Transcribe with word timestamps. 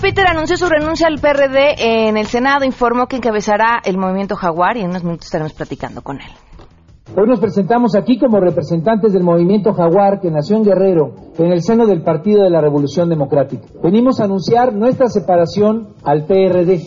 Peter 0.00 0.26
anunció 0.26 0.56
su 0.56 0.66
renuncia 0.66 1.06
al 1.06 1.20
PRD 1.20 1.74
en 2.08 2.16
el 2.16 2.26
Senado. 2.26 2.64
Informó 2.64 3.06
que 3.06 3.16
encabezará 3.16 3.82
el 3.84 3.98
movimiento 3.98 4.34
Jaguar 4.34 4.78
y 4.78 4.80
en 4.80 4.88
unos 4.88 5.04
minutos 5.04 5.26
estaremos 5.26 5.52
platicando 5.52 6.00
con 6.00 6.20
él. 6.20 6.30
Hoy 7.14 7.28
nos 7.28 7.38
presentamos 7.38 7.94
aquí 7.94 8.18
como 8.18 8.40
representantes 8.40 9.12
del 9.12 9.22
movimiento 9.22 9.74
Jaguar 9.74 10.20
que 10.20 10.30
nació 10.30 10.56
en 10.56 10.64
Guerrero, 10.64 11.14
en 11.38 11.52
el 11.52 11.62
seno 11.62 11.86
del 11.86 12.02
Partido 12.02 12.42
de 12.42 12.50
la 12.50 12.62
Revolución 12.62 13.10
Democrática. 13.10 13.66
Venimos 13.82 14.20
a 14.20 14.24
anunciar 14.24 14.72
nuestra 14.74 15.08
separación 15.08 15.94
al 16.02 16.24
PRD. 16.24 16.80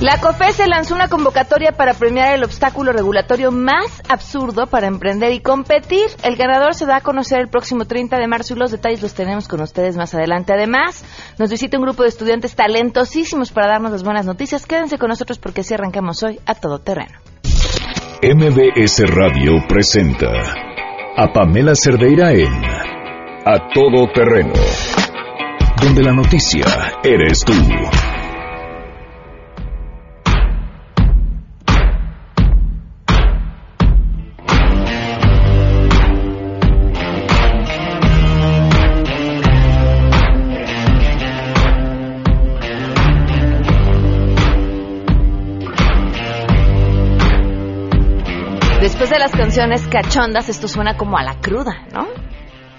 La 0.00 0.20
COFESE 0.20 0.68
lanzó 0.68 0.94
una 0.94 1.08
convocatoria 1.08 1.72
para 1.72 1.92
premiar 1.92 2.32
el 2.32 2.44
obstáculo 2.44 2.92
regulatorio 2.92 3.50
más 3.50 4.00
absurdo 4.08 4.68
para 4.68 4.86
emprender 4.86 5.32
y 5.32 5.40
competir. 5.40 6.06
El 6.22 6.36
ganador 6.36 6.74
se 6.74 6.86
da 6.86 6.98
a 6.98 7.00
conocer 7.00 7.40
el 7.40 7.48
próximo 7.48 7.84
30 7.84 8.16
de 8.16 8.28
marzo 8.28 8.54
y 8.54 8.58
los 8.58 8.70
detalles 8.70 9.02
los 9.02 9.14
tenemos 9.14 9.48
con 9.48 9.60
ustedes 9.60 9.96
más 9.96 10.14
adelante. 10.14 10.52
Además, 10.52 11.04
nos 11.36 11.50
visita 11.50 11.78
un 11.78 11.82
grupo 11.82 12.04
de 12.04 12.10
estudiantes 12.10 12.54
talentosísimos 12.54 13.50
para 13.50 13.66
darnos 13.66 13.90
las 13.90 14.04
buenas 14.04 14.24
noticias. 14.24 14.66
Quédense 14.66 14.98
con 14.98 15.08
nosotros 15.08 15.40
porque 15.40 15.62
así 15.62 15.74
arrancamos 15.74 16.22
hoy 16.22 16.38
a 16.46 16.54
todo 16.54 16.78
terreno. 16.78 17.18
MBS 18.22 19.02
Radio 19.08 19.54
presenta 19.68 20.30
a 21.16 21.32
Pamela 21.32 21.74
Cerdeira 21.74 22.32
en 22.32 22.52
A 23.44 23.68
Todo 23.74 24.06
Terreno, 24.14 24.52
donde 25.82 26.04
la 26.04 26.12
noticia 26.12 26.64
eres 27.02 27.40
tú. 27.44 27.52
Canciones 49.58 49.88
cachondas, 49.88 50.48
esto 50.48 50.68
suena 50.68 50.96
como 50.96 51.18
a 51.18 51.24
la 51.24 51.40
cruda, 51.40 51.88
¿no? 51.92 52.06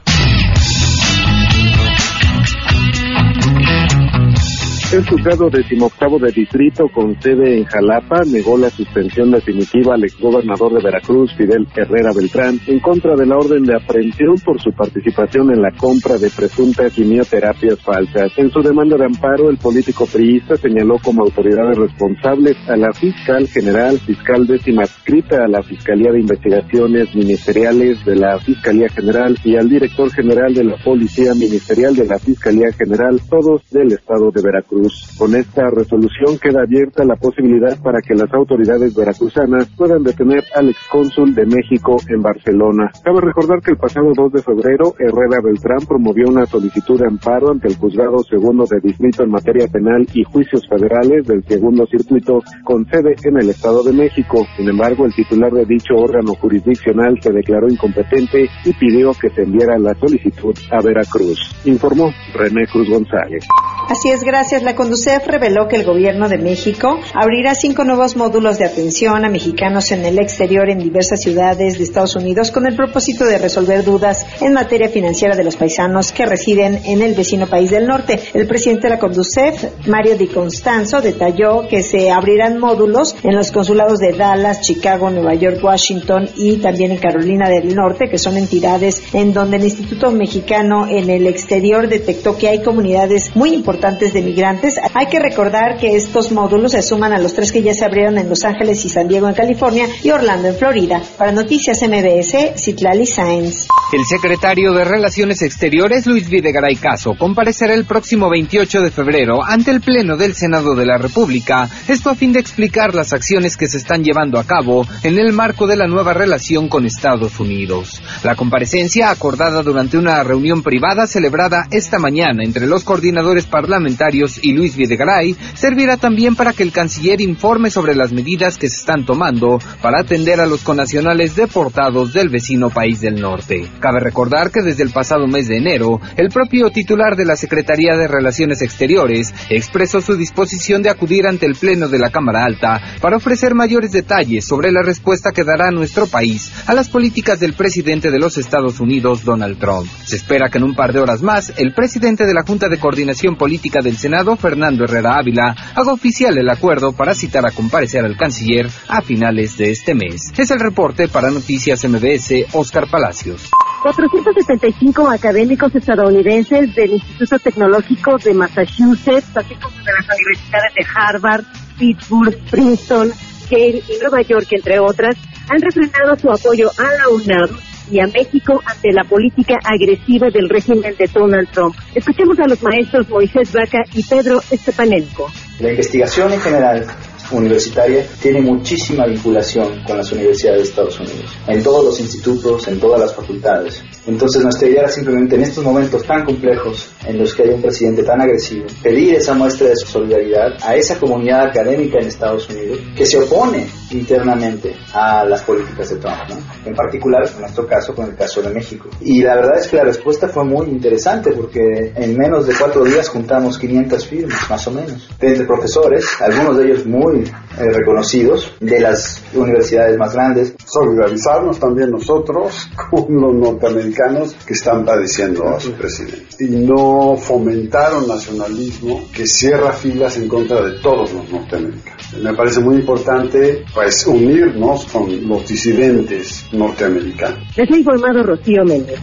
El 4.91 5.07
juzgado 5.07 5.51
decimoctavo 5.51 6.17
de 6.17 6.31
distrito 6.31 6.85
con 6.91 7.13
sede 7.21 7.59
en 7.59 7.65
Jalapa 7.65 8.23
negó 8.25 8.57
la 8.57 8.71
suspensión 8.71 9.29
definitiva 9.29 9.93
al 9.93 10.03
exgobernador 10.03 10.73
de 10.73 10.81
Veracruz, 10.81 11.31
Fidel 11.37 11.67
Herrera 11.75 12.09
Beltrán, 12.11 12.59
en 12.65 12.79
contra 12.79 13.15
de 13.15 13.27
la 13.27 13.37
orden 13.37 13.65
de 13.65 13.75
aprehensión 13.75 14.39
por 14.43 14.59
su 14.59 14.71
participación 14.71 15.53
en 15.53 15.61
la 15.61 15.69
compra 15.77 16.17
de 16.17 16.31
presuntas 16.31 16.91
quimioterapias 16.91 17.79
falsas. 17.83 18.31
En 18.37 18.49
su 18.49 18.63
demanda 18.63 18.97
de 18.97 19.05
amparo, 19.05 19.51
el 19.51 19.57
político 19.57 20.07
priista 20.07 20.55
señaló 20.55 20.97
como 21.03 21.21
autoridades 21.21 21.77
responsables 21.77 22.57
a 22.67 22.75
la 22.75 22.91
fiscal 22.91 23.47
general, 23.47 23.99
fiscal 23.99 24.47
décima 24.47 24.81
adscrita 24.81 25.43
a 25.45 25.47
la 25.47 25.61
Fiscalía 25.61 26.11
de 26.11 26.21
Investigaciones 26.21 27.13
Ministeriales 27.13 28.03
de 28.05 28.15
la 28.15 28.39
Fiscalía 28.39 28.89
General 28.89 29.37
y 29.43 29.55
al 29.55 29.69
director 29.69 30.09
general 30.11 30.51
de 30.55 30.63
la 30.63 30.77
Policía 30.83 31.35
Ministerial 31.35 31.95
de 31.95 32.07
la 32.07 32.17
Fiscalía 32.17 32.71
General, 32.75 33.21
todos 33.29 33.61
del 33.69 33.91
estado 33.91 34.31
de 34.31 34.41
Veracruz. 34.41 34.78
Con 35.17 35.35
esta 35.35 35.69
resolución 35.69 36.37
queda 36.41 36.61
abierta 36.61 37.03
la 37.03 37.15
posibilidad 37.15 37.77
para 37.81 38.01
que 38.01 38.15
las 38.15 38.31
autoridades 38.33 38.95
veracruzanas 38.95 39.67
puedan 39.75 40.03
detener 40.03 40.43
al 40.55 40.69
excónsul 40.69 41.33
de 41.35 41.45
México 41.45 41.97
en 42.07 42.21
Barcelona. 42.21 42.91
Cabe 43.03 43.21
recordar 43.21 43.59
que 43.61 43.71
el 43.71 43.77
pasado 43.77 44.11
2 44.15 44.31
de 44.31 44.41
febrero, 44.41 44.93
Herrera 44.97 45.41
Beltrán 45.43 45.85
promovió 45.87 46.29
una 46.29 46.45
solicitud 46.45 46.99
de 46.99 47.07
amparo 47.07 47.51
ante 47.51 47.67
el 47.67 47.75
juzgado 47.75 48.19
segundo 48.29 48.65
de 48.69 48.79
distrito 48.81 49.23
en 49.23 49.31
materia 49.31 49.67
penal 49.67 50.07
y 50.13 50.23
juicios 50.23 50.67
federales 50.67 51.27
del 51.27 51.43
segundo 51.45 51.85
circuito 51.87 52.39
con 52.63 52.85
sede 52.89 53.15
en 53.23 53.37
el 53.37 53.49
Estado 53.49 53.83
de 53.83 53.93
México. 53.93 54.45
Sin 54.55 54.69
embargo, 54.69 55.05
el 55.05 55.13
titular 55.13 55.51
de 55.51 55.65
dicho 55.65 55.95
órgano 55.95 56.33
jurisdiccional 56.35 57.19
se 57.21 57.31
declaró 57.31 57.67
incompetente 57.67 58.49
y 58.65 58.73
pidió 58.73 59.11
que 59.19 59.29
se 59.29 59.43
enviara 59.43 59.77
la 59.77 59.93
solicitud 59.95 60.55
a 60.71 60.81
Veracruz. 60.81 61.39
Informó 61.65 62.11
René 62.33 62.65
Cruz 62.71 62.89
González. 62.89 63.45
Así 63.89 64.09
es, 64.11 64.23
gracias. 64.23 64.63
La 64.69 64.75
Conducef 64.75 65.25
reveló 65.25 65.67
que 65.67 65.77
el 65.77 65.83
Gobierno 65.83 66.29
de 66.29 66.37
México 66.37 66.99
abrirá 67.15 67.55
cinco 67.55 67.85
nuevos 67.85 68.15
módulos 68.15 68.59
de 68.59 68.65
atención 68.65 69.25
a 69.25 69.29
mexicanos 69.29 69.91
en 69.91 70.05
el 70.05 70.19
exterior 70.19 70.69
en 70.69 70.77
diversas 70.77 71.23
ciudades 71.23 71.79
de 71.79 71.83
Estados 71.83 72.15
Unidos 72.15 72.51
con 72.51 72.67
el 72.67 72.75
propósito 72.75 73.25
de 73.25 73.39
resolver 73.39 73.83
dudas 73.83 74.27
en 74.41 74.53
materia 74.53 74.87
financiera 74.87 75.35
de 75.35 75.43
los 75.43 75.55
paisanos 75.55 76.11
que 76.11 76.27
residen 76.27 76.81
en 76.85 77.01
el 77.01 77.15
vecino 77.15 77.47
país 77.47 77.71
del 77.71 77.87
norte. 77.87 78.19
El 78.35 78.45
presidente 78.45 78.83
de 78.83 78.89
la 78.91 78.99
Conducef, 78.99 79.87
Mario 79.87 80.15
Di 80.15 80.27
Constanzo, 80.27 81.01
detalló 81.01 81.67
que 81.67 81.81
se 81.81 82.11
abrirán 82.11 82.59
módulos 82.59 83.15
en 83.23 83.35
los 83.35 83.51
consulados 83.51 83.97
de 83.97 84.13
Dallas, 84.13 84.61
Chicago, 84.61 85.09
Nueva 85.09 85.33
York, 85.33 85.63
Washington 85.63 86.29
y 86.35 86.57
también 86.57 86.91
en 86.91 86.99
Carolina 86.99 87.49
del 87.49 87.73
Norte, 87.73 88.07
que 88.07 88.19
son 88.19 88.37
entidades 88.37 89.01
en 89.15 89.33
donde 89.33 89.57
el 89.57 89.63
Instituto 89.63 90.11
Mexicano 90.11 90.85
en 90.87 91.09
el 91.09 91.25
exterior 91.25 91.87
detectó 91.89 92.37
que 92.37 92.49
hay 92.49 92.61
comunidades 92.61 93.35
muy 93.35 93.51
importantes 93.51 94.13
de 94.13 94.21
migrantes. 94.21 94.58
Hay 94.93 95.07
que 95.07 95.19
recordar 95.19 95.77
que 95.77 95.95
estos 95.95 96.31
módulos 96.31 96.73
se 96.73 96.81
suman 96.81 97.13
a 97.13 97.19
los 97.19 97.33
tres 97.33 97.51
que 97.51 97.61
ya 97.61 97.73
se 97.73 97.85
abrieron 97.85 98.17
en 98.17 98.27
Los 98.27 98.43
Ángeles 98.43 98.83
y 98.85 98.89
San 98.89 99.07
Diego 99.07 99.27
en 99.27 99.33
California 99.33 99.87
y 100.03 100.11
Orlando 100.11 100.49
en 100.49 100.55
Florida. 100.55 101.01
Para 101.17 101.31
Noticias 101.31 101.81
MBS, 101.81 102.61
Citlali 102.61 103.05
Sáenz. 103.05 103.67
El 103.91 104.05
secretario 104.05 104.73
de 104.73 104.85
Relaciones 104.85 105.41
Exteriores, 105.41 106.05
Luis 106.05 106.29
Videgaray 106.29 106.75
Caso, 106.75 107.15
comparecerá 107.17 107.73
el 107.73 107.85
próximo 107.85 108.29
28 108.29 108.81
de 108.81 108.91
febrero 108.91 109.43
ante 109.45 109.71
el 109.71 109.81
Pleno 109.81 110.17
del 110.17 110.35
Senado 110.35 110.75
de 110.75 110.85
la 110.85 110.97
República, 110.97 111.69
esto 111.87 112.09
a 112.09 112.15
fin 112.15 112.33
de 112.33 112.39
explicar 112.39 112.93
las 112.93 113.13
acciones 113.13 113.57
que 113.57 113.67
se 113.67 113.77
están 113.77 114.03
llevando 114.03 114.39
a 114.39 114.43
cabo 114.43 114.85
en 115.03 115.17
el 115.17 115.33
marco 115.33 115.67
de 115.67 115.77
la 115.77 115.87
nueva 115.87 116.13
relación 116.13 116.67
con 116.67 116.85
Estados 116.85 117.39
Unidos. 117.39 118.01
La 118.23 118.35
comparecencia, 118.35 119.09
acordada 119.09 119.63
durante 119.63 119.97
una 119.97 120.23
reunión 120.23 120.61
privada 120.61 121.07
celebrada 121.07 121.67
esta 121.71 121.97
mañana 121.97 122.43
entre 122.43 122.67
los 122.67 122.83
coordinadores 122.83 123.45
parlamentarios, 123.45 123.69
parlamentarios 123.69 124.39
y 124.49 124.53
Luis 124.53 124.75
Videgaray 124.75 125.35
servirá 125.53 125.97
también 125.97 126.35
para 126.35 126.53
que 126.53 126.63
el 126.63 126.71
canciller 126.71 127.21
informe 127.21 127.69
sobre 127.69 127.95
las 127.95 128.11
medidas 128.11 128.57
que 128.57 128.67
se 128.67 128.79
están 128.79 129.05
tomando 129.05 129.59
para 129.81 130.01
atender 130.01 130.41
a 130.41 130.47
los 130.47 130.63
conacionales 130.63 131.35
deportados 131.35 132.13
del 132.13 132.29
vecino 132.29 132.69
país 132.69 132.99
del 132.99 133.21
norte. 133.21 133.67
Cabe 133.79 133.99
recordar 133.99 134.51
que 134.51 134.61
desde 134.61 134.83
el 134.83 134.89
pasado 134.89 135.27
mes 135.27 135.47
de 135.47 135.57
enero, 135.57 136.01
el 136.17 136.29
propio 136.29 136.69
titular 136.71 137.15
de 137.15 137.25
la 137.25 137.35
Secretaría 137.35 137.95
de 137.95 138.07
Relaciones 138.07 138.61
Exteriores 138.61 139.33
expresó 139.49 140.01
su 140.01 140.15
disposición 140.15 140.81
de 140.81 140.89
acudir 140.89 141.27
ante 141.27 141.45
el 141.45 141.55
Pleno 141.55 141.87
de 141.87 141.99
la 141.99 142.09
Cámara 142.09 142.43
Alta 142.43 142.81
para 143.01 143.17
ofrecer 143.17 143.53
mayores 143.53 143.91
detalles 143.91 144.45
sobre 144.45 144.71
la 144.71 144.81
respuesta 144.81 145.31
que 145.31 145.43
dará 145.43 145.71
nuestro 145.71 146.07
país 146.07 146.51
a 146.65 146.73
las 146.73 146.89
políticas 146.89 147.39
del 147.39 147.53
presidente 147.53 148.11
de 148.11 148.19
los 148.19 148.37
Estados 148.37 148.79
Unidos, 148.79 149.23
Donald 149.23 149.59
Trump. 149.59 149.87
Se 150.03 150.15
espera 150.15 150.49
que 150.49 150.57
en 150.57 150.63
un 150.63 150.75
par 150.75 150.93
de 150.93 150.99
horas 150.99 151.21
más, 151.21 151.53
el 151.57 151.73
presidente 151.73 152.25
de 152.25 152.33
la 152.33 152.43
Junta 152.43 152.67
de 152.67 152.79
Coordinación 152.79 153.35
Política 153.35 153.81
del 153.81 153.97
Senado, 153.97 154.28
Fernando 154.35 154.83
Herrera 154.83 155.17
Ávila, 155.17 155.55
haga 155.75 155.93
oficial 155.93 156.37
el 156.37 156.49
acuerdo 156.49 156.93
para 156.93 157.13
citar 157.13 157.45
a 157.45 157.51
comparecer 157.51 158.05
al 158.05 158.17
canciller 158.17 158.67
a 158.87 159.01
finales 159.01 159.57
de 159.57 159.71
este 159.71 159.93
mes. 159.95 160.31
Es 160.37 160.51
el 160.51 160.59
reporte 160.59 161.07
para 161.07 161.29
Noticias 161.29 161.87
MBS, 161.87 162.53
Oscar 162.53 162.85
Palacios. 162.89 163.49
475 163.83 165.09
académicos 165.09 165.73
estadounidenses 165.73 166.75
del 166.75 166.91
Instituto 166.93 167.39
Tecnológico 167.39 168.17
de 168.17 168.33
Massachusetts, 168.33 169.35
así 169.35 169.55
como 169.55 169.75
de 169.77 169.91
las 169.93 170.05
universidades 170.17 170.73
de 170.75 170.85
Harvard, 170.93 171.43
Pittsburgh, 171.77 172.37
Princeton, 172.49 173.11
Yale 173.49 173.83
y 173.87 174.01
Nueva 174.01 174.21
York, 174.21 174.47
entre 174.51 174.79
otras, 174.79 175.15
han 175.49 175.61
refrendado 175.61 176.15
su 176.17 176.29
apoyo 176.29 176.69
a 176.77 176.83
la 176.83 177.09
UNAM 177.09 177.68
y 177.91 177.99
a 177.99 178.07
México 178.07 178.61
ante 178.65 178.91
la 178.91 179.03
política 179.03 179.57
agresiva 179.63 180.29
del 180.29 180.49
régimen 180.49 180.95
de 180.97 181.07
Donald 181.07 181.49
Trump. 181.51 181.75
Escuchemos 181.95 182.39
a 182.39 182.47
los 182.47 182.61
maestros 182.61 183.09
Moisés 183.09 183.51
Vaca 183.53 183.83
y 183.93 184.03
Pedro 184.03 184.41
Estepanenko. 184.51 185.27
La 185.59 185.71
investigación 185.71 186.31
en 186.33 186.39
general 186.39 186.85
universitaria 187.31 188.05
tiene 188.21 188.41
muchísima 188.41 189.05
vinculación 189.05 189.83
con 189.83 189.97
las 189.97 190.11
universidades 190.11 190.61
de 190.61 190.69
Estados 190.69 190.99
Unidos, 190.99 191.37
en 191.47 191.63
todos 191.63 191.85
los 191.85 191.99
institutos, 191.99 192.67
en 192.67 192.79
todas 192.79 192.99
las 192.99 193.13
facultades. 193.13 193.83
Entonces 194.07 194.43
nuestra 194.43 194.67
idea 194.67 194.81
era 194.81 194.89
simplemente 194.89 195.35
en 195.35 195.41
estos 195.41 195.63
momentos 195.63 196.03
tan 196.03 196.25
complejos 196.25 196.89
en 197.05 197.17
los 197.17 197.33
que 197.33 197.43
hay 197.43 197.49
un 197.49 197.61
presidente 197.61 198.03
tan 198.03 198.21
agresivo, 198.21 198.65
pedir 198.81 199.15
esa 199.15 199.33
muestra 199.33 199.69
de 199.69 199.75
solidaridad 199.75 200.57
a 200.63 200.75
esa 200.75 200.99
comunidad 200.99 201.47
académica 201.47 201.99
en 201.99 202.07
Estados 202.07 202.49
Unidos 202.49 202.79
que 202.95 203.05
se 203.05 203.17
opone 203.17 203.67
internamente 203.91 204.75
a 204.93 205.25
las 205.25 205.41
políticas 205.43 205.89
de 205.89 205.95
Trump, 205.97 206.17
¿no? 206.29 206.35
en 206.65 206.75
particular 206.75 207.27
en 207.27 207.41
nuestro 207.41 207.67
caso 207.67 207.93
con 207.93 208.05
el 208.05 208.15
caso 208.15 208.41
de 208.41 208.49
México. 208.49 208.89
Y 209.01 209.21
la 209.21 209.35
verdad 209.35 209.59
es 209.59 209.67
que 209.67 209.77
la 209.77 209.83
respuesta 209.83 210.27
fue 210.27 210.43
muy 210.43 210.67
interesante 210.67 211.31
porque 211.31 211.93
en 211.95 212.17
menos 212.17 212.47
de 212.47 212.53
cuatro 212.55 212.83
días 212.83 213.09
juntamos 213.09 213.57
500 213.57 214.05
firmas, 214.05 214.49
más 214.49 214.67
o 214.67 214.71
menos, 214.71 215.09
de 215.19 215.27
entre 215.27 215.45
profesores, 215.45 216.05
algunos 216.19 216.57
de 216.57 216.65
ellos 216.65 216.85
muy 216.85 217.23
eh, 217.59 217.71
reconocidos, 217.71 218.53
de 218.59 218.79
las 218.79 219.21
universidades 219.33 219.97
más 219.97 220.13
grandes. 220.13 220.53
Solidarizarnos 220.65 221.59
también 221.59 221.91
nosotros 221.91 222.69
con 222.89 223.13
los 223.21 223.33
norteamericanos 223.35 224.35
que 224.45 224.53
están 224.53 224.85
padeciendo 224.85 225.47
a 225.49 225.59
su 225.59 225.73
presidente 225.73 226.37
y 226.39 226.47
no 226.65 227.15
fomentar 227.17 227.93
un 227.95 228.07
nacionalismo 228.07 229.03
que 229.13 229.27
cierra 229.27 229.73
filas 229.73 230.17
en 230.17 230.27
contra 230.27 230.61
de 230.61 230.79
todos 230.79 231.11
los 231.13 231.29
norteamericanos. 231.29 232.13
Me 232.21 232.33
parece 232.33 232.61
muy 232.61 232.75
importante 232.75 233.65
pues 233.73 234.05
unirnos 234.07 234.85
con 234.85 235.27
los 235.27 235.47
disidentes 235.47 236.45
norteamericanos. 236.51 237.39
Les 237.55 237.69
ha 237.69 237.77
informado 237.77 238.23
Rocío 238.23 238.63
Méndez. 238.65 238.99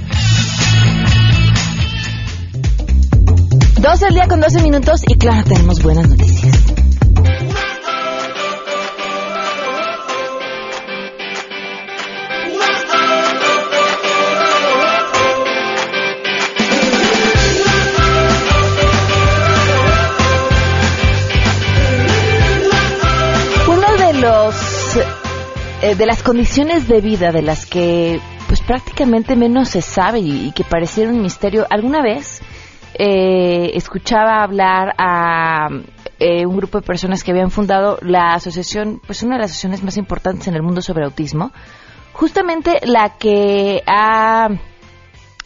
12 3.80 4.04
del 4.06 4.14
día 4.14 4.26
con 4.26 4.40
12 4.40 4.62
minutos 4.62 5.02
y 5.06 5.16
claro, 5.16 5.44
tenemos 5.46 5.82
buenas 5.82 6.08
noticias. 6.08 6.35
Eh, 25.86 25.94
de 25.94 26.04
las 26.04 26.24
condiciones 26.24 26.88
de 26.88 27.00
vida 27.00 27.30
de 27.30 27.42
las 27.42 27.64
que 27.64 28.18
pues 28.48 28.60
prácticamente 28.60 29.36
menos 29.36 29.68
se 29.68 29.82
sabe 29.82 30.18
y, 30.18 30.50
que 30.50 30.64
pareciera 30.64 31.12
un 31.12 31.22
misterio. 31.22 31.64
¿Alguna 31.70 32.02
vez 32.02 32.42
eh, 32.94 33.70
escuchaba 33.74 34.42
hablar 34.42 34.96
a 34.98 35.68
eh, 36.18 36.44
un 36.44 36.56
grupo 36.56 36.80
de 36.80 36.86
personas 36.86 37.22
que 37.22 37.30
habían 37.30 37.52
fundado 37.52 37.98
la 38.02 38.34
asociación, 38.34 39.00
pues 39.06 39.22
una 39.22 39.36
de 39.36 39.42
las 39.42 39.52
asociaciones 39.52 39.84
más 39.84 39.96
importantes 39.96 40.48
en 40.48 40.56
el 40.56 40.62
mundo 40.62 40.82
sobre 40.82 41.04
autismo, 41.04 41.52
justamente 42.12 42.80
la 42.82 43.16
que 43.18 43.84
ha 43.86 44.48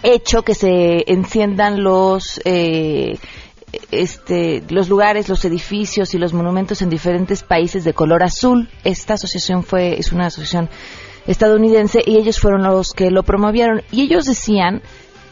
hecho 0.02 0.42
que 0.42 0.54
se 0.54 1.04
enciendan 1.12 1.82
los 1.82 2.40
eh, 2.46 3.18
este, 3.90 4.62
los 4.68 4.88
lugares, 4.88 5.28
los 5.28 5.44
edificios 5.44 6.14
y 6.14 6.18
los 6.18 6.32
monumentos 6.32 6.82
en 6.82 6.90
diferentes 6.90 7.42
países 7.42 7.84
de 7.84 7.94
color 7.94 8.22
azul. 8.22 8.68
Esta 8.84 9.14
asociación 9.14 9.62
fue 9.62 9.98
es 9.98 10.12
una 10.12 10.26
asociación 10.26 10.68
estadounidense 11.26 12.02
y 12.04 12.16
ellos 12.16 12.40
fueron 12.40 12.62
los 12.62 12.92
que 12.92 13.10
lo 13.10 13.22
promovieron 13.22 13.82
y 13.90 14.02
ellos 14.02 14.24
decían 14.26 14.82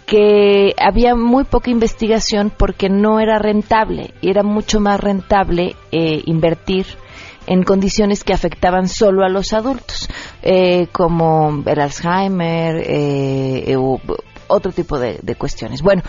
que 0.07 0.75
había 0.79 1.15
muy 1.15 1.45
poca 1.45 1.71
investigación 1.71 2.51
porque 2.57 2.89
no 2.89 3.21
era 3.21 3.39
rentable 3.39 4.15
y 4.23 4.31
era 4.31 4.43
mucho 4.43 4.81
más 4.81 4.99
rentable 4.99 5.77
eh, 5.93 6.23
invertir 6.25 6.87
en 7.47 7.63
condiciones 7.63 8.25
que 8.25 8.33
afectaban 8.33 8.89
solo 8.89 9.25
a 9.25 9.29
los 9.29 9.53
adultos, 9.53 10.09
eh, 10.43 10.87
como 10.93 11.63
el 11.65 11.81
Alzheimer 11.81 12.83
eh, 12.87 13.77
u 13.77 13.99
otro 14.49 14.73
tipo 14.73 14.99
de, 14.99 15.19
de 15.23 15.35
cuestiones. 15.35 15.83
Bueno, 15.83 16.03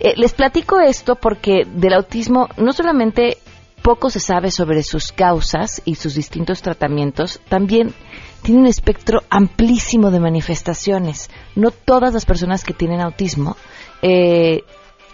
eh, 0.00 0.14
les 0.16 0.32
platico 0.32 0.80
esto 0.80 1.14
porque 1.16 1.64
del 1.66 1.92
autismo 1.92 2.48
no 2.56 2.72
solamente 2.72 3.38
poco 3.82 4.10
se 4.10 4.20
sabe 4.20 4.50
sobre 4.50 4.82
sus 4.82 5.12
causas 5.12 5.82
y 5.84 5.94
sus 5.94 6.14
distintos 6.14 6.62
tratamientos, 6.62 7.40
también 7.48 7.94
tiene 8.42 8.60
un 8.60 8.66
espectro 8.66 9.22
amplísimo 9.30 10.10
de 10.10 10.20
manifestaciones. 10.20 11.30
No 11.54 11.70
todas 11.70 12.14
las 12.14 12.26
personas 12.26 12.64
que 12.64 12.74
tienen 12.74 13.00
autismo 13.00 13.56
eh, 14.02 14.64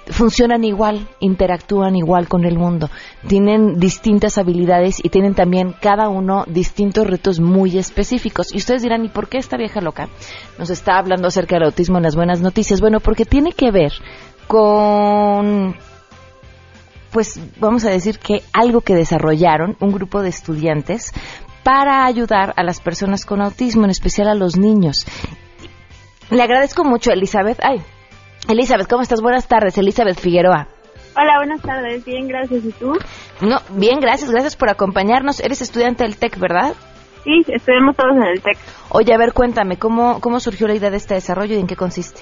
funcionan 0.08 0.64
igual, 0.64 1.08
interactúan 1.20 1.96
igual 1.96 2.28
con 2.28 2.44
el 2.44 2.56
mundo, 2.58 2.90
tienen 3.26 3.78
distintas 3.78 4.38
habilidades 4.38 5.04
y 5.04 5.08
tienen 5.08 5.34
también 5.34 5.74
cada 5.80 6.08
uno 6.08 6.44
distintos 6.46 7.06
retos 7.06 7.40
muy 7.40 7.76
específicos. 7.78 8.52
Y 8.54 8.58
ustedes 8.58 8.82
dirán, 8.82 9.04
¿y 9.04 9.08
por 9.08 9.28
qué 9.28 9.38
esta 9.38 9.56
vieja 9.56 9.80
loca 9.80 10.08
nos 10.58 10.70
está 10.70 10.98
hablando 10.98 11.28
acerca 11.28 11.56
del 11.56 11.64
autismo 11.64 11.96
en 11.96 12.04
las 12.04 12.16
buenas 12.16 12.40
noticias? 12.40 12.80
Bueno, 12.80 13.00
porque 13.00 13.24
tiene 13.24 13.52
que 13.52 13.70
ver 13.70 13.92
con 14.46 15.76
pues 17.12 17.40
vamos 17.58 17.84
a 17.86 17.90
decir 17.90 18.18
que 18.18 18.42
algo 18.52 18.82
que 18.82 18.94
desarrollaron 18.94 19.76
un 19.80 19.90
grupo 19.90 20.20
de 20.20 20.28
estudiantes 20.28 21.12
para 21.62 22.04
ayudar 22.04 22.52
a 22.56 22.62
las 22.62 22.80
personas 22.80 23.24
con 23.24 23.40
autismo, 23.40 23.84
en 23.84 23.90
especial 23.90 24.28
a 24.28 24.34
los 24.34 24.56
niños. 24.56 25.06
Le 26.30 26.42
agradezco 26.42 26.84
mucho, 26.84 27.10
Elizabeth. 27.12 27.58
Ay, 27.62 27.80
Elizabeth, 28.48 28.86
¿cómo 28.88 29.02
estás? 29.02 29.22
Buenas 29.22 29.48
tardes, 29.48 29.78
Elizabeth 29.78 30.20
Figueroa. 30.20 30.68
Hola, 31.16 31.38
buenas 31.38 31.62
tardes. 31.62 32.04
Bien, 32.04 32.28
gracias. 32.28 32.64
¿Y 32.64 32.72
tú? 32.72 32.92
No, 33.40 33.60
bien, 33.70 33.98
gracias, 33.98 34.30
gracias 34.30 34.54
por 34.54 34.68
acompañarnos. 34.68 35.40
Eres 35.40 35.62
estudiante 35.62 36.04
del 36.04 36.18
TEC, 36.18 36.38
¿verdad? 36.38 36.74
Sí, 37.24 37.42
estudiamos 37.48 37.96
todos 37.96 38.14
en 38.14 38.24
el 38.24 38.42
TEC. 38.42 38.58
Oye, 38.90 39.14
a 39.14 39.18
ver, 39.18 39.32
cuéntame, 39.32 39.78
¿cómo, 39.78 40.20
cómo 40.20 40.38
surgió 40.38 40.68
la 40.68 40.74
idea 40.74 40.90
de 40.90 40.98
este 40.98 41.14
desarrollo 41.14 41.56
y 41.56 41.60
en 41.60 41.66
qué 41.66 41.76
consiste? 41.76 42.20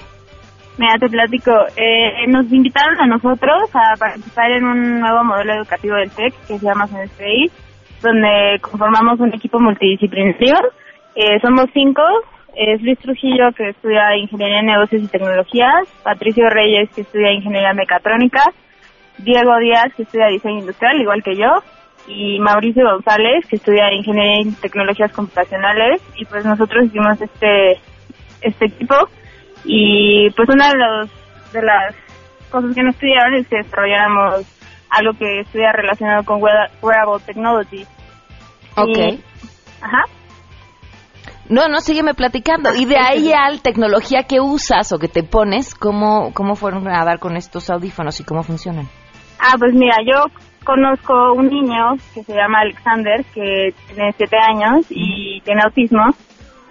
Mira, 0.77 0.97
te 0.99 1.07
platico. 1.07 1.51
Eh, 1.77 2.27
nos 2.27 2.51
invitaron 2.51 2.99
a 2.99 3.07
nosotros 3.07 3.69
a 3.73 3.95
participar 3.97 4.51
en 4.51 4.65
un 4.65 4.99
nuevo 4.99 5.23
modelo 5.23 5.53
educativo 5.53 5.95
del 5.95 6.11
TEC 6.11 6.33
que 6.47 6.59
se 6.59 6.65
llama 6.65 6.85
Space, 6.85 7.51
donde 8.01 8.59
conformamos 8.59 9.19
un 9.21 9.33
equipo 9.33 9.59
multidisciplinario. 9.59 10.55
Eh, 11.15 11.39
somos 11.41 11.67
cinco. 11.73 12.03
Es 12.57 12.81
Luis 12.81 12.97
Trujillo, 12.99 13.51
que 13.51 13.69
estudia 13.69 14.15
Ingeniería 14.15 14.59
en 14.59 14.67
Negocios 14.67 15.03
y 15.03 15.07
Tecnologías, 15.07 15.87
Patricio 16.03 16.49
Reyes, 16.49 16.89
que 16.95 17.01
estudia 17.01 17.33
Ingeniería 17.33 17.73
Mecatrónica, 17.73 18.43
Diego 19.17 19.57
Díaz, 19.59 19.93
que 19.95 20.03
estudia 20.03 20.27
Diseño 20.27 20.59
Industrial, 20.59 21.01
igual 21.01 21.21
que 21.21 21.35
yo, 21.35 21.49
y 22.07 22.39
Mauricio 22.39 22.89
González, 22.89 23.45
que 23.49 23.57
estudia 23.57 23.91
Ingeniería 23.91 24.41
en 24.41 24.55
Tecnologías 24.55 25.11
Computacionales, 25.11 26.01
y 26.15 26.23
pues 26.23 26.45
nosotros 26.45 26.85
hicimos 26.85 27.19
este, 27.19 27.77
este 28.41 28.65
equipo 28.67 28.95
y 29.65 30.29
pues 30.31 30.47
una 30.49 30.69
de, 30.69 30.75
los, 30.77 31.09
de 31.51 31.61
las 31.61 31.95
cosas 32.49 32.73
que 32.75 32.83
nos 32.83 32.95
pidieron 32.95 33.33
es 33.35 33.47
que 33.47 33.57
desarrolláramos 33.57 34.45
algo 34.89 35.13
que 35.17 35.41
estuviera 35.41 35.71
relacionado 35.73 36.23
con 36.23 36.39
wear- 36.41 36.69
wearable 36.81 37.23
technology. 37.25 37.85
Ok. 38.77 38.97
Y- 38.97 39.19
ajá. 39.81 40.03
No, 41.49 41.67
no, 41.67 41.79
sígueme 41.79 42.13
platicando. 42.13 42.73
Y 42.73 42.85
de 42.85 42.97
ahí 42.97 43.31
al 43.37 43.61
tecnología 43.61 44.23
que 44.23 44.39
usas 44.39 44.91
o 44.93 44.97
que 44.99 45.07
te 45.07 45.23
pones, 45.23 45.75
¿cómo, 45.75 46.31
cómo 46.33 46.55
fueron 46.55 46.87
a 46.87 47.03
dar 47.05 47.19
con 47.19 47.37
estos 47.37 47.69
audífonos 47.69 48.19
y 48.19 48.23
cómo 48.23 48.43
funcionan? 48.43 48.87
Ah, 49.39 49.55
pues 49.59 49.73
mira, 49.73 49.97
yo 50.05 50.23
conozco 50.63 51.33
un 51.33 51.47
niño 51.47 51.95
que 52.13 52.23
se 52.23 52.33
llama 52.33 52.61
Alexander, 52.61 53.23
que 53.33 53.73
tiene 53.87 54.11
siete 54.17 54.37
años 54.37 54.85
y 54.89 55.39
tiene 55.41 55.61
autismo, 55.63 56.03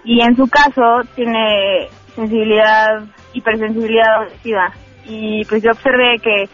y 0.03 0.21
en 0.21 0.35
su 0.35 0.47
caso 0.47 1.01
tiene 1.15 1.87
sensibilidad, 2.15 3.03
hipersensibilidad 3.33 4.23
auditiva. 4.23 4.71
Y 5.05 5.45
pues 5.45 5.61
yo 5.63 5.71
observé 5.71 6.17
que, 6.19 6.49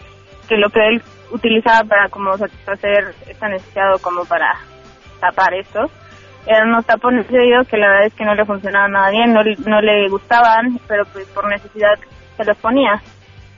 que 0.48 0.58
lo 0.58 0.70
que 0.70 0.88
él 0.88 1.02
utilizaba 1.32 1.88
para 1.88 2.10
como 2.10 2.38
satisfacer 2.38 3.16
esta 3.28 3.48
necesidad 3.48 3.94
o 3.96 4.00
como 4.00 4.26
para 4.26 4.54
tapar 5.20 5.54
esto, 5.54 5.90
eran 6.46 6.70
unos 6.70 6.86
tapones 6.86 7.28
de 7.30 7.40
oído 7.40 7.64
que 7.66 7.78
la 7.78 7.88
verdad 7.88 8.08
es 8.08 8.14
que 8.14 8.26
no 8.26 8.36
le 8.36 8.46
funcionaban 8.46 8.92
nada 8.92 9.12
bien, 9.12 9.34
no, 9.34 9.42
no 9.66 9.82
le 9.82 10.10
gustaban, 10.10 10.80
pero 10.88 11.06
pues 11.06 11.28
por 11.28 11.48
necesidad 11.48 11.94
se 12.36 12.44
los 12.44 12.58
ponía. 12.58 13.02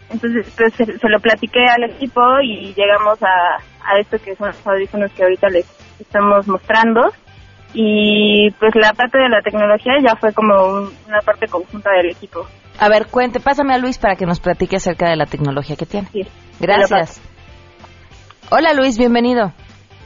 Entonces, 0.10 0.54
pues 0.56 0.74
se, 0.74 0.86
se 0.86 1.10
lo 1.10 1.20
platiqué 1.20 1.66
al 1.66 1.86
equipo 1.86 2.22
y 2.42 2.74
llegamos 2.74 3.18
a, 3.24 3.58
a 3.86 4.00
esto 4.00 4.18
que 4.24 4.36
son 4.36 4.48
los 4.48 4.68
audífonos 4.68 5.12
que 5.14 5.24
ahorita 5.24 5.50
les 5.50 5.66
estamos 6.00 6.48
mostrando. 6.48 7.02
Y 7.74 8.52
pues 8.60 8.72
la 8.76 8.94
parte 8.94 9.18
de 9.18 9.30
la 9.30 9.42
tecnología 9.42 9.94
ya 10.04 10.16
fue 10.16 10.32
como 10.34 10.54
un- 10.66 10.94
una 11.08 11.20
parte 11.22 11.48
conjunta 11.48 11.92
del 11.92 12.12
equipo. 12.12 12.46
A 12.80 12.90
ver, 12.90 13.08
cuente, 13.08 13.40
pásame 13.40 13.74
a 13.74 13.78
Luis 13.78 13.98
para 13.98 14.16
que 14.16 14.26
nos 14.26 14.40
platique 14.40 14.76
acerca 14.78 15.10
de 15.10 15.16
la 15.16 15.26
tecnología 15.26 15.76
que 15.76 15.86
tiene. 15.86 16.08
Sí. 16.12 16.22
Gracias. 16.60 17.22
Hola 18.52 18.74
Luis, 18.74 18.98
bienvenido. 18.98 19.52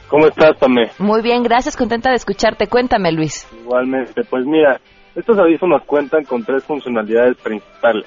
¿Cómo 0.08 0.26
estás, 0.26 0.58
Tamé? 0.58 0.90
Muy 0.98 1.20
bien, 1.20 1.42
gracias, 1.42 1.76
contenta 1.76 2.08
de 2.10 2.16
escucharte. 2.16 2.66
Cuéntame 2.66 3.12
Luis. 3.12 3.46
Igualmente, 3.62 4.22
pues 4.24 4.46
mira, 4.46 4.80
estos 5.14 5.38
audífonos 5.38 5.82
cuentan 5.84 6.24
con 6.24 6.42
tres 6.44 6.64
funcionalidades 6.64 7.36
principales. 7.36 8.06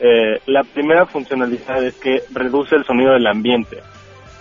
Eh, 0.00 0.40
la 0.46 0.62
primera 0.64 1.04
funcionalidad 1.06 1.84
es 1.84 1.94
que 2.00 2.22
reduce 2.32 2.74
el 2.76 2.84
sonido 2.84 3.12
del 3.12 3.26
ambiente. 3.26 3.78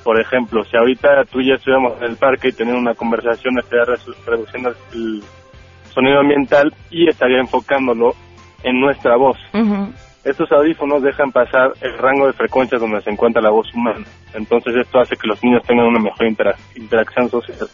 Por 0.03 0.20
ejemplo, 0.20 0.63
si 0.63 0.75
ahorita 0.77 1.25
tú 1.31 1.39
y 1.41 1.50
yo 1.50 1.55
estuviéramos 1.55 1.98
en 2.01 2.12
el 2.12 2.17
parque 2.17 2.50
y 2.50 2.51
teniendo 2.53 2.81
una 2.81 2.96
conversación, 2.96 3.58
estaría 3.60 3.86
reduciendo 4.25 4.70
el 4.93 5.24
sonido 5.93 6.20
ambiental 6.20 6.74
y 6.89 7.08
estaría 7.08 7.39
enfocándolo 7.39 8.13
en 8.63 8.79
nuestra 8.79 9.15
voz. 9.15 9.38
Estos 10.24 10.51
audífonos 10.51 11.01
dejan 11.01 11.31
pasar 11.31 11.74
el 11.81 11.98
rango 11.98 12.27
de 12.27 12.34
frecuencia 12.34 12.77
donde 12.77 13.01
se 13.01 13.10
encuentra 13.10 13.41
la 13.41 13.50
voz 13.50 13.74
humana. 13.74 14.05
Entonces 14.34 14.75
esto 14.75 15.00
hace 15.00 15.15
que 15.15 15.27
los 15.27 15.43
niños 15.43 15.63
tengan 15.63 15.88
una 15.88 16.00
mejor 16.00 16.27
intera- 16.27 16.55
interacción 16.75 17.29
social. 17.29 17.67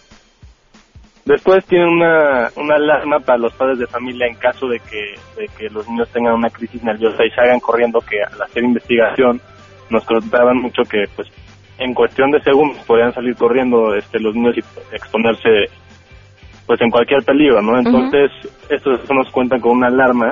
Después 1.26 1.66
tienen 1.66 1.90
una, 1.90 2.48
una 2.56 2.76
alarma 2.76 3.20
para 3.20 3.38
los 3.38 3.54
padres 3.54 3.80
de 3.80 3.88
familia 3.88 4.28
en 4.28 4.36
caso 4.36 4.66
de 4.70 4.80
que, 4.80 5.16
de 5.36 5.48
que 5.58 5.70
los 5.70 5.86
niños 5.90 6.08
tengan 6.14 6.36
una 6.36 6.50
crisis 6.50 6.82
nerviosa 6.84 7.26
y 7.26 7.32
salgan 7.32 7.60
corriendo, 7.60 8.00
que 8.00 8.24
al 8.24 8.42
hacer 8.42 8.64
investigación 8.64 9.42
nos 9.90 10.06
contaban 10.06 10.58
mucho 10.58 10.84
que 10.84 11.04
pues 11.18 11.28
en 11.78 11.94
cuestión 11.94 12.32
de 12.32 12.42
segundos 12.42 12.84
podrían 12.86 13.14
salir 13.14 13.36
corriendo 13.36 13.94
este 13.96 14.20
los 14.20 14.36
niños 14.36 14.58
y 14.58 14.60
exponerse 14.96 15.66
pues 16.66 16.82
en 16.82 16.90
cualquier 16.90 17.24
peligro, 17.24 17.62
¿no? 17.62 17.80
Entonces 17.80 18.30
estos 18.70 19.10
nos 19.10 19.32
cuentan 19.32 19.62
con 19.62 19.78
una 19.78 19.88
alarma 19.88 20.32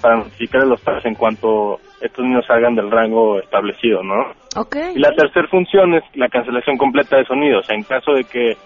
para 0.00 0.16
notificar 0.16 0.62
a 0.62 0.66
los 0.66 0.80
padres 0.80 1.04
en 1.04 1.14
cuanto 1.14 1.78
estos 2.00 2.24
niños 2.24 2.44
salgan 2.46 2.74
del 2.74 2.90
rango 2.90 3.38
establecido, 3.38 4.02
¿no? 4.02 4.14
Ok. 4.56 4.76
Y 4.94 4.98
la 4.98 5.12
tercera 5.12 5.46
función 5.48 5.94
es 5.94 6.02
la 6.14 6.28
cancelación 6.28 6.76
completa 6.76 7.16
de 7.16 7.24
sonidos. 7.24 7.66
En 7.68 7.82
caso 7.82 8.12
de 8.14 8.24
que 8.24 8.56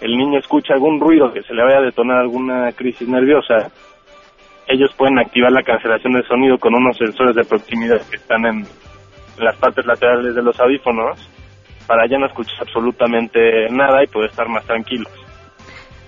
el 0.00 0.16
niño 0.16 0.38
escuche 0.38 0.72
algún 0.72 1.00
ruido 1.00 1.32
que 1.32 1.42
se 1.42 1.54
le 1.54 1.62
vaya 1.62 1.78
a 1.78 1.82
detonar 1.82 2.18
alguna 2.18 2.72
crisis 2.72 3.08
nerviosa, 3.08 3.70
ellos 4.66 4.92
pueden 4.96 5.18
activar 5.18 5.52
la 5.52 5.62
cancelación 5.62 6.12
de 6.14 6.22
sonido 6.24 6.58
con 6.58 6.74
unos 6.74 6.96
sensores 6.96 7.34
de 7.34 7.44
proximidad 7.44 8.00
que 8.10 8.16
están 8.16 8.44
en 8.44 8.64
las 9.38 9.56
partes 9.56 9.86
laterales 9.86 10.34
de 10.34 10.42
los 10.42 10.58
audífonos 10.60 11.18
para 11.90 12.06
ya 12.06 12.18
no 12.18 12.26
escuchar 12.26 12.54
absolutamente 12.60 13.68
nada 13.68 14.04
y 14.04 14.06
poder 14.06 14.30
estar 14.30 14.48
más 14.48 14.64
tranquilos. 14.64 15.10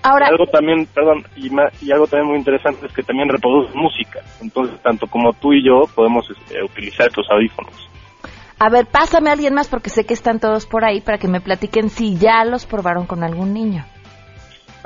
Ahora, 0.01 0.27
algo 0.27 0.45
también, 0.47 0.85
perdón, 0.85 1.25
y, 1.35 1.49
ma- 1.49 1.67
y 1.81 1.91
algo 1.91 2.07
también 2.07 2.29
muy 2.29 2.37
interesante 2.37 2.85
es 2.85 2.93
que 2.93 3.03
también 3.03 3.27
reproduce 3.27 3.75
música. 3.75 4.21
Entonces, 4.41 4.79
tanto 4.81 5.07
como 5.07 5.33
tú 5.33 5.51
y 5.51 5.61
yo 5.61 5.83
podemos 5.93 6.25
este, 6.29 6.63
utilizar 6.63 7.07
estos 7.07 7.29
audífonos. 7.29 7.73
a 8.59 8.69
ver, 8.69 8.85
pásame 8.85 9.29
a 9.29 9.33
alguien 9.33 9.53
más 9.53 9.67
porque 9.67 9.89
sé 9.89 10.05
que 10.05 10.13
están 10.13 10.39
todos 10.39 10.65
por 10.65 10.85
ahí 10.85 11.01
para 11.01 11.17
que 11.17 11.27
me 11.27 11.41
platiquen 11.41 11.89
si 11.89 12.17
ya 12.17 12.45
los 12.45 12.65
probaron 12.65 13.05
con 13.05 13.21
algún 13.21 13.53
niño. 13.53 13.83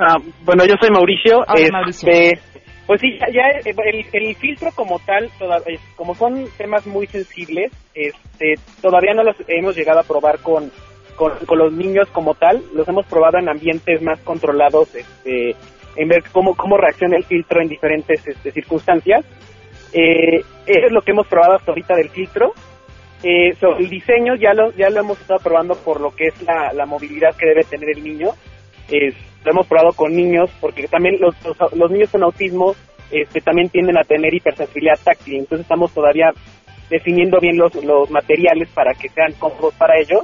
Ah, 0.00 0.16
bueno, 0.44 0.64
yo 0.66 0.74
soy 0.80 0.90
Mauricio. 0.90 1.38
Hola, 1.46 1.54
Este, 1.60 1.70
Mauricio. 1.72 2.08
Pues 2.88 3.02
sí, 3.02 3.18
ya, 3.20 3.26
ya, 3.30 3.58
eh, 3.70 3.74
el, 3.92 4.06
el 4.28 4.34
filtro 4.36 4.70
como 4.74 4.98
tal, 5.00 5.28
toda- 5.38 5.58
eh, 5.66 5.78
como 5.94 6.14
son 6.14 6.46
temas 6.56 6.86
muy 6.86 7.06
sensibles, 7.06 7.70
este, 7.94 8.54
todavía 8.80 9.12
no 9.12 9.22
los 9.24 9.36
hemos 9.46 9.76
llegado 9.76 10.00
a 10.00 10.04
probar 10.04 10.38
con, 10.38 10.72
con, 11.18 11.32
con 11.44 11.58
los 11.58 11.72
niños 11.72 12.08
como 12.12 12.34
tal. 12.34 12.62
Los 12.74 12.88
hemos 12.88 13.04
probado 13.06 13.38
en 13.38 13.48
ambientes 13.50 14.00
más 14.00 14.18
controlados, 14.20 14.94
este, 14.94 15.54
en 15.96 16.08
ver 16.08 16.22
cómo, 16.32 16.54
cómo 16.54 16.78
reacciona 16.78 17.16
el 17.16 17.24
filtro 17.24 17.60
en 17.60 17.68
diferentes 17.68 18.26
este, 18.26 18.52
circunstancias. 18.52 19.24
Eh, 19.92 20.38
eso 20.66 20.86
es 20.86 20.92
lo 20.92 21.02
que 21.02 21.10
hemos 21.10 21.26
probado 21.26 21.54
hasta 21.56 21.70
ahorita 21.72 21.94
del 21.96 22.08
filtro. 22.10 22.52
Eh, 23.22 23.52
sobre 23.60 23.84
el 23.84 23.90
diseño 23.90 24.36
ya 24.36 24.54
lo, 24.54 24.70
ya 24.72 24.88
lo 24.90 25.00
hemos 25.00 25.20
estado 25.20 25.40
probando 25.40 25.74
por 25.74 26.00
lo 26.00 26.14
que 26.14 26.28
es 26.28 26.40
la, 26.42 26.72
la 26.72 26.86
movilidad 26.86 27.34
que 27.36 27.46
debe 27.46 27.64
tener 27.64 27.90
el 27.90 28.02
niño. 28.04 28.30
Es- 28.88 29.14
lo 29.44 29.52
hemos 29.52 29.66
probado 29.66 29.92
con 29.92 30.14
niños 30.14 30.50
porque 30.60 30.88
también 30.88 31.16
los, 31.20 31.34
los, 31.44 31.56
los 31.72 31.90
niños 31.90 32.10
con 32.10 32.22
autismo 32.22 32.74
este, 33.10 33.40
también 33.40 33.68
tienden 33.70 33.96
a 33.96 34.02
tener 34.04 34.34
hipersensibilidad 34.34 34.98
táctil. 35.02 35.36
Entonces 35.36 35.64
estamos 35.64 35.92
todavía 35.94 36.30
definiendo 36.90 37.38
bien 37.40 37.56
los, 37.56 37.74
los 37.84 38.10
materiales 38.10 38.68
para 38.74 38.92
que 38.94 39.08
sean 39.08 39.32
cómodos 39.38 39.74
para 39.74 39.98
ellos. 39.98 40.20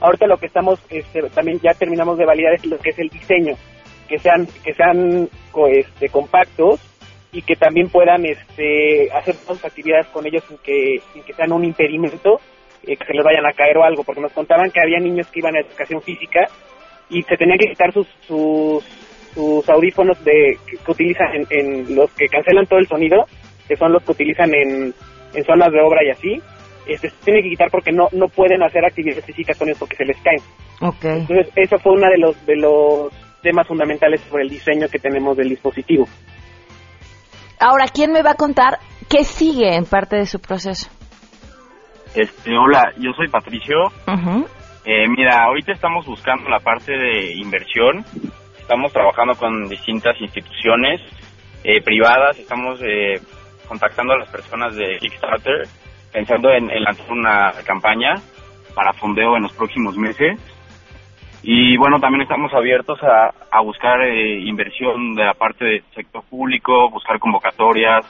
Ahorita 0.00 0.26
lo 0.26 0.36
que 0.36 0.46
estamos, 0.46 0.78
este, 0.90 1.22
también 1.30 1.58
ya 1.60 1.72
terminamos 1.74 2.18
de 2.18 2.26
validar 2.26 2.54
es 2.54 2.66
lo 2.66 2.78
que 2.78 2.90
es 2.90 2.98
el 2.98 3.08
diseño, 3.08 3.54
que 4.08 4.18
sean, 4.18 4.46
que 4.64 4.74
sean 4.74 5.28
este, 5.70 6.08
compactos 6.08 6.80
y 7.32 7.42
que 7.42 7.56
también 7.56 7.88
puedan 7.88 8.24
este, 8.24 9.10
hacer 9.12 9.34
las 9.48 9.64
actividades 9.64 10.06
con 10.08 10.26
ellos 10.26 10.44
sin 10.48 10.58
que, 10.58 11.00
sin 11.12 11.22
que 11.22 11.32
sean 11.32 11.52
un 11.52 11.64
impedimento, 11.64 12.40
eh, 12.86 12.96
que 12.96 13.06
se 13.06 13.14
les 13.14 13.24
vayan 13.24 13.46
a 13.46 13.52
caer 13.52 13.78
o 13.78 13.84
algo, 13.84 14.04
porque 14.04 14.20
nos 14.20 14.32
contaban 14.32 14.70
que 14.70 14.80
había 14.80 14.98
niños 15.00 15.26
que 15.28 15.40
iban 15.40 15.56
a 15.56 15.60
educación 15.60 16.02
física 16.02 16.46
y 17.08 17.22
se 17.22 17.36
tenían 17.36 17.58
que 17.58 17.68
quitar 17.68 17.92
sus, 17.92 18.06
sus, 18.26 18.84
sus 19.34 19.68
audífonos 19.68 20.22
de, 20.24 20.58
que, 20.66 20.76
que 20.76 20.90
utilizan 20.90 21.34
en, 21.34 21.46
en 21.50 21.94
los 21.94 22.10
que 22.12 22.26
cancelan 22.26 22.66
todo 22.66 22.78
el 22.78 22.86
sonido, 22.86 23.26
que 23.66 23.76
son 23.76 23.92
los 23.92 24.02
que 24.02 24.12
utilizan 24.12 24.54
en, 24.54 24.94
en 25.34 25.44
zonas 25.44 25.72
de 25.72 25.80
obra 25.80 26.04
y 26.04 26.10
así, 26.10 26.42
este, 26.86 27.10
se 27.10 27.16
tienen 27.24 27.42
que 27.42 27.50
quitar 27.50 27.70
porque 27.70 27.92
no, 27.92 28.08
no 28.12 28.28
pueden 28.28 28.62
hacer 28.62 28.84
actividades 28.84 29.24
físicas 29.24 29.58
con 29.58 29.68
ellos 29.68 29.78
porque 29.78 29.96
se 29.96 30.04
les 30.04 30.16
caen. 30.18 30.40
Ok. 30.80 31.04
Entonces, 31.04 31.52
eso 31.56 31.78
fue 31.78 31.92
uno 31.92 32.08
de 32.08 32.18
los, 32.18 32.46
de 32.46 32.56
los 32.56 33.12
temas 33.42 33.66
fundamentales 33.66 34.20
sobre 34.22 34.44
el 34.44 34.50
diseño 34.50 34.88
que 34.88 34.98
tenemos 34.98 35.36
del 35.36 35.48
dispositivo. 35.48 36.06
Ahora, 37.58 37.86
¿quién 37.92 38.12
me 38.12 38.22
va 38.22 38.32
a 38.32 38.36
contar 38.36 38.78
qué 39.08 39.24
sigue 39.24 39.74
en 39.74 39.86
parte 39.86 40.16
de 40.16 40.26
su 40.26 40.40
proceso? 40.40 40.90
Este, 42.14 42.56
hola, 42.56 42.92
yo 42.98 43.12
soy 43.12 43.28
Patricio. 43.28 43.92
Eh, 44.84 45.08
mira, 45.08 45.44
ahorita 45.44 45.72
estamos 45.72 46.06
buscando 46.06 46.48
la 46.48 46.60
parte 46.60 46.92
de 46.92 47.34
inversión. 47.34 48.04
Estamos 48.58 48.92
trabajando 48.92 49.34
con 49.34 49.68
distintas 49.68 50.20
instituciones 50.20 51.00
eh, 51.64 51.80
privadas. 51.82 52.38
Estamos 52.38 52.80
eh, 52.82 53.20
contactando 53.68 54.14
a 54.14 54.18
las 54.18 54.30
personas 54.30 54.74
de 54.76 54.98
Kickstarter, 54.98 55.68
pensando 56.12 56.50
en, 56.50 56.68
lanzar 56.82 57.10
una 57.10 57.52
campaña 57.64 58.14
para 58.74 58.92
fondeo 58.92 59.36
en 59.36 59.44
los 59.44 59.52
próximos 59.52 59.96
meses. 59.96 60.38
Y 61.42 61.76
bueno, 61.76 62.00
también 62.00 62.22
estamos 62.22 62.52
abiertos 62.52 62.98
a, 63.02 63.32
a 63.50 63.60
buscar 63.60 64.02
eh, 64.02 64.40
inversión 64.40 65.14
de 65.14 65.24
la 65.24 65.34
parte 65.34 65.64
del 65.64 65.84
sector 65.94 66.22
público, 66.24 66.90
buscar 66.90 67.18
convocatorias 67.18 68.04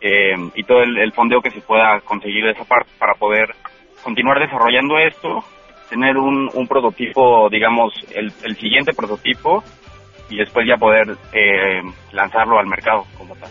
eh, 0.00 0.34
y 0.54 0.62
todo 0.64 0.82
el, 0.82 0.98
el 0.98 1.12
fondeo 1.12 1.40
que 1.40 1.50
se 1.50 1.60
pueda 1.60 2.00
conseguir 2.00 2.44
de 2.44 2.52
esa 2.52 2.64
parte 2.64 2.90
para 2.98 3.14
poder 3.14 3.54
continuar 4.02 4.38
desarrollando 4.40 4.98
esto, 4.98 5.44
tener 5.88 6.16
un, 6.16 6.50
un 6.52 6.66
prototipo, 6.66 7.48
digamos, 7.50 7.94
el, 8.14 8.32
el 8.44 8.56
siguiente 8.56 8.92
prototipo 8.92 9.62
y 10.28 10.36
después 10.36 10.66
ya 10.66 10.76
poder 10.76 11.16
eh, 11.32 11.82
lanzarlo 12.12 12.58
al 12.58 12.66
mercado 12.66 13.04
como 13.16 13.34
tal. 13.36 13.50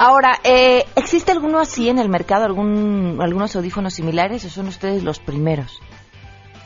Ahora, 0.00 0.38
eh, 0.44 0.84
¿existe 0.94 1.32
alguno 1.32 1.58
así 1.58 1.88
en 1.88 1.98
el 1.98 2.08
mercado, 2.08 2.44
algún, 2.44 3.18
algunos 3.20 3.56
audífonos 3.56 3.94
similares 3.94 4.44
o 4.44 4.48
son 4.48 4.68
ustedes 4.68 5.02
los 5.02 5.18
primeros? 5.18 5.82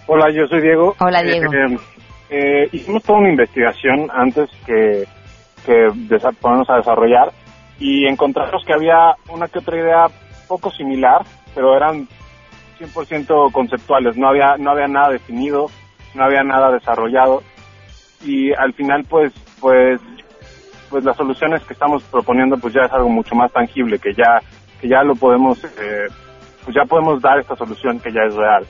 Hola, 0.07 0.27
yo 0.31 0.47
soy 0.49 0.61
Diego. 0.61 0.95
Hola, 1.01 1.23
Diego. 1.23 1.51
Eh, 1.51 1.79
eh, 2.29 2.69
hicimos 2.73 3.03
toda 3.03 3.21
una 3.21 3.31
investigación 3.31 4.11
antes 4.13 4.51
que, 4.67 5.05
que 5.65 5.89
ponernos 6.43 6.69
a 6.69 6.77
desarrollar 6.77 7.33
y 7.79 8.07
encontramos 8.07 8.63
que 8.67 8.75
había 8.75 9.15
una 9.31 9.49
que 9.49 9.61
otra 9.61 9.79
idea 9.79 10.07
poco 10.47 10.71
similar, 10.71 11.23
pero 11.55 11.75
eran 11.75 12.07
100% 12.79 13.51
conceptuales, 13.51 14.15
no 14.19 14.29
había, 14.29 14.59
no 14.59 14.73
había 14.73 14.89
nada 14.89 15.09
definido, 15.09 15.69
no 16.15 16.25
había 16.25 16.43
nada 16.43 16.71
desarrollado 16.71 17.43
y 18.23 18.53
al 18.53 18.75
final 18.75 19.05
pues, 19.09 19.33
pues, 19.59 20.03
pues 20.93 21.05
las 21.05 21.17
soluciones 21.17 21.65
que 21.65 21.73
estamos 21.73 22.03
proponiendo 22.05 22.59
pues 22.59 22.75
ya 22.75 22.83
es 22.83 22.93
algo 22.93 23.09
mucho 23.09 23.35
más 23.35 23.51
tangible, 23.51 23.99
que 23.99 24.13
ya, 24.13 24.39
que 24.79 24.89
ya 24.89 25.03
lo 25.03 25.15
podemos, 25.15 25.65
eh, 25.65 26.07
pues 26.65 26.77
ya 26.77 26.85
podemos 26.85 27.21
dar 27.23 27.41
esta 27.41 27.57
solución 27.57 27.99
que 27.99 28.13
ya 28.13 28.21
es 28.29 28.35
real. 28.35 28.67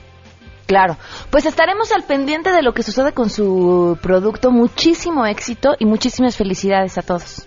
Claro, 0.65 0.95
pues 1.29 1.45
estaremos 1.45 1.91
al 1.91 2.03
pendiente 2.03 2.53
de 2.53 2.63
lo 2.63 2.73
que 2.73 2.81
sucede 2.81 3.11
con 3.11 3.29
su 3.29 3.99
producto. 4.01 4.51
Muchísimo 4.51 5.25
éxito 5.25 5.75
y 5.77 5.85
muchísimas 5.85 6.37
felicidades 6.37 6.97
a 6.97 7.01
todos. 7.01 7.45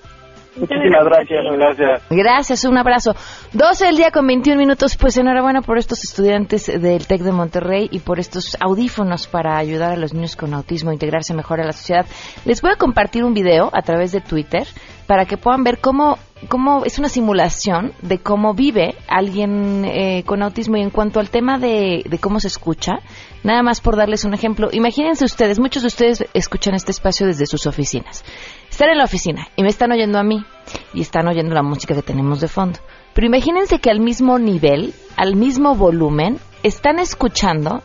Muchísimas 0.57 1.05
gracias, 1.05 1.45
gracias. 1.53 2.03
Gracias, 2.11 2.65
un 2.65 2.79
abrazo. 2.79 3.15
12 3.53 3.87
del 3.87 3.97
día 3.97 4.11
con 4.11 4.27
21 4.27 4.59
minutos. 4.59 4.97
Pues 4.97 5.17
enhorabuena 5.19 5.63
por 5.63 5.79
estos 5.79 6.03
estudiantes 6.05 6.67
del 6.67 7.07
TEC 7.07 7.21
de 7.23 7.33
Monterrey 7.33 7.89
y 7.91 8.01
por 8.01 8.19
estos 8.19 8.57
audífonos 8.61 9.27
para 9.27 9.59
ayudar 9.59 9.93
a 9.93 9.97
los 9.97 10.15
niños 10.15 10.37
con 10.37 10.55
autismo 10.55 10.91
a 10.91 10.95
integrarse 10.95 11.35
mejor 11.35 11.61
a 11.61 11.65
la 11.65 11.73
sociedad. 11.73 12.07
Les 12.45 12.63
voy 12.63 12.73
a 12.73 12.77
compartir 12.77 13.25
un 13.25 13.35
video 13.35 13.71
a 13.73 13.83
través 13.83 14.13
de 14.13 14.21
Twitter 14.21 14.67
para 15.07 15.25
que 15.25 15.37
puedan 15.37 15.63
ver 15.63 15.79
cómo, 15.79 16.19
cómo 16.49 16.85
es 16.85 16.99
una 16.99 17.09
simulación 17.09 17.93
de 18.03 18.19
cómo 18.19 18.55
vive 18.55 18.95
alguien 19.09 19.85
eh, 19.85 20.25
con 20.27 20.43
autismo 20.43 20.77
y 20.77 20.83
en 20.83 20.91
cuanto 20.91 21.21
al 21.21 21.31
tema 21.31 21.59
de, 21.59 22.03
de 22.05 22.19
cómo 22.19 22.41
se 22.41 22.49
escucha, 22.49 23.01
nada 23.47 23.63
más 23.63 23.81
por 23.81 23.97
darles 23.97 24.25
un 24.25 24.35
ejemplo. 24.35 24.69
Imagínense 24.73 25.25
ustedes, 25.25 25.59
muchos 25.59 25.83
de 25.83 25.87
ustedes 25.87 26.25
escuchan 26.35 26.75
este 26.75 26.91
espacio 26.91 27.27
desde 27.27 27.47
sus 27.47 27.67
oficinas. 27.67 28.25
Están 28.69 28.91
en 28.91 28.99
la 28.99 29.05
oficina 29.05 29.49
y 29.57 29.63
me 29.63 29.69
están 29.69 29.93
oyendo 29.93 30.19
a 30.19 30.25
mí 30.25 30.45
y 30.93 31.01
están 31.01 31.29
oyendo 31.29 31.55
la 31.55 31.63
música 31.63 31.95
que 31.95 32.03
tenemos 32.03 32.41
de 32.41 32.49
fondo. 32.49 32.81
Pero 33.15 33.29
imagínense 33.29 33.79
que 33.79 33.91
al 33.91 34.01
mismo 34.01 34.39
nivel, 34.39 34.95
al 35.17 35.37
mismo 35.37 35.77
volumen, 35.77 36.39
están 36.65 36.99
escuchando 36.99 37.83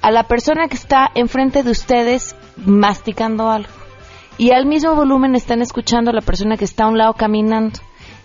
a 0.00 0.10
la 0.12 0.28
persona 0.28 0.68
que 0.68 0.76
está 0.76 1.10
enfrente 1.14 1.64
de 1.64 1.72
ustedes 1.72 2.36
masticando 2.56 3.50
algo. 3.50 3.68
Y 4.38 4.52
al 4.52 4.64
mismo 4.64 4.94
volumen 4.94 5.34
están 5.34 5.60
escuchando 5.60 6.12
a 6.12 6.14
la 6.14 6.22
persona 6.22 6.56
que 6.56 6.64
está 6.64 6.84
a 6.84 6.88
un 6.88 6.96
lado 6.96 7.14
caminando. 7.14 7.80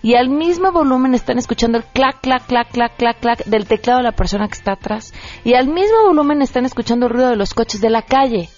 Y 0.06 0.14
al 0.14 0.28
mismo 0.28 0.70
volumen 0.70 1.16
están 1.16 1.36
escuchando 1.36 1.78
el 1.78 1.84
clac, 1.84 2.20
clac, 2.20 2.46
clac, 2.46 2.70
clac, 2.70 2.96
clac, 2.96 3.18
clac 3.18 3.44
del 3.44 3.66
teclado 3.66 3.98
de 3.98 4.04
la 4.04 4.12
persona 4.12 4.46
que 4.46 4.54
está 4.54 4.74
atrás. 4.74 5.12
Y 5.42 5.54
al 5.54 5.66
mismo 5.66 6.04
volumen 6.06 6.42
están 6.42 6.64
escuchando 6.64 7.06
el 7.06 7.12
ruido 7.12 7.30
de 7.30 7.34
los 7.34 7.54
coches 7.54 7.80
de 7.80 7.90
la 7.90 8.02
calle. 8.02 8.48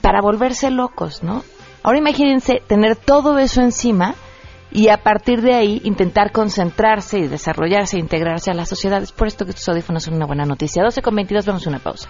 Para 0.00 0.20
volverse 0.20 0.72
locos, 0.72 1.22
¿no? 1.22 1.44
Ahora 1.84 1.98
imagínense 1.98 2.60
tener 2.66 2.96
todo 2.96 3.38
eso 3.38 3.62
encima 3.62 4.16
y 4.72 4.88
a 4.88 5.04
partir 5.04 5.42
de 5.42 5.54
ahí 5.54 5.80
intentar 5.84 6.32
concentrarse 6.32 7.20
y 7.20 7.28
desarrollarse 7.28 7.98
e 7.98 8.00
integrarse 8.00 8.50
a 8.50 8.54
la 8.54 8.66
sociedad. 8.66 9.00
Es 9.00 9.12
por 9.12 9.28
esto 9.28 9.44
que 9.44 9.52
estos 9.52 9.68
audífonos 9.68 10.02
son 10.02 10.14
una 10.14 10.26
buena 10.26 10.44
noticia. 10.44 10.82
12 10.82 11.02
con 11.02 11.14
22, 11.14 11.46
vamos 11.46 11.64
a 11.68 11.70
una 11.70 11.78
pausa. 11.78 12.08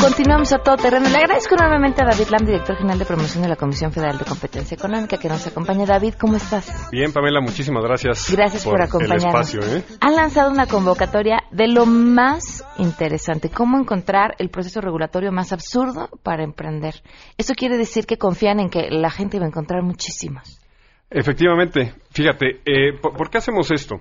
Continuamos 0.00 0.52
a 0.52 0.58
todo 0.58 0.76
terreno. 0.76 1.08
Le 1.08 1.18
agradezco 1.18 1.54
enormemente 1.54 2.02
a 2.02 2.06
David 2.06 2.28
Lam, 2.30 2.46
director 2.46 2.76
general 2.76 2.98
de 2.98 3.04
promoción 3.04 3.42
de 3.42 3.48
la 3.48 3.56
Comisión 3.56 3.92
Federal 3.92 4.16
de 4.16 4.24
Competencia 4.24 4.74
Económica, 4.74 5.18
que 5.18 5.28
nos 5.28 5.46
acompaña. 5.46 5.84
David, 5.84 6.14
¿cómo 6.14 6.36
estás? 6.36 6.88
Bien, 6.90 7.12
Pamela, 7.12 7.40
muchísimas 7.40 7.84
gracias. 7.84 8.30
Gracias 8.30 8.64
por, 8.64 8.80
acompañarnos. 8.80 9.52
El 9.52 9.60
espacio, 9.60 9.76
¿eh? 9.78 9.84
Han 10.00 10.16
lanzado 10.16 10.50
una 10.50 10.66
convocatoria 10.66 11.42
de 11.50 11.68
lo 11.68 11.84
más 11.84 12.64
interesante, 12.78 13.50
cómo 13.50 13.78
encontrar 13.78 14.34
el 14.38 14.48
proceso 14.48 14.80
regulatorio 14.80 15.30
más 15.30 15.52
absurdo 15.52 16.08
para 16.22 16.42
emprender. 16.42 16.94
Eso 17.36 17.54
quiere 17.54 17.76
decir 17.76 18.06
que 18.06 18.16
confían 18.16 18.60
en 18.60 18.70
que 18.70 18.90
la 18.90 19.10
gente 19.10 19.38
va 19.38 19.44
a 19.44 19.48
encontrar 19.48 19.82
muchísimos. 19.82 20.58
Efectivamente, 21.10 21.94
fíjate, 22.12 22.60
eh, 22.64 22.98
¿por, 23.00 23.28
qué 23.28 23.38
hacemos 23.38 23.70
esto? 23.70 23.96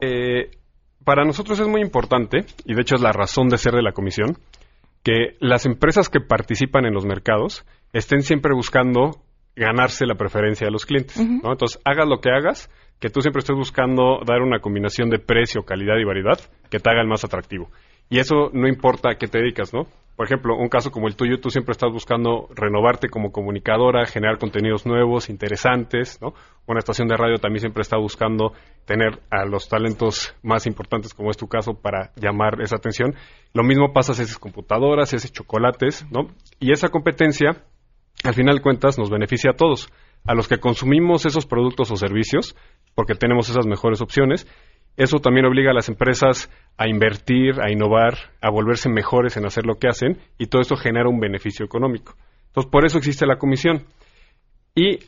Eh, 0.00 0.50
para 1.04 1.24
nosotros 1.24 1.60
es 1.60 1.68
muy 1.68 1.82
importante, 1.82 2.46
y 2.64 2.74
de 2.74 2.80
hecho 2.80 2.96
es 2.96 3.00
la 3.00 3.12
razón 3.12 3.48
de 3.48 3.58
ser 3.58 3.74
de 3.74 3.82
la 3.82 3.92
comisión, 3.92 4.36
que 5.06 5.36
las 5.38 5.66
empresas 5.66 6.08
que 6.08 6.18
participan 6.18 6.84
en 6.84 6.92
los 6.92 7.06
mercados 7.06 7.64
estén 7.92 8.22
siempre 8.22 8.52
buscando 8.52 9.22
ganarse 9.54 10.04
la 10.04 10.16
preferencia 10.16 10.66
de 10.66 10.72
los 10.72 10.84
clientes. 10.84 11.16
¿no? 11.16 11.52
Entonces, 11.52 11.80
hagas 11.84 12.08
lo 12.08 12.18
que 12.20 12.32
hagas, 12.32 12.68
que 12.98 13.08
tú 13.08 13.20
siempre 13.20 13.38
estés 13.38 13.54
buscando 13.54 14.18
dar 14.26 14.42
una 14.42 14.58
combinación 14.58 15.08
de 15.08 15.20
precio, 15.20 15.62
calidad 15.62 15.94
y 16.00 16.04
variedad 16.04 16.40
que 16.68 16.80
te 16.80 16.90
haga 16.90 17.02
el 17.02 17.06
más 17.06 17.22
atractivo. 17.22 17.70
Y 18.08 18.18
eso 18.18 18.50
no 18.52 18.68
importa 18.68 19.10
a 19.10 19.14
qué 19.16 19.26
te 19.26 19.38
dedicas, 19.38 19.72
¿no? 19.74 19.86
Por 20.16 20.24
ejemplo, 20.24 20.56
un 20.56 20.70
caso 20.70 20.90
como 20.90 21.08
el 21.08 21.16
tuyo, 21.16 21.40
tú 21.40 21.50
siempre 21.50 21.72
estás 21.72 21.92
buscando 21.92 22.48
renovarte 22.54 23.10
como 23.10 23.32
comunicadora, 23.32 24.06
generar 24.06 24.38
contenidos 24.38 24.86
nuevos, 24.86 25.28
interesantes, 25.28 26.18
¿no? 26.22 26.32
Una 26.66 26.78
estación 26.78 27.06
de 27.06 27.18
radio 27.18 27.36
también 27.36 27.60
siempre 27.60 27.82
está 27.82 27.98
buscando 27.98 28.54
tener 28.86 29.20
a 29.30 29.44
los 29.44 29.68
talentos 29.68 30.34
más 30.42 30.66
importantes, 30.66 31.12
como 31.12 31.30
es 31.30 31.36
tu 31.36 31.48
caso, 31.48 31.74
para 31.74 32.12
llamar 32.16 32.62
esa 32.62 32.76
atención. 32.76 33.14
Lo 33.52 33.62
mismo 33.62 33.92
pasa 33.92 34.14
si 34.14 34.22
haces 34.22 34.38
computadoras, 34.38 35.10
si 35.10 35.28
chocolates, 35.28 36.06
¿no? 36.10 36.28
Y 36.58 36.72
esa 36.72 36.88
competencia, 36.88 37.64
al 38.24 38.34
final 38.34 38.56
de 38.56 38.62
cuentas, 38.62 38.98
nos 38.98 39.10
beneficia 39.10 39.50
a 39.50 39.56
todos. 39.56 39.92
A 40.24 40.34
los 40.34 40.48
que 40.48 40.58
consumimos 40.58 41.26
esos 41.26 41.44
productos 41.44 41.90
o 41.90 41.96
servicios, 41.96 42.56
porque 42.94 43.14
tenemos 43.14 43.50
esas 43.50 43.66
mejores 43.66 44.00
opciones, 44.00 44.48
eso 44.96 45.18
también 45.18 45.46
obliga 45.46 45.70
a 45.70 45.74
las 45.74 45.88
empresas 45.88 46.50
a 46.78 46.88
invertir, 46.88 47.60
a 47.60 47.70
innovar, 47.70 48.14
a 48.40 48.50
volverse 48.50 48.88
mejores 48.88 49.36
en 49.36 49.46
hacer 49.46 49.66
lo 49.66 49.74
que 49.74 49.88
hacen 49.88 50.18
y 50.38 50.46
todo 50.46 50.62
esto 50.62 50.76
genera 50.76 51.08
un 51.08 51.20
beneficio 51.20 51.64
económico. 51.64 52.14
Entonces, 52.48 52.70
por 52.70 52.86
eso 52.86 52.98
existe 52.98 53.26
la 53.26 53.36
comisión. 53.36 53.84
Y 54.74 55.00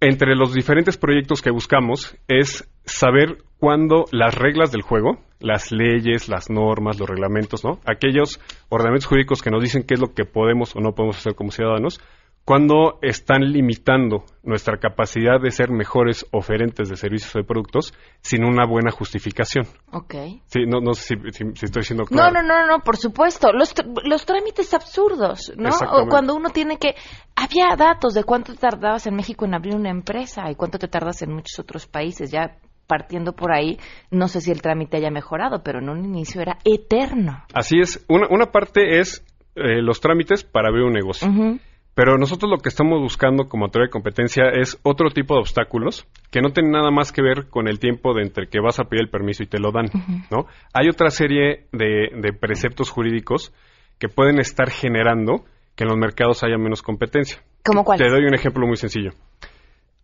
entre 0.00 0.36
los 0.36 0.54
diferentes 0.54 0.96
proyectos 0.96 1.42
que 1.42 1.50
buscamos 1.50 2.16
es 2.28 2.70
saber 2.84 3.38
cuándo 3.58 4.04
las 4.12 4.34
reglas 4.34 4.70
del 4.70 4.82
juego, 4.82 5.18
las 5.40 5.72
leyes, 5.72 6.28
las 6.28 6.50
normas, 6.50 6.98
los 6.98 7.08
reglamentos, 7.08 7.64
¿no? 7.64 7.80
Aquellos 7.84 8.40
ordenamientos 8.68 9.06
jurídicos 9.06 9.42
que 9.42 9.50
nos 9.50 9.62
dicen 9.62 9.82
qué 9.82 9.94
es 9.94 10.00
lo 10.00 10.14
que 10.14 10.24
podemos 10.24 10.74
o 10.76 10.80
no 10.80 10.94
podemos 10.94 11.18
hacer 11.18 11.34
como 11.34 11.50
ciudadanos, 11.50 12.00
cuando 12.44 12.98
están 13.02 13.42
limitando 13.52 14.24
nuestra 14.42 14.78
capacidad 14.78 15.38
de 15.38 15.50
ser 15.50 15.70
mejores 15.70 16.26
oferentes 16.32 16.88
de 16.88 16.96
servicios 16.96 17.36
o 17.36 17.40
de 17.40 17.44
productos 17.44 17.92
sin 18.22 18.42
una 18.42 18.66
buena 18.66 18.90
justificación. 18.90 19.66
Ok. 19.92 20.14
Sí, 20.46 20.60
no, 20.66 20.80
no 20.80 20.94
sé 20.94 21.16
si, 21.32 21.44
estoy 21.62 21.82
siendo 21.82 22.04
claro. 22.04 22.32
No, 22.32 22.42
no, 22.42 22.48
no, 22.48 22.66
no, 22.66 22.78
por 22.82 22.96
supuesto. 22.96 23.52
Los, 23.52 23.74
los 24.04 24.24
trámites 24.24 24.72
absurdos, 24.72 25.52
¿no? 25.56 25.68
O 25.92 26.06
cuando 26.08 26.34
uno 26.34 26.48
tiene 26.48 26.78
que... 26.78 26.94
Había 27.36 27.76
datos 27.76 28.14
de 28.14 28.24
cuánto 28.24 28.54
te 28.54 28.58
tardabas 28.58 29.06
en 29.06 29.14
México 29.14 29.44
en 29.44 29.54
abrir 29.54 29.74
una 29.74 29.90
empresa 29.90 30.50
y 30.50 30.54
cuánto 30.54 30.78
te 30.78 30.88
tardas 30.88 31.20
en 31.20 31.32
muchos 31.32 31.58
otros 31.58 31.86
países. 31.86 32.30
Ya 32.30 32.56
partiendo 32.86 33.34
por 33.34 33.52
ahí, 33.52 33.78
no 34.10 34.26
sé 34.26 34.40
si 34.40 34.50
el 34.50 34.62
trámite 34.62 34.96
haya 34.96 35.10
mejorado, 35.10 35.62
pero 35.62 35.78
en 35.78 35.90
un 35.90 36.04
inicio 36.04 36.40
era 36.40 36.58
eterno. 36.64 37.44
Así 37.52 37.78
es. 37.78 38.04
Una, 38.08 38.26
una 38.30 38.46
parte 38.46 38.98
es 38.98 39.22
eh, 39.54 39.82
los 39.82 40.00
trámites 40.00 40.44
para 40.44 40.68
abrir 40.68 40.84
un 40.84 40.92
negocio. 40.92 41.28
Pero 41.98 42.16
nosotros 42.16 42.48
lo 42.48 42.58
que 42.58 42.68
estamos 42.68 43.00
buscando 43.00 43.48
como 43.48 43.64
autoridad 43.64 43.88
de 43.88 43.90
competencia 43.90 44.44
es 44.52 44.78
otro 44.84 45.10
tipo 45.10 45.34
de 45.34 45.40
obstáculos 45.40 46.06
que 46.30 46.40
no 46.40 46.50
tienen 46.50 46.70
nada 46.70 46.92
más 46.92 47.10
que 47.10 47.22
ver 47.22 47.48
con 47.50 47.66
el 47.66 47.80
tiempo 47.80 48.14
de 48.14 48.22
entre 48.22 48.46
que 48.46 48.60
vas 48.60 48.78
a 48.78 48.84
pedir 48.84 49.02
el 49.02 49.10
permiso 49.10 49.42
y 49.42 49.46
te 49.46 49.58
lo 49.58 49.72
dan, 49.72 49.86
¿no? 50.30 50.46
Hay 50.72 50.88
otra 50.88 51.10
serie 51.10 51.66
de, 51.72 52.32
preceptos 52.38 52.90
jurídicos 52.90 53.52
que 53.98 54.06
pueden 54.08 54.38
estar 54.38 54.70
generando 54.70 55.44
que 55.74 55.82
en 55.82 55.88
los 55.88 55.98
mercados 55.98 56.44
haya 56.44 56.56
menos 56.56 56.82
competencia. 56.82 57.42
¿Cómo 57.64 57.82
cuál? 57.82 57.98
Te 57.98 58.08
doy 58.08 58.26
un 58.26 58.34
ejemplo 58.34 58.64
muy 58.64 58.76
sencillo. 58.76 59.10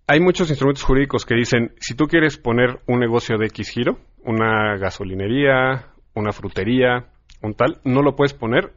Hay 0.08 0.18
muchos 0.18 0.50
instrumentos 0.50 0.82
jurídicos 0.82 1.24
que 1.24 1.36
dicen, 1.36 1.74
si 1.78 1.94
tú 1.94 2.06
quieres 2.08 2.38
poner 2.38 2.80
un 2.88 2.98
negocio 2.98 3.38
de 3.38 3.46
X 3.46 3.70
giro, 3.70 3.98
una 4.24 4.76
gasolinería, 4.78 5.92
una 6.12 6.32
frutería, 6.32 7.06
un 7.40 7.54
tal, 7.54 7.78
no 7.84 8.02
lo 8.02 8.16
puedes 8.16 8.34
poner 8.34 8.72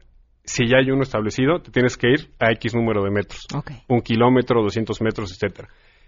si 0.47 0.65
ya 0.65 0.77
hay 0.77 0.89
uno 0.89 1.03
establecido, 1.03 1.59
te 1.59 1.71
tienes 1.71 1.97
que 1.97 2.09
ir 2.09 2.31
a 2.39 2.51
X 2.53 2.73
número 2.73 3.03
de 3.03 3.11
metros. 3.11 3.45
Un 3.87 4.01
kilómetro, 4.01 4.63
200 4.63 5.01
metros, 5.01 5.31
etcétera. 5.31 5.67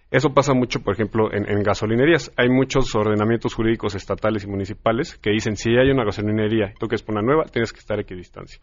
Eso 0.09 0.29
pasa 0.29 0.53
mucho, 0.53 0.79
por 0.79 0.93
ejemplo, 0.93 1.29
en, 1.31 1.61
gasolinerías. 1.61 2.31
Hay 2.37 2.49
muchos 2.49 2.95
ordenamientos 2.95 3.53
jurídicos 3.53 3.93
estatales 3.95 4.45
y 4.45 4.47
municipales 4.47 5.17
que 5.17 5.31
dicen 5.31 5.55
si 5.55 5.71
hay 5.71 5.91
una 5.91 6.05
gasolinería 6.05 6.71
y 6.73 6.79
tú 6.79 6.87
quieres 6.87 7.03
poner 7.03 7.23
una 7.23 7.33
nueva, 7.33 7.51
tienes 7.51 7.73
que 7.73 7.79
estar 7.79 7.99
a 7.99 8.01
distancia. 8.01 8.59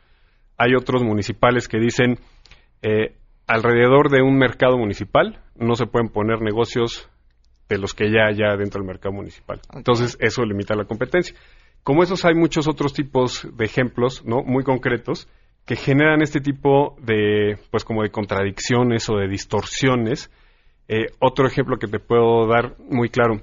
Hay 0.56 0.74
otros 0.74 1.04
municipales 1.04 1.68
que 1.68 1.78
dicen 1.78 2.18
eh, 2.82 3.14
alrededor 3.46 4.10
de 4.10 4.22
un 4.22 4.38
mercado 4.38 4.78
municipal 4.78 5.40
no 5.54 5.74
se 5.74 5.86
pueden 5.86 6.08
poner 6.08 6.40
negocios 6.40 7.08
de 7.68 7.78
los 7.78 7.94
que 7.94 8.10
ya 8.10 8.26
hay 8.28 8.36
dentro 8.58 8.80
del 8.80 8.88
mercado 8.88 9.14
municipal. 9.14 9.60
Entonces, 9.74 10.16
eso 10.20 10.42
limita 10.44 10.74
la 10.74 10.84
competencia. 10.84 11.36
Como 11.82 12.02
esos 12.02 12.24
hay 12.24 12.34
muchos 12.34 12.66
otros 12.66 12.92
tipos 12.92 13.46
de 13.56 13.64
ejemplos, 13.64 14.24
¿no? 14.24 14.42
Muy 14.42 14.64
concretos 14.64 15.28
que 15.66 15.76
generan 15.76 16.22
este 16.22 16.40
tipo 16.40 16.96
de, 17.00 17.58
pues 17.70 17.84
como 17.84 18.02
de 18.02 18.10
contradicciones 18.10 19.10
o 19.10 19.16
de 19.16 19.28
distorsiones. 19.28 20.30
Eh, 20.88 21.06
otro 21.18 21.46
ejemplo 21.46 21.78
que 21.78 21.88
te 21.88 21.98
puedo 21.98 22.46
dar 22.46 22.76
muy 22.78 23.08
claro. 23.08 23.42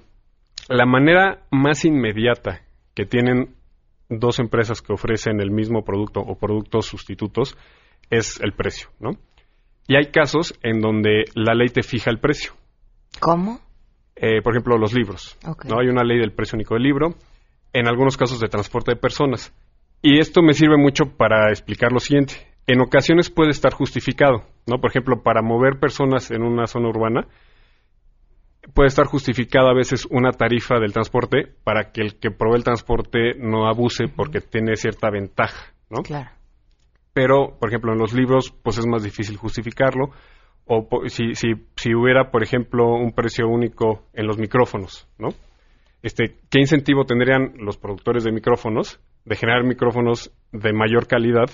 La 0.69 0.85
manera 0.85 1.43
más 1.51 1.83
inmediata 1.83 2.61
que 2.95 3.05
tienen 3.05 3.55
dos 4.09 4.39
empresas 4.39 4.81
que 4.81 4.93
ofrecen 4.93 5.41
el 5.41 5.51
mismo 5.51 5.83
producto 5.83 6.21
o 6.21 6.37
productos 6.37 6.85
sustitutos 6.85 7.57
es 8.09 8.39
el 8.39 8.53
precio, 8.53 8.89
¿no? 8.99 9.11
Y 9.87 9.95
hay 9.97 10.11
casos 10.11 10.57
en 10.63 10.79
donde 10.79 11.25
la 11.35 11.53
ley 11.53 11.67
te 11.67 11.83
fija 11.83 12.09
el 12.09 12.19
precio. 12.19 12.53
¿Cómo? 13.19 13.59
Eh, 14.15 14.41
por 14.41 14.53
ejemplo, 14.53 14.77
los 14.77 14.93
libros. 14.93 15.37
¿no? 15.43 15.79
Hay 15.79 15.87
una 15.87 16.03
ley 16.03 16.19
del 16.19 16.31
precio 16.31 16.55
único 16.55 16.75
del 16.75 16.83
libro. 16.83 17.15
En 17.73 17.87
algunos 17.87 18.15
casos 18.15 18.39
de 18.39 18.47
transporte 18.47 18.91
de 18.91 18.95
personas. 18.95 19.53
Y 20.05 20.19
esto 20.19 20.41
me 20.41 20.53
sirve 20.53 20.75
mucho 20.75 21.15
para 21.15 21.49
explicar 21.49 21.93
lo 21.93 21.99
siguiente. 21.99 22.33
En 22.67 22.81
ocasiones 22.81 23.29
puede 23.29 23.51
estar 23.51 23.73
justificado, 23.73 24.43
¿no? 24.67 24.79
Por 24.79 24.89
ejemplo, 24.89 25.23
para 25.23 25.41
mover 25.41 25.79
personas 25.79 26.29
en 26.29 26.43
una 26.43 26.67
zona 26.67 26.89
urbana, 26.89 27.25
puede 28.73 28.87
estar 28.87 29.05
justificada 29.05 29.71
a 29.71 29.73
veces 29.73 30.05
una 30.11 30.31
tarifa 30.31 30.77
del 30.79 30.91
transporte 30.91 31.53
para 31.63 31.93
que 31.93 32.01
el 32.01 32.19
que 32.19 32.31
provee 32.31 32.57
el 32.57 32.65
transporte 32.65 33.35
no 33.39 33.65
abuse 33.65 34.09
porque 34.13 34.41
tiene 34.41 34.75
cierta 34.75 35.09
ventaja, 35.09 35.73
¿no? 35.89 36.03
Claro. 36.03 36.31
Pero, 37.13 37.57
por 37.57 37.69
ejemplo, 37.69 37.93
en 37.93 37.99
los 37.99 38.13
libros, 38.13 38.53
pues 38.61 38.77
es 38.77 38.85
más 38.85 39.03
difícil 39.03 39.37
justificarlo. 39.37 40.09
O 40.65 40.85
si, 41.07 41.33
si, 41.35 41.53
si 41.77 41.95
hubiera, 41.95 42.29
por 42.29 42.43
ejemplo, 42.43 42.93
un 42.93 43.13
precio 43.13 43.47
único 43.47 44.07
en 44.11 44.27
los 44.27 44.37
micrófonos, 44.37 45.07
¿no? 45.17 45.29
Este, 46.01 46.39
¿Qué 46.49 46.59
incentivo 46.59 47.05
tendrían 47.05 47.53
los 47.57 47.77
productores 47.77 48.25
de 48.25 48.33
micrófonos 48.33 48.99
de 49.25 49.35
generar 49.35 49.63
micrófonos 49.63 50.31
de 50.51 50.73
mayor 50.73 51.07
calidad 51.07 51.49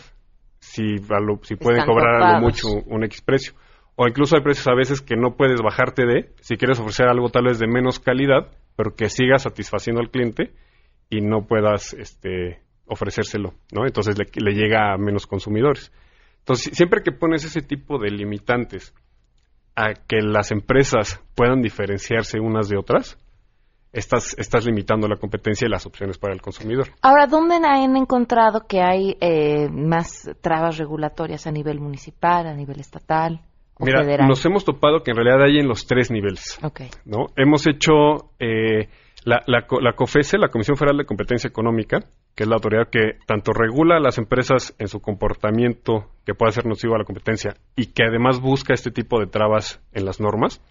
si, 0.60 0.98
si 1.44 1.56
pueden 1.56 1.86
cobrar 1.86 2.22
algo 2.22 2.42
mucho 2.48 2.68
un 2.86 3.04
X 3.06 3.22
precio. 3.22 3.54
o 3.96 4.08
incluso 4.08 4.36
hay 4.36 4.42
precios 4.42 4.68
a 4.68 4.76
veces 4.76 5.02
que 5.02 5.16
no 5.16 5.36
puedes 5.36 5.62
bajarte 5.62 6.06
de, 6.06 6.34
si 6.42 6.58
quieres 6.58 6.80
ofrecer 6.80 7.08
algo 7.08 7.30
tal 7.30 7.46
vez 7.46 7.60
de 7.60 7.68
menos 7.68 8.00
calidad, 8.00 8.52
pero 8.76 8.96
que 8.96 9.10
siga 9.10 9.38
satisfaciendo 9.38 10.02
al 10.02 10.10
cliente 10.10 10.52
y 11.10 11.22
no 11.22 11.46
puedas 11.48 11.94
este, 11.94 12.62
ofrecérselo, 12.86 13.54
¿no? 13.72 13.86
Entonces 13.86 14.18
le, 14.18 14.26
le 14.36 14.54
llega 14.54 14.94
a 14.94 14.98
menos 14.98 15.28
consumidores. 15.28 15.92
Entonces, 16.40 16.76
siempre 16.76 17.02
que 17.04 17.12
pones 17.12 17.44
ese 17.46 17.62
tipo 17.62 18.00
de 18.00 18.10
limitantes 18.10 18.94
a 19.76 19.94
que 19.94 20.22
las 20.22 20.52
empresas 20.52 21.24
puedan 21.36 21.62
diferenciarse 21.62 22.40
unas 22.40 22.70
de 22.70 22.78
otras, 22.78 23.18
estás, 23.92 24.36
estás 24.38 24.66
limitando 24.66 25.08
la 25.08 25.18
competencia 25.18 25.66
y 25.66 25.70
las 25.70 25.86
opciones 25.86 26.18
para 26.18 26.34
el 26.34 26.42
consumidor. 26.42 26.88
Ahora, 27.02 27.28
¿dónde 27.28 27.56
han 27.56 27.96
encontrado 27.98 28.66
que 28.68 28.82
hay 28.82 29.18
eh, 29.20 29.70
más 29.70 30.30
trabas 30.42 30.78
regulatorias 30.78 31.48
a 31.48 31.52
nivel 31.52 31.80
municipal, 31.80 32.48
a 32.48 32.54
nivel 32.54 32.80
estatal? 32.80 33.42
O 33.76 33.86
Mira, 33.86 34.04
federal? 34.04 34.28
nos 34.28 34.46
hemos 34.46 34.66
topado 34.66 35.04
que 35.04 35.12
en 35.12 35.18
realidad 35.18 35.44
hay 35.46 35.60
en 35.60 35.68
los 35.68 35.86
tres 35.88 36.12
niveles. 36.12 36.60
Ok. 36.64 36.82
¿no? 37.06 37.28
Hemos 37.38 37.66
hecho 37.66 38.32
eh, 38.38 38.90
la, 39.24 39.42
la, 39.48 39.66
la 39.82 39.94
COFESE, 39.94 40.38
la 40.38 40.50
Comisión 40.50 40.76
Federal 40.76 40.98
de 40.98 41.06
Competencia 41.06 41.48
Económica, 41.48 42.00
que 42.36 42.44
es 42.44 42.50
la 42.50 42.56
autoridad 42.56 42.90
que 42.92 43.20
tanto 43.26 43.54
regula 43.54 43.96
a 43.96 44.00
las 44.02 44.18
empresas 44.18 44.76
en 44.80 44.90
su 44.90 45.00
comportamiento 45.00 46.08
que 46.26 46.34
pueda 46.34 46.52
ser 46.52 46.66
nocivo 46.66 46.96
a 46.96 47.00
la 47.00 47.06
competencia 47.06 47.56
y 47.76 47.94
que 47.94 48.04
además 48.04 48.42
busca 48.42 48.74
este 48.74 48.92
tipo 48.92 49.20
de 49.20 49.28
trabas 49.28 49.82
en 49.94 50.06
las 50.06 50.20
normas. 50.20 50.62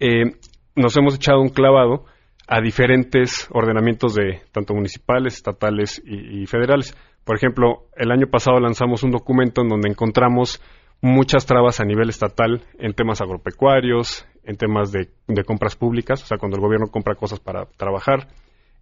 Eh, 0.00 0.32
nos 0.74 0.96
hemos 0.96 1.16
echado 1.16 1.40
un 1.40 1.48
clavado 1.50 2.04
a 2.46 2.60
diferentes 2.60 3.48
ordenamientos 3.50 4.14
de 4.14 4.40
tanto 4.52 4.74
municipales, 4.74 5.34
estatales 5.34 6.00
y, 6.04 6.46
federales. 6.46 6.96
Por 7.24 7.36
ejemplo, 7.36 7.86
el 7.96 8.12
año 8.12 8.28
pasado 8.28 8.60
lanzamos 8.60 9.02
un 9.02 9.10
documento 9.10 9.62
en 9.62 9.68
donde 9.68 9.88
encontramos 9.88 10.62
muchas 11.00 11.44
trabas 11.44 11.80
a 11.80 11.84
nivel 11.84 12.08
estatal 12.08 12.62
en 12.78 12.94
temas 12.94 13.20
agropecuarios, 13.20 14.26
en 14.44 14.56
temas 14.56 14.92
de 14.92 15.08
compras 15.44 15.74
públicas, 15.76 16.22
o 16.22 16.26
sea, 16.26 16.38
cuando 16.38 16.56
el 16.56 16.62
gobierno 16.62 16.86
compra 16.86 17.16
cosas 17.16 17.40
para 17.40 17.66
trabajar, 17.76 18.28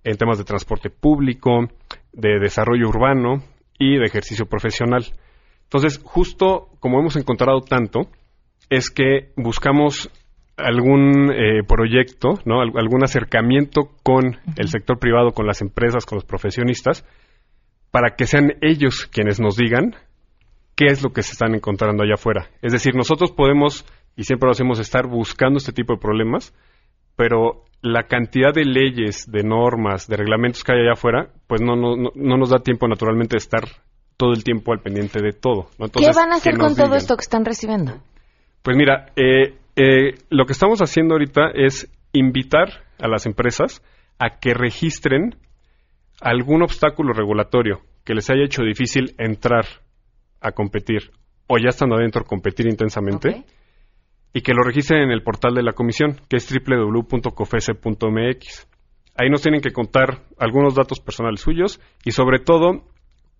en 0.04 0.18
temas 0.18 0.36
de 0.36 0.44
transporte 0.44 0.90
público, 0.90 1.68
de 2.12 2.38
desarrollo 2.38 2.88
urbano 2.88 3.42
y 3.78 3.96
de 3.96 4.04
ejercicio 4.04 4.46
profesional. 4.46 5.06
Entonces, 5.64 6.00
justo 6.04 6.68
como 6.78 7.00
hemos 7.00 7.16
encontrado 7.16 7.62
tanto, 7.62 8.02
es 8.68 8.90
que 8.90 9.32
buscamos 9.36 10.10
algún 10.56 11.32
eh, 11.32 11.62
proyecto, 11.66 12.34
¿no? 12.44 12.60
Al- 12.60 12.72
algún 12.76 13.02
acercamiento 13.04 13.90
con 14.02 14.38
el 14.56 14.68
sector 14.68 14.98
privado, 14.98 15.32
con 15.32 15.46
las 15.46 15.60
empresas, 15.62 16.06
con 16.06 16.16
los 16.16 16.24
profesionistas, 16.24 17.04
para 17.90 18.14
que 18.16 18.26
sean 18.26 18.52
ellos 18.60 19.06
quienes 19.12 19.40
nos 19.40 19.56
digan 19.56 19.94
qué 20.76 20.86
es 20.86 21.02
lo 21.02 21.10
que 21.10 21.22
se 21.22 21.32
están 21.32 21.54
encontrando 21.54 22.02
allá 22.02 22.14
afuera. 22.14 22.48
Es 22.62 22.72
decir, 22.72 22.94
nosotros 22.94 23.32
podemos, 23.32 23.84
y 24.16 24.24
siempre 24.24 24.46
lo 24.46 24.52
hacemos, 24.52 24.78
estar 24.80 25.06
buscando 25.06 25.58
este 25.58 25.72
tipo 25.72 25.94
de 25.94 26.00
problemas, 26.00 26.52
pero 27.16 27.64
la 27.80 28.04
cantidad 28.04 28.52
de 28.52 28.64
leyes, 28.64 29.30
de 29.30 29.42
normas, 29.44 30.08
de 30.08 30.16
reglamentos 30.16 30.64
que 30.64 30.72
hay 30.72 30.80
allá 30.80 30.92
afuera, 30.94 31.28
pues 31.46 31.60
no, 31.60 31.76
no, 31.76 31.94
no, 31.96 32.10
no 32.14 32.36
nos 32.36 32.50
da 32.50 32.58
tiempo 32.58 32.88
naturalmente 32.88 33.34
de 33.34 33.38
estar 33.38 33.62
todo 34.16 34.32
el 34.32 34.42
tiempo 34.42 34.72
al 34.72 34.80
pendiente 34.80 35.20
de 35.22 35.32
todo. 35.32 35.68
¿no? 35.78 35.86
¿Qué 35.88 36.10
van 36.14 36.32
a 36.32 36.36
hacer 36.36 36.56
con 36.56 36.74
todo 36.74 36.86
digan. 36.86 36.98
esto 36.98 37.16
que 37.16 37.22
están 37.22 37.44
recibiendo? 37.44 37.92
Pues 38.62 38.76
mira, 38.76 39.12
eh, 39.16 39.54
eh, 39.76 40.14
lo 40.30 40.46
que 40.46 40.52
estamos 40.52 40.80
haciendo 40.80 41.14
ahorita 41.14 41.50
es 41.54 41.90
invitar 42.12 42.84
a 42.98 43.08
las 43.08 43.26
empresas 43.26 43.82
a 44.18 44.38
que 44.38 44.54
registren 44.54 45.36
algún 46.20 46.62
obstáculo 46.62 47.12
regulatorio 47.12 47.80
que 48.04 48.14
les 48.14 48.30
haya 48.30 48.44
hecho 48.44 48.62
difícil 48.62 49.16
entrar 49.18 49.64
a 50.40 50.52
competir 50.52 51.10
o 51.46 51.58
ya 51.58 51.68
estando 51.70 51.96
adentro 51.96 52.24
competir 52.24 52.66
intensamente 52.66 53.44
y 54.32 54.40
que 54.42 54.54
lo 54.54 54.62
registren 54.62 55.02
en 55.02 55.10
el 55.10 55.22
portal 55.22 55.54
de 55.54 55.62
la 55.62 55.72
comisión 55.72 56.20
que 56.28 56.36
es 56.36 56.48
www.cofese.mx. 56.52 58.68
Ahí 59.16 59.30
nos 59.30 59.42
tienen 59.42 59.60
que 59.60 59.72
contar 59.72 60.24
algunos 60.38 60.74
datos 60.74 60.98
personales 61.00 61.40
suyos 61.40 61.80
y 62.04 62.10
sobre 62.10 62.40
todo 62.40 62.82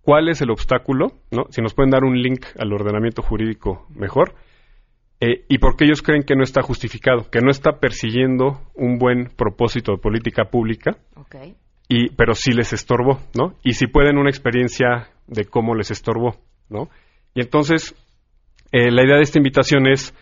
cuál 0.03 0.29
es 0.29 0.41
el 0.41 0.51
obstáculo, 0.51 1.09
¿no? 1.33 1.47
Si 1.51 1.61
nos 1.63 1.75
pueden 1.75 1.91
dar 1.91 2.05
un 2.05 2.17
link 2.21 2.47
al 2.59 2.73
ordenamiento 2.73 3.23
jurídico 3.23 3.89
mejor. 3.91 4.37
Eh, 5.21 5.45
y 5.49 5.59
por 5.59 5.77
qué 5.77 5.85
ellos 5.85 6.03
creen 6.03 6.25
que 6.25 6.35
no 6.35 6.43
está 6.43 6.63
justificado, 6.63 7.31
que 7.31 7.41
no 7.41 7.51
está 7.51 7.79
persiguiendo 7.79 8.61
un 8.75 8.99
buen 8.99 9.27
propósito 9.37 9.93
de 9.93 9.99
política 9.99 10.47
pública, 10.47 10.97
y, 11.89 12.11
pero 12.11 12.35
sí 12.35 12.53
les 12.53 12.73
estorbó, 12.73 13.21
¿no? 13.35 13.55
Y 13.63 13.75
si 13.75 13.87
pueden 13.87 14.19
una 14.19 14.31
experiencia 14.31 15.09
de 15.27 15.45
cómo 15.45 15.75
les 15.75 15.91
estorbó, 15.91 16.37
¿no? 16.69 16.89
Y 17.35 17.41
entonces, 17.41 17.95
eh, 18.73 18.91
la 18.91 19.05
idea 19.05 19.17
de 19.17 19.23
esta 19.23 19.39
invitación 19.39 19.87
es 19.87 20.15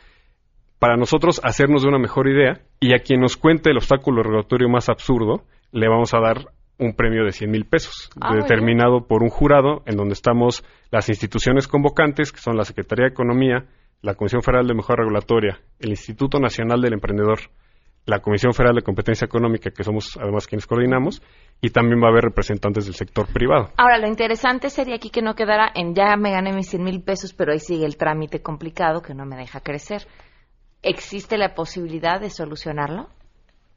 para 0.78 0.96
nosotros 0.96 1.40
hacernos 1.44 1.82
de 1.82 1.88
una 1.88 1.98
mejor 1.98 2.28
idea 2.28 2.60
y 2.80 2.92
a 2.94 2.98
quien 2.98 3.20
nos 3.20 3.36
cuente 3.36 3.70
el 3.70 3.76
obstáculo 3.76 4.22
regulatorio 4.22 4.68
más 4.68 4.88
absurdo, 4.88 5.44
le 5.70 5.88
vamos 5.88 6.12
a 6.12 6.20
dar 6.20 6.52
un 6.78 6.94
premio 6.94 7.24
de 7.24 7.32
100 7.32 7.50
mil 7.50 7.64
pesos, 7.64 8.10
Ah, 8.20 8.34
determinado 8.34 9.06
por 9.06 9.22
un 9.22 9.28
jurado 9.28 9.82
en 9.86 9.96
donde 9.96 10.14
estamos 10.14 10.64
las 10.90 11.08
instituciones 11.08 11.68
convocantes, 11.68 12.32
que 12.32 12.40
son 12.40 12.56
la 12.56 12.64
Secretaría 12.64 13.04
de 13.04 13.12
Economía, 13.12 13.66
la 14.02 14.14
Comisión 14.14 14.42
Federal 14.42 14.66
de 14.66 14.74
Mejora 14.74 15.02
Regulatoria, 15.04 15.60
el 15.78 15.90
Instituto 15.90 16.38
Nacional 16.38 16.80
del 16.80 16.92
Emprendedor, 16.94 17.38
la 18.04 18.18
Comisión 18.18 18.52
Federal 18.52 18.74
de 18.74 18.82
Competencia 18.82 19.24
Económica, 19.26 19.70
que 19.70 19.84
somos 19.84 20.16
además 20.20 20.46
quienes 20.48 20.66
coordinamos, 20.66 21.22
y 21.60 21.70
también 21.70 22.02
va 22.02 22.08
a 22.08 22.10
haber 22.10 22.24
representantes 22.24 22.84
del 22.86 22.94
sector 22.94 23.28
privado. 23.32 23.70
Ahora, 23.76 23.98
lo 23.98 24.08
interesante 24.08 24.70
sería 24.70 24.96
aquí 24.96 25.10
que 25.10 25.22
no 25.22 25.34
quedara 25.36 25.70
en 25.74 25.94
ya 25.94 26.16
me 26.16 26.32
gané 26.32 26.52
mis 26.52 26.68
100 26.68 26.82
mil 26.82 27.00
pesos, 27.02 27.32
pero 27.32 27.52
ahí 27.52 27.60
sigue 27.60 27.86
el 27.86 27.96
trámite 27.96 28.42
complicado 28.42 29.02
que 29.02 29.14
no 29.14 29.24
me 29.24 29.36
deja 29.36 29.60
crecer. 29.60 30.02
¿Existe 30.82 31.38
la 31.38 31.54
posibilidad 31.54 32.20
de 32.20 32.28
solucionarlo? 32.30 33.08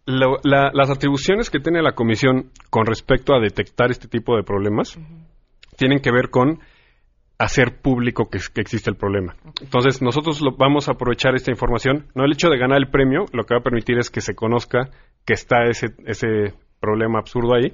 Lo- 0.07 0.39
la- 0.43 0.71
las 0.73 0.89
atribuciones 0.89 1.51
que 1.51 1.59
tiene 1.59 1.83
la 1.83 1.93
comisión 1.93 2.49
con 2.71 2.88
respecto 2.88 3.35
a 3.35 3.39
detectar 3.39 3.91
este 3.91 4.07
tipo 4.07 4.35
de 4.35 4.43
problemas 4.43 4.97
tienen 5.77 5.99
que 5.99 6.11
ver 6.11 6.29
con 6.31 6.59
hacer 7.37 7.81
público 7.81 8.29
que, 8.29 8.39
que 8.53 8.61
existe 8.61 8.89
el 8.89 8.95
problema. 8.95 9.35
Entonces, 9.61 10.01
nosotros 10.01 10.41
lo- 10.41 10.55
vamos 10.55 10.87
a 10.87 10.93
aprovechar 10.93 11.35
esta 11.35 11.51
información. 11.51 12.07
No 12.15 12.23
el 12.25 12.31
hecho 12.31 12.49
de 12.49 12.57
ganar 12.57 12.77
el 12.77 12.89
premio, 12.89 13.25
lo 13.33 13.43
que 13.43 13.53
va 13.55 13.59
a 13.59 13.63
permitir 13.63 13.97
es 13.97 14.09
que 14.09 14.21
se 14.21 14.35
conozca 14.35 14.89
que 15.25 15.33
está 15.33 15.63
ese, 15.65 15.87
ese 16.05 16.53
problema 16.79 17.19
absurdo 17.19 17.55
ahí 17.55 17.73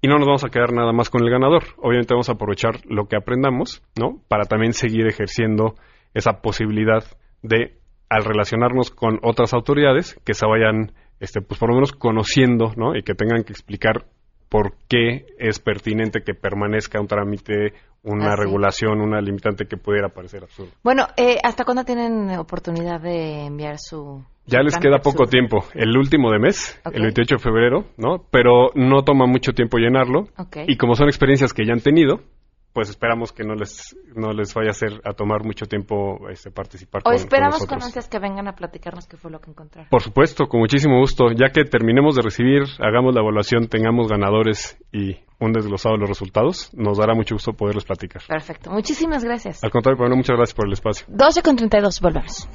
y 0.00 0.08
no 0.08 0.18
nos 0.18 0.26
vamos 0.26 0.44
a 0.44 0.50
quedar 0.50 0.72
nada 0.72 0.92
más 0.92 1.10
con 1.10 1.22
el 1.22 1.30
ganador. 1.30 1.62
Obviamente 1.78 2.14
vamos 2.14 2.28
a 2.28 2.32
aprovechar 2.32 2.80
lo 2.88 3.06
que 3.06 3.16
aprendamos, 3.16 3.82
¿no? 3.98 4.20
Para 4.28 4.44
también 4.44 4.72
seguir 4.72 5.06
ejerciendo 5.06 5.74
esa 6.14 6.40
posibilidad 6.42 7.04
de, 7.42 7.78
al 8.08 8.24
relacionarnos 8.24 8.90
con 8.90 9.18
otras 9.22 9.54
autoridades, 9.54 10.18
que 10.24 10.34
se 10.34 10.46
vayan, 10.46 10.92
este, 11.20 11.40
pues 11.40 11.58
por 11.58 11.70
lo 11.70 11.76
menos 11.76 11.92
conociendo, 11.92 12.72
¿no? 12.76 12.94
Y 12.96 13.02
que 13.02 13.14
tengan 13.14 13.42
que 13.44 13.52
explicar 13.52 14.06
por 14.48 14.74
qué 14.88 15.24
es 15.38 15.60
pertinente 15.60 16.22
que 16.22 16.34
permanezca 16.34 17.00
un 17.00 17.06
trámite, 17.06 17.72
una 18.04 18.32
Ah, 18.32 18.36
sí. 18.36 18.42
regulación, 18.42 19.00
una 19.00 19.20
limitante 19.20 19.66
que 19.66 19.76
pudiera 19.76 20.08
parecer 20.08 20.42
absurdo. 20.42 20.72
Bueno, 20.82 21.06
eh, 21.16 21.38
¿hasta 21.42 21.64
cuándo 21.64 21.84
tienen 21.84 22.30
oportunidad 22.38 23.00
de 23.00 23.46
enviar 23.46 23.76
su... 23.78 24.24
Ya 24.46 24.60
les 24.60 24.76
queda 24.76 24.98
poco 24.98 25.26
tiempo, 25.26 25.64
el 25.74 25.96
último 25.96 26.32
de 26.32 26.40
mes, 26.40 26.80
el 26.92 27.02
28 27.02 27.36
de 27.36 27.38
febrero, 27.40 27.84
¿no? 27.96 28.24
Pero 28.32 28.70
no 28.74 29.04
toma 29.04 29.26
mucho 29.26 29.52
tiempo 29.52 29.78
llenarlo. 29.78 30.26
Y 30.66 30.76
como 30.76 30.96
son 30.96 31.06
experiencias 31.06 31.52
que 31.52 31.64
ya 31.64 31.72
han 31.74 31.80
tenido, 31.80 32.22
pues 32.72 32.88
esperamos 32.88 33.32
que 33.32 33.44
no 33.44 33.54
les 33.54 33.96
no 34.14 34.32
les 34.32 34.54
vaya 34.54 34.68
a 34.68 34.70
hacer 34.70 35.00
a 35.04 35.12
tomar 35.12 35.44
mucho 35.44 35.66
tiempo 35.66 36.28
este, 36.30 36.50
participar 36.50 37.02
O 37.02 37.04
con, 37.04 37.14
esperamos 37.14 37.66
con 37.66 37.82
ansias 37.82 38.08
que 38.08 38.18
vengan 38.18 38.48
a 38.48 38.54
platicarnos 38.54 39.06
qué 39.06 39.16
fue 39.16 39.30
lo 39.30 39.40
que 39.40 39.50
encontraron. 39.50 39.88
Por 39.90 40.02
supuesto, 40.02 40.46
con 40.46 40.60
muchísimo 40.60 40.98
gusto. 40.98 41.32
Ya 41.32 41.50
que 41.52 41.64
terminemos 41.64 42.16
de 42.16 42.22
recibir, 42.22 42.62
hagamos 42.80 43.14
la 43.14 43.20
evaluación, 43.20 43.68
tengamos 43.68 44.08
ganadores 44.08 44.78
y 44.92 45.18
un 45.38 45.52
desglosado 45.52 45.96
de 45.96 46.00
los 46.00 46.08
resultados, 46.08 46.70
nos 46.72 46.98
dará 46.98 47.14
mucho 47.14 47.34
gusto 47.34 47.52
poderles 47.52 47.84
platicar. 47.84 48.22
Perfecto. 48.26 48.70
Muchísimas 48.70 49.24
gracias. 49.24 49.62
Al 49.64 49.70
contrario, 49.70 49.98
Pablo, 49.98 50.16
muchas 50.16 50.36
gracias 50.36 50.54
por 50.54 50.66
el 50.66 50.72
espacio. 50.72 51.06
12 51.08 51.42
con 51.42 51.56
32, 51.56 52.00
volvemos. 52.00 52.48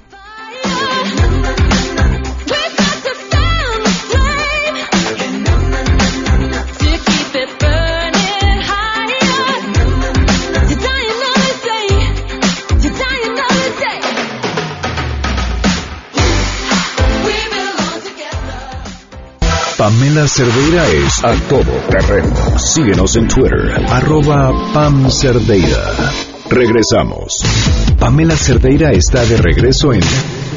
Pamela 19.77 20.27
Cerdeira 20.27 20.87
es 20.87 21.23
a 21.23 21.33
todo 21.47 21.71
terreno. 21.87 22.57
Síguenos 22.57 23.15
en 23.15 23.27
Twitter, 23.27 23.79
arroba 23.89 24.51
Pam 24.73 25.07
Cerdeira. 25.11 25.93
Regresamos. 26.49 27.43
Pamela 27.99 28.35
Cerdeira 28.35 28.91
está 28.91 29.23
de 29.23 29.37
regreso 29.37 29.93
en 29.93 30.01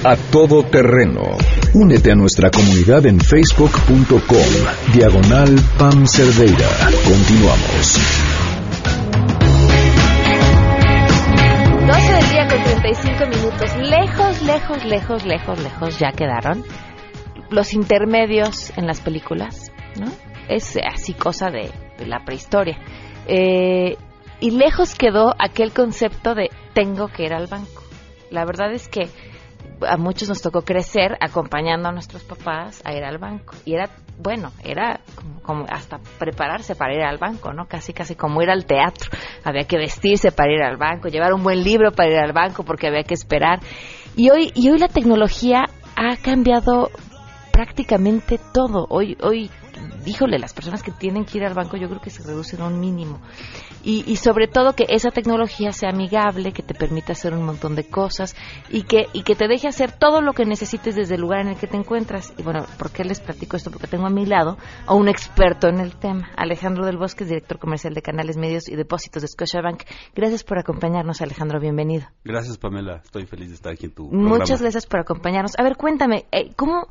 A 0.04 0.16
Todo 0.16 0.62
Terreno. 0.62 1.36
Únete 1.74 2.12
a 2.12 2.14
nuestra 2.14 2.50
comunidad 2.50 3.04
en 3.04 3.20
facebook.com, 3.20 4.94
diagonal 4.94 5.54
Pam 5.76 6.06
Cerdeira. 6.06 6.68
Continuamos. 7.04 8.00
12 11.86 12.12
del 12.12 12.30
día 12.30 12.48
con 12.48 12.62
35 12.62 13.26
minutos. 13.26 13.70
Lejos, 13.76 14.42
lejos, 14.42 14.84
lejos, 14.86 15.26
lejos, 15.26 15.58
lejos 15.62 15.98
ya 15.98 16.10
quedaron 16.12 16.64
los 17.50 17.74
intermedios 17.74 18.76
en 18.76 18.86
las 18.86 19.00
películas, 19.00 19.72
¿no? 19.98 20.06
Es 20.48 20.76
así 20.76 21.14
cosa 21.14 21.50
de, 21.50 21.70
de 21.98 22.06
la 22.06 22.24
prehistoria. 22.24 22.78
Eh, 23.26 23.96
y 24.40 24.50
lejos 24.52 24.94
quedó 24.94 25.34
aquel 25.38 25.72
concepto 25.72 26.34
de 26.34 26.50
tengo 26.72 27.08
que 27.08 27.24
ir 27.24 27.34
al 27.34 27.46
banco. 27.46 27.82
La 28.30 28.44
verdad 28.44 28.72
es 28.72 28.88
que 28.88 29.08
a 29.86 29.96
muchos 29.96 30.28
nos 30.28 30.42
tocó 30.42 30.62
crecer 30.62 31.16
acompañando 31.20 31.88
a 31.88 31.92
nuestros 31.92 32.22
papás 32.24 32.82
a 32.84 32.94
ir 32.94 33.04
al 33.04 33.18
banco. 33.18 33.54
Y 33.64 33.74
era, 33.74 33.90
bueno, 34.18 34.52
era 34.64 35.00
como, 35.14 35.40
como 35.42 35.64
hasta 35.68 35.98
prepararse 36.18 36.74
para 36.74 36.94
ir 36.94 37.02
al 37.02 37.18
banco, 37.18 37.52
¿no? 37.52 37.66
Casi, 37.66 37.92
casi 37.92 38.14
como 38.14 38.42
ir 38.42 38.50
al 38.50 38.64
teatro. 38.64 39.10
Había 39.44 39.64
que 39.64 39.76
vestirse 39.76 40.32
para 40.32 40.52
ir 40.52 40.62
al 40.62 40.76
banco, 40.76 41.08
llevar 41.08 41.32
un 41.32 41.42
buen 41.42 41.62
libro 41.62 41.92
para 41.92 42.10
ir 42.10 42.18
al 42.18 42.32
banco 42.32 42.62
porque 42.64 42.88
había 42.88 43.04
que 43.04 43.14
esperar. 43.14 43.60
Y 44.16 44.30
hoy, 44.30 44.52
y 44.54 44.70
hoy 44.70 44.78
la 44.78 44.88
tecnología 44.88 45.64
ha 45.96 46.16
cambiado 46.16 46.90
prácticamente 47.60 48.40
todo. 48.54 48.86
Hoy, 48.88 49.18
hoy, 49.20 49.50
híjole, 50.06 50.38
las 50.38 50.54
personas 50.54 50.82
que 50.82 50.92
tienen 50.92 51.26
que 51.26 51.36
ir 51.36 51.44
al 51.44 51.52
banco 51.52 51.76
yo 51.76 51.88
creo 51.88 52.00
que 52.00 52.08
se 52.08 52.22
reducen 52.22 52.62
a 52.62 52.68
un 52.68 52.80
mínimo. 52.80 53.20
Y, 53.84 54.10
y 54.10 54.16
sobre 54.16 54.48
todo 54.48 54.72
que 54.72 54.86
esa 54.88 55.10
tecnología 55.10 55.70
sea 55.72 55.90
amigable, 55.90 56.52
que 56.52 56.62
te 56.62 56.72
permita 56.72 57.12
hacer 57.12 57.34
un 57.34 57.44
montón 57.44 57.74
de 57.74 57.84
cosas 57.86 58.34
y 58.70 58.84
que, 58.84 59.08
y 59.12 59.24
que 59.24 59.34
te 59.34 59.46
deje 59.46 59.68
hacer 59.68 59.92
todo 59.92 60.22
lo 60.22 60.32
que 60.32 60.46
necesites 60.46 60.96
desde 60.96 61.16
el 61.16 61.20
lugar 61.20 61.42
en 61.42 61.48
el 61.48 61.58
que 61.58 61.66
te 61.66 61.76
encuentras. 61.76 62.32
Y 62.38 62.42
bueno, 62.42 62.64
¿por 62.78 62.92
qué 62.92 63.04
les 63.04 63.20
platico 63.20 63.58
esto? 63.58 63.70
Porque 63.70 63.88
tengo 63.88 64.06
a 64.06 64.10
mi 64.10 64.24
lado 64.24 64.56
a 64.86 64.94
un 64.94 65.08
experto 65.08 65.68
en 65.68 65.80
el 65.80 65.96
tema, 65.96 66.30
Alejandro 66.38 66.86
del 66.86 66.96
Bosque, 66.96 67.26
director 67.26 67.58
comercial 67.58 67.92
de 67.92 68.00
Canales 68.00 68.38
Medios 68.38 68.70
y 68.70 68.76
Depósitos 68.76 69.20
de 69.20 69.28
Scotiabank. 69.28 69.82
Gracias 70.14 70.44
por 70.44 70.58
acompañarnos, 70.58 71.20
Alejandro, 71.20 71.60
bienvenido. 71.60 72.06
Gracias, 72.24 72.56
Pamela. 72.56 73.02
Estoy 73.04 73.26
feliz 73.26 73.48
de 73.50 73.56
estar 73.56 73.74
aquí 73.74 73.84
en 73.84 73.92
tu 73.92 74.04
Muchas 74.04 74.48
programa. 74.48 74.60
gracias 74.62 74.86
por 74.86 75.00
acompañarnos. 75.00 75.58
A 75.58 75.62
ver, 75.62 75.76
cuéntame, 75.76 76.24
eh, 76.32 76.54
¿cómo, 76.56 76.88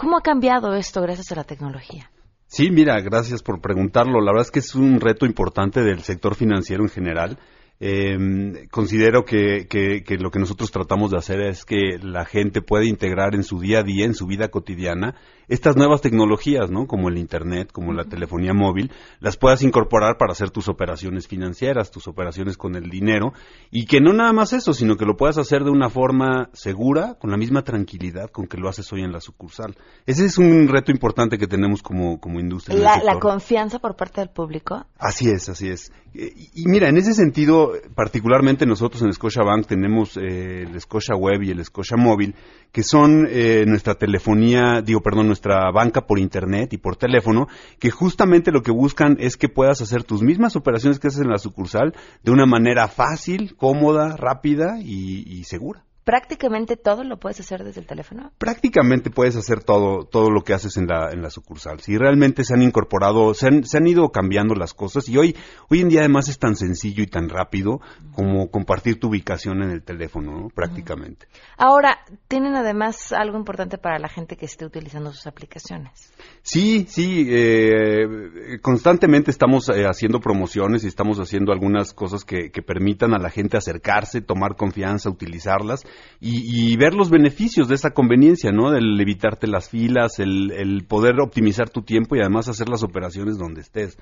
¿cómo 0.00 0.16
ha 0.16 0.22
cambiado 0.22 0.74
esto 0.76 1.02
gracias 1.02 1.30
a 1.30 1.34
la 1.34 1.44
tecnología? 1.44 2.10
Sí, 2.46 2.70
mira, 2.70 2.98
gracias 3.00 3.42
por 3.42 3.60
preguntarlo. 3.60 4.22
La 4.22 4.32
verdad 4.32 4.46
es 4.46 4.50
que 4.50 4.60
es 4.60 4.74
un 4.74 4.98
reto 4.98 5.26
importante 5.26 5.82
del 5.82 6.00
sector 6.00 6.34
financiero 6.34 6.82
en 6.82 6.88
general. 6.88 7.38
Eh, 7.82 8.68
considero 8.70 9.24
que, 9.24 9.66
que- 9.68 10.02
que 10.04 10.16
lo 10.18 10.30
que 10.30 10.38
nosotros 10.38 10.70
tratamos 10.70 11.10
de 11.10 11.16
hacer 11.16 11.40
es 11.40 11.64
que 11.64 11.98
la 12.02 12.26
gente 12.26 12.60
pueda 12.60 12.84
integrar 12.84 13.34
en 13.34 13.42
su 13.42 13.58
día 13.58 13.78
a 13.78 13.82
día, 13.82 14.04
en 14.04 14.14
su 14.14 14.26
vida 14.26 14.48
cotidiana, 14.48 15.14
estas 15.48 15.76
nuevas 15.76 16.00
tecnologías, 16.00 16.70
¿no? 16.70 16.86
Como 16.86 17.08
el 17.08 17.16
Internet, 17.18 17.72
como 17.72 17.92
la 17.92 18.04
telefonía 18.04 18.52
móvil, 18.54 18.92
las 19.18 19.36
puedas 19.36 19.62
incorporar 19.62 20.16
para 20.16 20.30
hacer 20.32 20.50
tus 20.50 20.68
operaciones 20.68 21.26
financieras, 21.26 21.90
tus 21.90 22.06
operaciones 22.06 22.56
con 22.56 22.76
el 22.76 22.88
dinero, 22.88 23.32
y 23.70 23.86
que 23.86 24.00
no 24.00 24.12
nada 24.12 24.32
más 24.32 24.52
eso, 24.52 24.72
sino 24.74 24.96
que 24.96 25.06
lo 25.06 25.16
puedas 25.16 25.38
hacer 25.38 25.64
de 25.64 25.70
una 25.70 25.88
forma 25.90 26.50
segura, 26.52 27.14
con 27.18 27.30
la 27.30 27.36
misma 27.36 27.62
tranquilidad 27.62 28.30
con 28.30 28.46
que 28.46 28.58
lo 28.58 28.68
haces 28.68 28.92
hoy 28.92 29.02
en 29.02 29.10
la 29.10 29.20
sucursal. 29.20 29.74
Ese 30.06 30.26
es 30.26 30.38
un 30.38 30.68
reto 30.68 30.92
importante 30.92 31.36
que 31.38 31.46
tenemos 31.48 31.82
como, 31.82 32.20
como 32.20 32.38
industria. 32.38 32.78
La, 32.78 33.18
confianza 33.18 33.78
por 33.80 33.96
parte 33.96 34.20
del 34.20 34.30
público. 34.30 34.84
Así 34.98 35.30
es, 35.30 35.48
así 35.48 35.68
es. 35.68 35.90
Eh, 36.14 36.32
Y, 36.54 36.62
y 36.62 36.64
mira, 36.66 36.88
en 36.88 36.96
ese 36.96 37.12
sentido, 37.12 37.69
particularmente 37.94 38.66
nosotros 38.66 39.02
en 39.02 39.12
Scotiabank 39.12 39.66
tenemos 39.66 40.16
eh, 40.16 40.62
el 40.62 40.80
Scotia 40.80 41.16
Web 41.16 41.42
y 41.42 41.50
el 41.50 41.64
Scotia 41.64 41.96
Móvil, 41.96 42.34
que 42.72 42.82
son 42.82 43.26
eh, 43.28 43.64
nuestra 43.66 43.94
telefonía, 43.94 44.82
digo, 44.82 45.00
perdón, 45.00 45.26
nuestra 45.26 45.70
banca 45.72 46.06
por 46.06 46.18
internet 46.18 46.72
y 46.72 46.78
por 46.78 46.96
teléfono, 46.96 47.48
que 47.78 47.90
justamente 47.90 48.52
lo 48.52 48.62
que 48.62 48.72
buscan 48.72 49.16
es 49.18 49.36
que 49.36 49.48
puedas 49.48 49.80
hacer 49.80 50.04
tus 50.04 50.22
mismas 50.22 50.56
operaciones 50.56 50.98
que 50.98 51.08
haces 51.08 51.20
en 51.20 51.30
la 51.30 51.38
sucursal 51.38 51.94
de 52.22 52.30
una 52.30 52.46
manera 52.46 52.88
fácil, 52.88 53.56
cómoda, 53.56 54.16
rápida 54.16 54.78
y, 54.80 55.24
y 55.26 55.44
segura. 55.44 55.84
Prácticamente 56.04 56.76
todo 56.76 57.04
lo 57.04 57.18
puedes 57.18 57.40
hacer 57.40 57.62
desde 57.62 57.80
el 57.80 57.86
teléfono. 57.86 58.32
prácticamente 58.38 59.10
puedes 59.10 59.36
hacer 59.36 59.62
todo 59.62 60.04
todo 60.04 60.30
lo 60.30 60.42
que 60.42 60.54
haces 60.54 60.76
en 60.76 60.86
la 60.86 61.10
en 61.12 61.22
la 61.22 61.30
sucursal. 61.30 61.80
Si 61.80 61.96
realmente 61.96 62.42
se 62.44 62.54
han 62.54 62.62
incorporado, 62.62 63.34
se 63.34 63.48
han, 63.48 63.64
se 63.64 63.76
han 63.76 63.86
ido 63.86 64.08
cambiando 64.10 64.54
las 64.54 64.72
cosas 64.72 65.08
y 65.08 65.18
hoy 65.18 65.36
hoy 65.68 65.80
en 65.80 65.88
día 65.88 66.00
además 66.00 66.28
es 66.28 66.38
tan 66.38 66.56
sencillo 66.56 67.02
y 67.02 67.06
tan 67.06 67.28
rápido 67.28 67.80
como 68.14 68.50
compartir 68.50 68.98
tu 68.98 69.08
ubicación 69.08 69.62
en 69.62 69.70
el 69.70 69.82
teléfono, 69.82 70.32
¿no? 70.32 70.48
prácticamente. 70.48 71.26
Ahora, 71.56 71.98
tienen 72.28 72.54
además 72.54 73.12
algo 73.12 73.36
importante 73.36 73.78
para 73.78 73.98
la 73.98 74.08
gente 74.08 74.36
que 74.36 74.46
esté 74.46 74.64
utilizando 74.64 75.12
sus 75.12 75.26
aplicaciones. 75.26 76.12
Sí, 76.42 76.86
sí, 76.88 77.26
eh, 77.28 78.58
constantemente 78.62 79.30
estamos 79.30 79.68
eh, 79.68 79.84
haciendo 79.84 80.20
promociones 80.20 80.84
y 80.84 80.88
estamos 80.88 81.18
haciendo 81.18 81.52
algunas 81.52 81.92
cosas 81.92 82.24
que, 82.24 82.50
que 82.50 82.62
permitan 82.62 83.14
a 83.14 83.18
la 83.18 83.30
gente 83.30 83.56
acercarse, 83.56 84.20
tomar 84.20 84.56
confianza, 84.56 85.10
utilizarlas 85.10 85.84
y, 86.20 86.72
y 86.72 86.76
ver 86.76 86.94
los 86.94 87.10
beneficios 87.10 87.68
de 87.68 87.74
esa 87.74 87.90
conveniencia, 87.90 88.52
¿no? 88.52 88.70
Del 88.70 89.00
evitarte 89.00 89.46
las 89.46 89.68
filas, 89.68 90.18
el, 90.18 90.52
el 90.52 90.84
poder 90.84 91.20
optimizar 91.20 91.70
tu 91.70 91.82
tiempo 91.82 92.16
y 92.16 92.20
además 92.20 92.48
hacer 92.48 92.68
las 92.68 92.82
operaciones 92.82 93.38
donde 93.38 93.62
estés. 93.62 93.98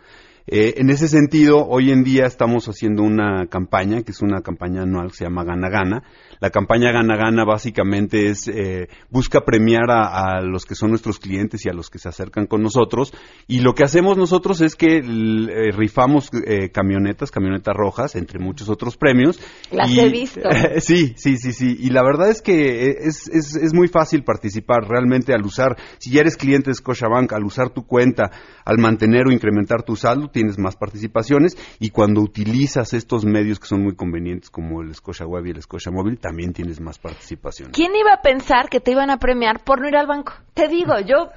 Eh, 0.50 0.74
en 0.80 0.88
ese 0.88 1.08
sentido, 1.08 1.66
hoy 1.68 1.90
en 1.90 2.04
día 2.04 2.24
estamos 2.24 2.68
haciendo 2.68 3.02
una 3.02 3.46
campaña, 3.48 4.02
que 4.02 4.12
es 4.12 4.22
una 4.22 4.40
campaña 4.40 4.82
anual 4.82 5.08
que 5.10 5.16
se 5.18 5.24
llama 5.24 5.44
Gana 5.44 5.68
Gana. 5.68 6.02
La 6.40 6.48
campaña 6.48 6.90
Gana 6.90 7.16
Gana 7.16 7.44
básicamente 7.44 8.28
es, 8.28 8.48
eh, 8.48 8.88
busca 9.10 9.42
premiar 9.44 9.90
a, 9.90 10.38
a 10.38 10.40
los 10.40 10.64
que 10.64 10.74
son 10.74 10.88
nuestros 10.88 11.18
clientes 11.18 11.66
y 11.66 11.68
a 11.68 11.74
los 11.74 11.90
que 11.90 11.98
se 11.98 12.08
acercan 12.08 12.46
con 12.46 12.62
nosotros. 12.62 13.12
Y 13.46 13.60
lo 13.60 13.74
que 13.74 13.84
hacemos 13.84 14.16
nosotros 14.16 14.62
es 14.62 14.74
que 14.74 14.96
eh, 14.98 15.70
rifamos 15.72 16.30
eh, 16.46 16.70
camionetas, 16.70 17.30
camionetas 17.30 17.74
rojas, 17.76 18.14
entre 18.16 18.38
muchos 18.38 18.70
otros 18.70 18.96
premios. 18.96 19.38
Las 19.70 19.90
Y- 19.90 20.00
he 20.00 20.08
visto. 20.08 20.40
sí, 20.78 21.12
sí, 21.16 21.36
sí, 21.36 21.52
sí. 21.52 21.76
Y 21.78 21.90
la 21.90 22.02
verdad 22.02 22.30
es 22.30 22.40
que 22.40 22.88
es, 23.02 23.28
es, 23.28 23.54
es 23.54 23.74
muy 23.74 23.88
fácil 23.88 24.24
participar 24.24 24.88
realmente 24.88 25.34
al 25.34 25.42
usar, 25.44 25.76
si 25.98 26.10
ya 26.10 26.20
eres 26.22 26.38
cliente 26.38 26.70
de 26.70 26.74
Scotiabank, 26.74 27.34
al 27.34 27.44
usar 27.44 27.68
tu 27.68 27.84
cuenta, 27.86 28.30
al 28.64 28.78
mantener 28.78 29.26
o 29.26 29.30
incrementar 29.30 29.82
tu 29.82 29.94
saldo, 29.94 30.30
tienes 30.38 30.56
más 30.56 30.76
participaciones 30.76 31.58
y 31.80 31.90
cuando 31.90 32.20
utilizas 32.20 32.92
estos 32.92 33.24
medios 33.24 33.58
que 33.58 33.66
son 33.66 33.82
muy 33.82 33.96
convenientes 33.96 34.50
como 34.50 34.82
el 34.82 34.94
Scotia 34.94 35.26
Web 35.26 35.46
y 35.46 35.50
el 35.50 35.60
Scotia 35.60 35.90
Móvil, 35.90 36.20
también 36.20 36.52
tienes 36.52 36.80
más 36.80 36.96
participaciones. 37.00 37.74
¿Quién 37.74 37.90
iba 37.96 38.12
a 38.12 38.22
pensar 38.22 38.68
que 38.68 38.78
te 38.78 38.92
iban 38.92 39.10
a 39.10 39.16
premiar 39.16 39.64
por 39.64 39.80
no 39.80 39.88
ir 39.88 39.96
al 39.96 40.06
banco? 40.06 40.34
Te 40.54 40.68
digo, 40.68 40.94
yo 41.04 41.30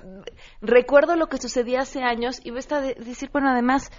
recuerdo 0.61 1.15
lo 1.15 1.25
que 1.25 1.39
sucedía 1.39 1.79
hace 1.81 2.03
años 2.03 2.39
y 2.43 2.55
esta 2.55 2.79
de 2.79 2.93
decir, 2.93 3.31
bueno, 3.33 3.49
además, 3.49 3.89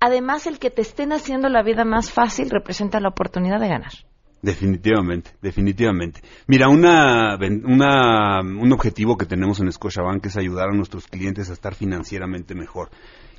además 0.00 0.46
el 0.46 0.58
que 0.58 0.70
te 0.70 0.80
estén 0.80 1.12
haciendo 1.12 1.50
la 1.50 1.62
vida 1.62 1.84
más 1.84 2.10
fácil 2.10 2.48
representa 2.48 3.00
la 3.00 3.10
oportunidad 3.10 3.60
de 3.60 3.68
ganar. 3.68 3.92
Definitivamente, 4.40 5.32
definitivamente. 5.42 6.22
Mira, 6.46 6.68
una, 6.68 7.36
una, 7.36 8.40
un 8.40 8.72
objetivo 8.72 9.18
que 9.18 9.26
tenemos 9.26 9.60
en 9.60 9.70
Scotiabank 9.70 10.24
es 10.26 10.36
ayudar 10.38 10.68
a 10.70 10.76
nuestros 10.76 11.06
clientes 11.08 11.50
a 11.50 11.52
estar 11.52 11.74
financieramente 11.74 12.54
mejor. 12.54 12.88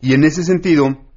Y 0.01 0.13
en 0.13 0.23
ese 0.23 0.43
sentido, 0.43 1.08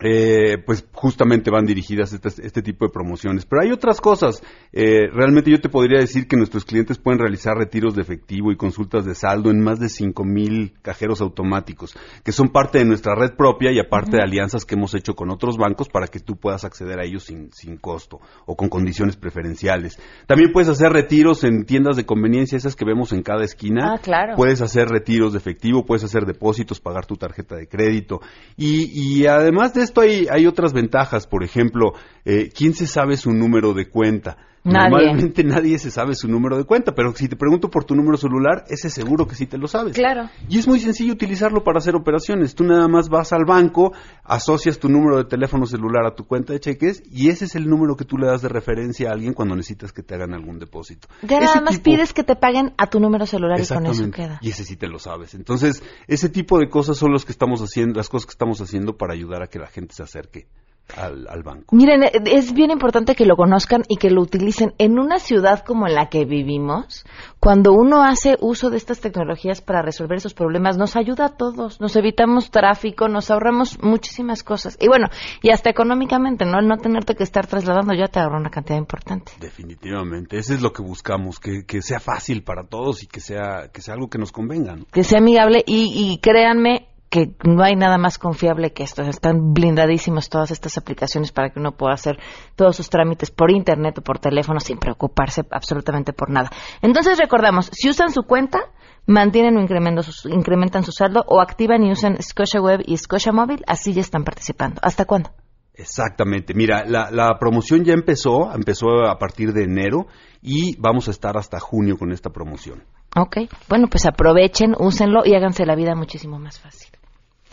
eh, 0.00 0.58
pues 0.64 0.86
justamente 0.92 1.50
van 1.50 1.66
dirigidas 1.66 2.12
este, 2.12 2.28
este 2.28 2.62
tipo 2.62 2.86
de 2.86 2.92
promociones. 2.92 3.44
Pero 3.46 3.62
hay 3.62 3.72
otras 3.72 4.00
cosas. 4.00 4.42
Eh, 4.72 5.08
realmente 5.12 5.50
yo 5.50 5.60
te 5.60 5.68
podría 5.68 5.98
decir 5.98 6.28
que 6.28 6.36
nuestros 6.36 6.64
clientes 6.64 6.98
pueden 6.98 7.18
realizar 7.18 7.56
retiros 7.56 7.96
de 7.96 8.02
efectivo 8.02 8.52
y 8.52 8.56
consultas 8.56 9.04
de 9.04 9.14
saldo 9.14 9.50
en 9.50 9.60
más 9.60 9.80
de 9.80 9.88
5 9.88 10.24
mil 10.24 10.74
cajeros 10.82 11.20
automáticos, 11.20 11.96
que 12.22 12.32
son 12.32 12.50
parte 12.50 12.78
de 12.78 12.84
nuestra 12.84 13.14
red 13.16 13.34
propia 13.36 13.72
y 13.72 13.80
aparte 13.80 14.18
de 14.18 14.22
alianzas 14.22 14.64
que 14.64 14.76
hemos 14.76 14.94
hecho 14.94 15.14
con 15.14 15.30
otros 15.30 15.56
bancos 15.56 15.88
para 15.88 16.06
que 16.06 16.20
tú 16.20 16.36
puedas 16.36 16.64
acceder 16.64 17.00
a 17.00 17.04
ellos 17.04 17.24
sin, 17.24 17.50
sin 17.52 17.76
costo 17.76 18.20
o 18.46 18.56
con 18.56 18.68
condiciones 18.68 19.16
preferenciales. 19.16 19.98
También 20.26 20.52
puedes 20.52 20.68
hacer 20.68 20.92
retiros 20.92 21.42
en 21.42 21.64
tiendas 21.64 21.96
de 21.96 22.06
conveniencia, 22.06 22.56
esas 22.56 22.76
que 22.76 22.84
vemos 22.84 23.12
en 23.12 23.22
cada 23.22 23.44
esquina. 23.44 23.94
Ah, 23.94 23.98
claro. 24.00 24.34
Puedes 24.36 24.62
hacer 24.62 24.88
retiros 24.88 25.32
de 25.32 25.38
efectivo, 25.38 25.84
puedes 25.84 26.04
hacer 26.04 26.24
depósitos, 26.24 26.80
pagar 26.80 27.06
tu 27.06 27.16
tarjeta 27.16 27.56
de 27.56 27.66
crédito. 27.66 28.20
Y, 28.56 28.90
y 28.92 29.26
además 29.26 29.74
de 29.74 29.87
esto 29.88 30.02
hay, 30.02 30.26
hay 30.30 30.46
otras 30.46 30.72
ventajas. 30.72 31.26
Por 31.26 31.42
ejemplo, 31.42 31.94
eh, 32.24 32.50
¿quién 32.54 32.74
se 32.74 32.86
sabe 32.86 33.16
su 33.16 33.32
número 33.32 33.74
de 33.74 33.88
cuenta? 33.88 34.36
Nadie. 34.64 34.90
Normalmente 34.90 35.44
nadie 35.44 35.78
se 35.78 35.90
sabe 35.90 36.14
su 36.14 36.28
número 36.28 36.56
de 36.58 36.64
cuenta, 36.64 36.94
pero 36.94 37.14
si 37.14 37.28
te 37.28 37.36
pregunto 37.36 37.70
por 37.70 37.84
tu 37.84 37.94
número 37.94 38.16
celular, 38.16 38.64
ese 38.68 38.90
seguro 38.90 39.26
que 39.26 39.34
sí 39.34 39.46
te 39.46 39.56
lo 39.56 39.68
sabes. 39.68 39.94
Claro. 39.94 40.28
Y 40.48 40.58
es 40.58 40.66
muy 40.68 40.80
sencillo 40.80 41.12
utilizarlo 41.12 41.64
para 41.64 41.78
hacer 41.78 41.94
operaciones. 41.94 42.54
Tú 42.54 42.64
nada 42.64 42.88
más 42.88 43.08
vas 43.08 43.32
al 43.32 43.44
banco, 43.46 43.92
asocias 44.24 44.78
tu 44.78 44.88
número 44.88 45.16
de 45.16 45.24
teléfono 45.24 45.64
celular 45.66 46.04
a 46.06 46.14
tu 46.14 46.26
cuenta 46.26 46.52
de 46.52 46.60
cheques 46.60 47.02
y 47.10 47.28
ese 47.28 47.46
es 47.46 47.54
el 47.54 47.68
número 47.68 47.96
que 47.96 48.04
tú 48.04 48.18
le 48.18 48.26
das 48.26 48.42
de 48.42 48.48
referencia 48.48 49.10
a 49.10 49.12
alguien 49.12 49.32
cuando 49.32 49.54
necesitas 49.54 49.92
que 49.92 50.02
te 50.02 50.14
hagan 50.14 50.34
algún 50.34 50.58
depósito. 50.58 51.08
Ya 51.22 51.40
nada 51.40 51.60
más 51.60 51.74
tipo- 51.74 51.84
pides 51.84 52.12
que 52.12 52.24
te 52.24 52.36
paguen 52.36 52.74
a 52.76 52.88
tu 52.88 53.00
número 53.00 53.26
celular 53.26 53.60
y 53.60 53.66
con 53.66 53.86
eso 53.86 54.10
queda. 54.10 54.38
Y 54.42 54.50
ese 54.50 54.64
sí 54.64 54.76
te 54.76 54.88
lo 54.88 54.98
sabes. 54.98 55.34
Entonces, 55.34 55.82
ese 56.06 56.28
tipo 56.28 56.58
de 56.58 56.68
cosas 56.68 56.96
son 56.96 57.12
los 57.12 57.24
que 57.24 57.32
estamos 57.32 57.60
haciendo, 57.62 57.96
las 57.96 58.08
cosas 58.08 58.26
que 58.26 58.32
estamos 58.32 58.60
haciendo 58.60 58.96
para 58.96 59.14
ayudar 59.14 59.42
a 59.42 59.46
que 59.46 59.58
la 59.58 59.68
gente 59.68 59.94
se 59.94 60.02
acerque 60.02 60.46
al, 60.96 61.26
al 61.28 61.42
banco. 61.42 61.74
Miren, 61.74 62.02
eh, 62.04 62.10
es 62.26 62.52
bien 62.52 62.70
importante 62.70 63.14
que 63.14 63.26
lo 63.26 63.36
conozcan 63.36 63.82
y 63.88 63.96
que 63.96 64.10
lo 64.10 64.22
utilicen 64.22 64.74
en 64.78 64.98
una 64.98 65.18
ciudad 65.18 65.64
como 65.64 65.86
la 65.86 66.08
que 66.08 66.24
vivimos. 66.24 67.04
Cuando 67.40 67.72
uno 67.72 68.02
hace 68.02 68.36
uso 68.40 68.70
de 68.70 68.76
estas 68.76 69.00
tecnologías 69.00 69.60
para 69.60 69.82
resolver 69.82 70.18
esos 70.18 70.34
problemas, 70.34 70.76
nos 70.76 70.96
ayuda 70.96 71.26
a 71.26 71.36
todos. 71.36 71.80
Nos 71.80 71.94
evitamos 71.96 72.50
tráfico, 72.50 73.08
nos 73.08 73.30
ahorramos 73.30 73.82
muchísimas 73.82 74.42
cosas. 74.42 74.76
Y 74.80 74.88
bueno, 74.88 75.06
y 75.42 75.50
hasta 75.50 75.70
económicamente, 75.70 76.44
¿no? 76.44 76.58
El 76.58 76.68
no 76.68 76.76
tenerte 76.76 77.14
que 77.14 77.22
estar 77.22 77.46
trasladando 77.46 77.94
ya 77.94 78.08
te 78.08 78.20
ahorra 78.20 78.38
una 78.38 78.50
cantidad 78.50 78.78
importante. 78.78 79.32
Definitivamente, 79.40 80.38
eso 80.38 80.54
es 80.54 80.62
lo 80.62 80.72
que 80.72 80.82
buscamos, 80.82 81.38
que, 81.38 81.64
que 81.64 81.82
sea 81.82 82.00
fácil 82.00 82.42
para 82.42 82.64
todos 82.64 83.02
y 83.02 83.06
que 83.06 83.20
sea, 83.20 83.68
que 83.72 83.82
sea 83.82 83.94
algo 83.94 84.08
que 84.08 84.18
nos 84.18 84.32
convenga. 84.32 84.76
¿no? 84.76 84.84
Que 84.92 85.04
sea 85.04 85.18
amigable 85.18 85.62
y, 85.66 85.92
y 85.94 86.18
créanme, 86.18 86.87
que 87.10 87.34
no 87.44 87.62
hay 87.62 87.74
nada 87.74 87.98
más 87.98 88.18
confiable 88.18 88.72
que 88.72 88.82
esto. 88.82 89.02
Están 89.02 89.54
blindadísimos 89.54 90.28
todas 90.28 90.50
estas 90.50 90.76
aplicaciones 90.76 91.32
para 91.32 91.50
que 91.50 91.58
uno 91.58 91.72
pueda 91.72 91.94
hacer 91.94 92.18
todos 92.54 92.76
sus 92.76 92.90
trámites 92.90 93.30
por 93.30 93.50
internet 93.50 93.98
o 93.98 94.02
por 94.02 94.18
teléfono 94.18 94.60
sin 94.60 94.78
preocuparse 94.78 95.42
absolutamente 95.50 96.12
por 96.12 96.30
nada. 96.30 96.50
Entonces 96.82 97.18
recordamos, 97.18 97.70
si 97.72 97.88
usan 97.88 98.10
su 98.10 98.22
cuenta, 98.22 98.60
mantienen 99.06 99.56
o 99.56 99.60
incrementan 99.60 100.04
su, 100.04 100.28
incrementan 100.28 100.84
su 100.84 100.92
saldo 100.92 101.24
o 101.26 101.40
activan 101.40 101.82
y 101.82 101.92
usan 101.92 102.20
Scotia 102.22 102.60
Web 102.60 102.82
y 102.84 102.96
Scotia 102.96 103.32
Móvil, 103.32 103.64
así 103.66 103.92
ya 103.94 104.02
están 104.02 104.24
participando. 104.24 104.80
¿Hasta 104.82 105.06
cuándo? 105.06 105.30
Exactamente. 105.74 106.54
Mira, 106.54 106.84
la, 106.84 107.10
la 107.10 107.38
promoción 107.38 107.84
ya 107.84 107.92
empezó, 107.92 108.52
empezó 108.52 109.06
a 109.08 109.16
partir 109.16 109.52
de 109.52 109.62
enero 109.62 110.06
y 110.42 110.76
vamos 110.78 111.08
a 111.08 111.12
estar 111.12 111.36
hasta 111.36 111.60
junio 111.60 111.96
con 111.96 112.12
esta 112.12 112.30
promoción. 112.30 112.82
Ok, 113.16 113.38
bueno, 113.68 113.86
pues 113.88 114.04
aprovechen, 114.04 114.74
úsenlo 114.78 115.22
y 115.24 115.34
háganse 115.34 115.64
la 115.64 115.74
vida 115.74 115.94
muchísimo 115.94 116.38
más 116.38 116.60
fácil. 116.60 116.97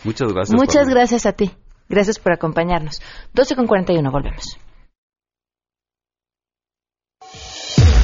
Muchas 0.06 0.32
gracias. 0.32 0.56
Muchas 0.56 0.88
gracias 0.88 1.26
a 1.26 1.34
ti. 1.34 1.52
Gracias 1.90 2.20
por 2.20 2.32
acompañarnos. 2.32 3.02
12 3.34 3.56
con 3.56 3.68
41, 3.68 4.12
volvemos. 4.12 4.58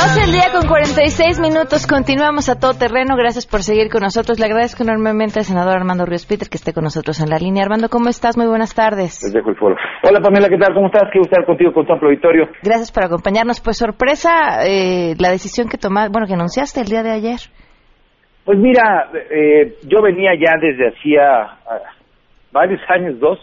12 0.00 0.24
el 0.24 0.32
día 0.32 0.48
con 0.50 0.64
46 0.66 1.40
minutos. 1.40 1.86
Continuamos 1.86 2.48
a 2.48 2.58
todo 2.58 2.72
terreno. 2.72 3.16
Gracias 3.20 3.44
por 3.44 3.60
seguir 3.60 3.90
con 3.92 4.00
nosotros. 4.00 4.40
Le 4.40 4.46
agradezco 4.46 4.82
enormemente 4.82 5.40
al 5.40 5.44
senador 5.44 5.76
Armando 5.76 6.06
Ríos 6.06 6.24
Peter 6.24 6.48
que 6.48 6.56
esté 6.56 6.72
con 6.72 6.84
nosotros 6.84 7.20
en 7.20 7.28
la 7.28 7.36
línea. 7.36 7.64
Armando, 7.64 7.90
¿cómo 7.90 8.08
estás? 8.08 8.34
Muy 8.38 8.46
buenas 8.46 8.74
tardes. 8.74 9.20
Les 9.22 9.34
dejo 9.34 9.50
el 9.50 9.56
foro. 9.56 9.76
Hola 10.02 10.20
Pamela, 10.20 10.48
¿qué 10.48 10.56
tal? 10.56 10.72
¿Cómo 10.72 10.86
estás? 10.86 11.04
Quiero 11.12 11.28
estar 11.28 11.44
contigo 11.44 11.74
con 11.74 11.84
tu 11.84 11.92
amplio 11.92 12.08
auditorio. 12.08 12.48
Gracias 12.62 12.90
por 12.90 13.04
acompañarnos. 13.04 13.60
Pues 13.60 13.76
sorpresa 13.76 14.64
eh, 14.64 15.16
la 15.20 15.28
decisión 15.28 15.68
que 15.68 15.76
tomaste, 15.76 16.10
bueno, 16.10 16.26
que 16.26 16.32
anunciaste 16.32 16.80
el 16.80 16.88
día 16.88 17.02
de 17.02 17.10
ayer. 17.10 17.40
Pues 18.46 18.56
mira, 18.56 19.10
eh, 19.12 19.76
yo 19.84 20.00
venía 20.00 20.32
ya 20.32 20.56
desde 20.58 20.96
hacía 20.96 21.60
ah, 21.68 21.92
varios 22.52 22.80
años, 22.88 23.20
dos, 23.20 23.38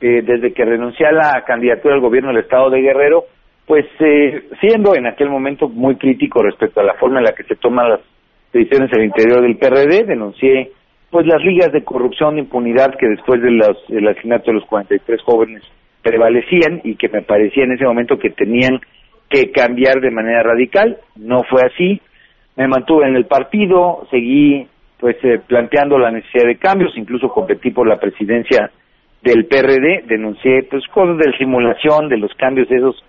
eh, 0.00 0.22
desde 0.24 0.54
que 0.54 0.64
renuncié 0.64 1.06
a 1.08 1.12
la 1.12 1.44
candidatura 1.46 1.94
al 1.94 2.00
gobierno 2.00 2.30
del 2.32 2.42
estado 2.42 2.70
de 2.70 2.80
Guerrero, 2.80 3.24
pues 3.66 3.86
eh, 4.00 4.48
siendo 4.60 4.94
en 4.94 5.06
aquel 5.06 5.30
momento 5.30 5.68
muy 5.68 5.96
crítico 5.96 6.42
respecto 6.42 6.80
a 6.80 6.84
la 6.84 6.94
forma 6.94 7.18
en 7.18 7.24
la 7.24 7.32
que 7.32 7.44
se 7.44 7.56
toman 7.56 7.90
las 7.90 8.00
decisiones 8.52 8.92
el 8.92 9.04
interior 9.04 9.40
del 9.40 9.56
PRD, 9.56 10.04
denuncié 10.04 10.70
pues 11.10 11.26
las 11.26 11.42
ligas 11.42 11.72
de 11.72 11.84
corrupción 11.84 12.36
e 12.36 12.40
impunidad 12.40 12.96
que 12.96 13.06
después 13.06 13.40
de 13.40 13.50
del 13.50 14.08
asesinato 14.08 14.50
de 14.50 14.54
los 14.54 14.66
43 14.66 15.22
jóvenes 15.22 15.62
prevalecían 16.02 16.80
y 16.84 16.96
que 16.96 17.08
me 17.08 17.22
parecía 17.22 17.64
en 17.64 17.72
ese 17.72 17.84
momento 17.84 18.18
que 18.18 18.30
tenían 18.30 18.80
que 19.30 19.50
cambiar 19.50 20.00
de 20.00 20.10
manera 20.10 20.42
radical. 20.42 20.98
No 21.16 21.42
fue 21.44 21.62
así. 21.62 22.00
Me 22.56 22.68
mantuve 22.68 23.08
en 23.08 23.16
el 23.16 23.26
partido, 23.26 24.06
seguí 24.10 24.66
pues 24.98 25.16
eh, 25.22 25.40
planteando 25.46 25.98
la 25.98 26.10
necesidad 26.10 26.46
de 26.46 26.56
cambios, 26.56 26.96
incluso 26.96 27.28
competí 27.28 27.70
por 27.70 27.86
la 27.86 27.98
presidencia 27.98 28.70
del 29.22 29.46
PRD, 29.46 30.04
denuncié 30.06 30.64
pues 30.64 30.86
cosas 30.88 31.16
de 31.18 31.36
simulación, 31.38 32.08
de 32.08 32.18
los 32.18 32.32
cambios 32.34 32.70
esos 32.70 33.02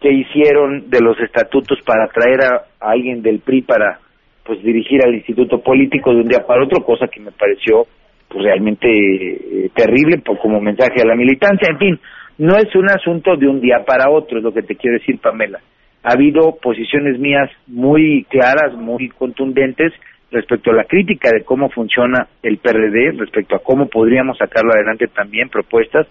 que 0.00 0.12
hicieron 0.12 0.90
de 0.90 1.00
los 1.00 1.18
estatutos 1.20 1.78
para 1.84 2.08
traer 2.08 2.40
a, 2.42 2.64
alguien 2.80 3.22
del 3.22 3.40
PRI 3.40 3.62
para 3.62 3.98
pues 4.44 4.62
dirigir 4.62 5.04
al 5.04 5.14
instituto 5.14 5.60
político 5.60 6.12
de 6.12 6.20
un 6.20 6.28
día 6.28 6.46
para 6.46 6.64
otro, 6.64 6.84
cosa 6.84 7.08
que 7.08 7.20
me 7.20 7.32
pareció 7.32 7.86
pues 8.28 8.44
realmente 8.44 8.88
eh, 8.88 9.70
terrible 9.74 10.18
por, 10.18 10.38
como 10.38 10.60
mensaje 10.60 11.02
a 11.02 11.06
la 11.06 11.16
militancia. 11.16 11.68
En 11.70 11.78
fin, 11.78 12.00
no 12.38 12.56
es 12.56 12.74
un 12.74 12.88
asunto 12.90 13.36
de 13.36 13.48
un 13.48 13.60
día 13.60 13.84
para 13.84 14.10
otro, 14.10 14.38
es 14.38 14.44
lo 14.44 14.52
que 14.52 14.62
te 14.62 14.76
quiero 14.76 14.98
decir, 14.98 15.18
Pamela. 15.18 15.60
Ha 16.04 16.12
habido 16.12 16.56
posiciones 16.62 17.18
mías 17.18 17.50
muy 17.66 18.24
claras, 18.30 18.74
muy 18.74 19.08
contundentes 19.08 19.92
respecto 20.30 20.70
a 20.70 20.74
la 20.74 20.84
crítica 20.84 21.30
de 21.30 21.42
cómo 21.42 21.70
funciona 21.70 22.28
el 22.42 22.58
PRD, 22.58 23.12
respecto 23.18 23.56
a 23.56 23.60
cómo 23.60 23.88
podríamos 23.88 24.38
sacarlo 24.38 24.72
adelante 24.72 25.08
también, 25.08 25.48
propuestas, 25.48 26.06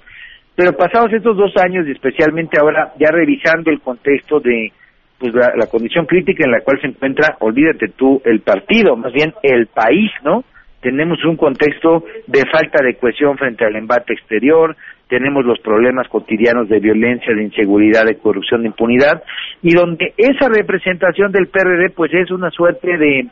pero 0.57 0.73
pasados 0.73 1.13
estos 1.13 1.37
dos 1.37 1.53
años 1.63 1.87
y 1.87 1.91
especialmente 1.91 2.57
ahora 2.59 2.91
ya 2.99 3.11
revisando 3.11 3.69
el 3.69 3.79
contexto 3.79 4.39
de 4.39 4.73
pues 5.19 5.31
la, 5.33 5.67
condición 5.67 6.07
crítica 6.07 6.45
en 6.45 6.51
la 6.51 6.61
cual 6.61 6.81
se 6.81 6.87
encuentra, 6.87 7.37
olvídate 7.39 7.89
tú, 7.95 8.21
el 8.25 8.41
partido, 8.41 8.95
más 8.95 9.13
bien 9.13 9.33
el 9.43 9.67
país, 9.67 10.09
¿no? 10.23 10.43
Tenemos 10.81 11.23
un 11.25 11.37
contexto 11.37 12.03
de 12.25 12.43
falta 12.51 12.83
de 12.83 12.95
cohesión 12.95 13.37
frente 13.37 13.65
al 13.65 13.75
embate 13.75 14.13
exterior, 14.13 14.75
tenemos 15.07 15.45
los 15.45 15.59
problemas 15.59 16.07
cotidianos 16.07 16.69
de 16.69 16.79
violencia, 16.79 17.35
de 17.35 17.43
inseguridad, 17.43 18.05
de 18.05 18.17
corrupción, 18.17 18.61
de 18.61 18.67
impunidad, 18.67 19.23
y 19.61 19.75
donde 19.75 20.13
esa 20.17 20.49
representación 20.49 21.31
del 21.31 21.47
PRD 21.47 21.91
pues 21.95 22.11
es 22.15 22.31
una 22.31 22.49
suerte 22.49 22.97
de 22.97 23.29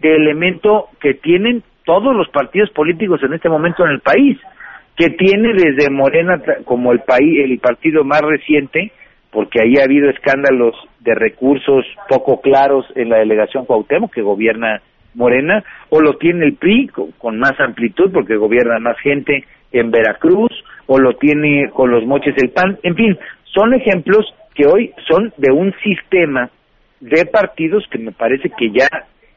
elemento 0.00 0.88
que 1.00 1.14
tienen 1.14 1.62
todos 1.84 2.16
los 2.16 2.28
partidos 2.30 2.70
políticos 2.70 3.20
en 3.22 3.34
este 3.34 3.48
momento 3.48 3.84
en 3.84 3.92
el 3.92 4.00
país 4.00 4.38
que 4.96 5.10
tiene 5.10 5.52
desde 5.54 5.90
Morena 5.90 6.40
como 6.64 6.92
el 6.92 7.00
país 7.00 7.40
el 7.44 7.58
partido 7.58 8.04
más 8.04 8.20
reciente 8.20 8.92
porque 9.30 9.60
ahí 9.60 9.76
ha 9.78 9.84
habido 9.84 10.08
escándalos 10.10 10.76
de 11.00 11.14
recursos 11.14 11.84
poco 12.08 12.40
claros 12.40 12.86
en 12.94 13.08
la 13.08 13.18
delegación 13.18 13.64
Cuauhtémoc 13.64 14.12
que 14.12 14.22
gobierna 14.22 14.80
Morena 15.14 15.64
o 15.90 16.00
lo 16.00 16.16
tiene 16.16 16.46
el 16.46 16.54
PRI 16.54 16.88
con, 17.18 17.38
más 17.38 17.58
amplitud 17.58 18.12
porque 18.12 18.36
gobierna 18.36 18.78
más 18.78 18.98
gente 19.00 19.44
en 19.72 19.90
Veracruz 19.90 20.52
o 20.86 20.98
lo 20.98 21.14
tiene 21.14 21.70
con 21.70 21.90
los 21.90 22.04
moches 22.06 22.36
del 22.36 22.50
PAN 22.50 22.78
en 22.82 22.94
fin 22.94 23.18
son 23.44 23.74
ejemplos 23.74 24.32
que 24.54 24.66
hoy 24.66 24.92
son 25.08 25.32
de 25.36 25.52
un 25.52 25.74
sistema 25.82 26.50
de 27.00 27.26
partidos 27.26 27.84
que 27.90 27.98
me 27.98 28.12
parece 28.12 28.50
que 28.50 28.70
ya 28.70 28.88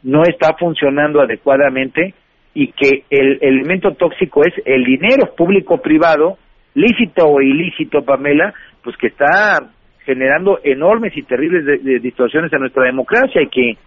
no 0.03 0.23
está 0.23 0.53
funcionando 0.53 1.21
adecuadamente 1.21 2.13
y 2.59 2.71
que 2.71 3.03
el 3.11 3.37
elemento 3.39 3.93
tóxico 3.93 4.41
es 4.43 4.51
el 4.65 4.83
dinero 4.83 5.35
público-privado, 5.37 6.39
lícito 6.73 7.27
o 7.27 7.39
ilícito, 7.39 8.03
Pamela, 8.03 8.51
pues 8.83 8.97
que 8.97 9.07
está 9.07 9.59
generando 10.03 10.59
enormes 10.63 11.15
y 11.15 11.21
terribles 11.21 11.83
de, 11.83 11.99
distorsiones 11.99 12.51
a 12.51 12.57
nuestra 12.57 12.85
democracia 12.85 13.43
y 13.43 13.49
que 13.49 13.77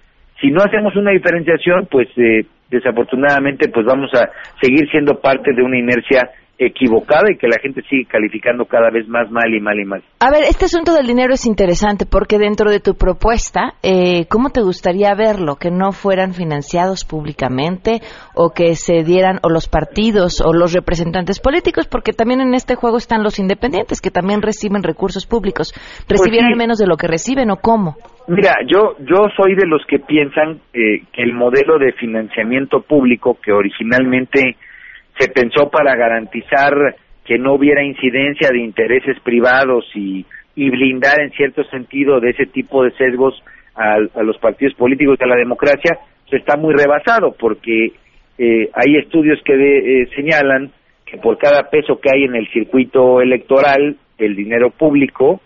si 0.41 0.53
no 0.53 0.63
hacemos 0.63 0.95
una 0.95 1.11
diferenciación, 1.11 1.89
pues 1.91 2.07
eh, 2.17 2.47
desafortunadamente 2.71 3.71
pues 3.71 3.85
vamos 3.85 4.15
a 4.15 4.31
seguir 4.63 4.89
siendo 4.89 5.21
parte 5.21 5.53
de 5.53 5.65
una 5.65 5.77
inercia 5.77 6.31
equivocada 6.61 7.33
y 7.33 7.39
que 7.39 7.49
la 7.49 7.59
gente 7.59 7.81
sigue 7.89 8.05
calificando 8.05 8.67
cada 8.67 8.91
vez 8.91 9.09
más 9.09 9.31
mal 9.31 9.53
y 9.53 9.61
mal 9.61 9.81
y 9.81 9.85
mal. 9.87 10.03
A 10.21 10.31
ver, 10.31 10.43
este 10.43 10.67
asunto 10.67 10.93
del 10.93 11.07
dinero 11.07 11.33
es 11.33 11.47
interesante 11.47 12.05
porque 12.05 12.39
dentro 12.39 12.71
de 12.71 12.81
tu 12.81 12.97
propuesta, 12.97 13.73
eh, 13.83 14.27
¿cómo 14.29 14.51
te 14.51 14.61
gustaría 14.61 15.15
verlo? 15.15 15.57
¿Que 15.57 15.71
no 15.71 15.93
fueran 15.93 16.35
financiados 16.35 17.07
públicamente 17.07 18.03
o 18.35 18.51
que 18.51 18.75
se 18.75 19.03
dieran 19.05 19.39
o 19.43 19.49
los 19.49 19.69
partidos 19.69 20.43
o 20.45 20.53
los 20.53 20.75
representantes 20.75 21.41
políticos? 21.41 21.89
Porque 21.89 22.13
también 22.13 22.43
en 22.43 22.53
este 22.53 22.75
juego 22.75 22.99
están 22.99 23.23
los 23.23 23.39
independientes 23.39 24.03
que 24.03 24.11
también 24.11 24.43
reciben 24.43 24.83
recursos 24.83 25.27
públicos. 25.27 25.73
¿Recibieran 26.09 26.51
Pues 26.51 26.57
sí. 26.57 26.59
menos 26.59 26.79
de 26.79 26.87
lo 26.87 26.97
que 26.99 27.07
reciben 27.07 27.51
o 27.51 27.57
cómo? 27.57 27.97
Mira, 28.29 28.57
yo 28.69 28.97
yo 29.01 29.29
soy 29.35 29.55
de 29.55 29.67
los 29.67 29.81
que 29.89 29.99
piensan 29.99 30.61
eh, 30.75 31.05
que 31.11 31.23
el 31.23 31.33
modelo 31.33 31.79
de 31.79 31.93
financiamiento 31.93 32.83
público 32.83 33.39
que 33.43 33.51
originalmente 33.51 34.57
se 35.19 35.29
pensó 35.29 35.71
para 35.71 35.95
garantizar 35.97 36.75
que 37.25 37.39
no 37.39 37.55
hubiera 37.55 37.83
incidencia 37.85 38.51
de 38.51 38.59
intereses 38.59 39.19
privados 39.21 39.85
y, 39.95 40.25
y 40.57 40.71
blindar 40.71 41.21
en 41.21 41.31
cierto 41.33 41.63
sentido 41.65 42.21
de 42.21 42.31
ese 42.31 42.47
tipo 42.47 42.83
de 42.85 42.91
sesgos 42.93 43.43
a, 43.75 43.95
a 43.95 44.23
los 44.23 44.39
partidos 44.39 44.75
políticos 44.75 45.17
y 45.21 45.25
a 45.25 45.29
la 45.29 45.37
democracia, 45.37 45.99
pues 46.29 46.41
está 46.41 46.57
muy 46.57 46.75
rebasado 46.75 47.35
porque 47.39 47.93
eh, 48.39 48.71
hay 48.75 48.97
estudios 48.97 49.39
que 49.45 49.57
de- 49.57 50.03
eh, 50.03 50.09
señalan 50.17 50.71
que 51.07 51.19
por 51.19 51.39
cada 51.39 51.69
peso 51.71 52.01
que 52.01 52.09
hay 52.13 52.25
en 52.25 52.37
el 52.37 52.49
circuito 52.53 53.21
electoral 53.21 53.97
el 54.19 54.37
dinero 54.37 54.71
público, 54.71 55.41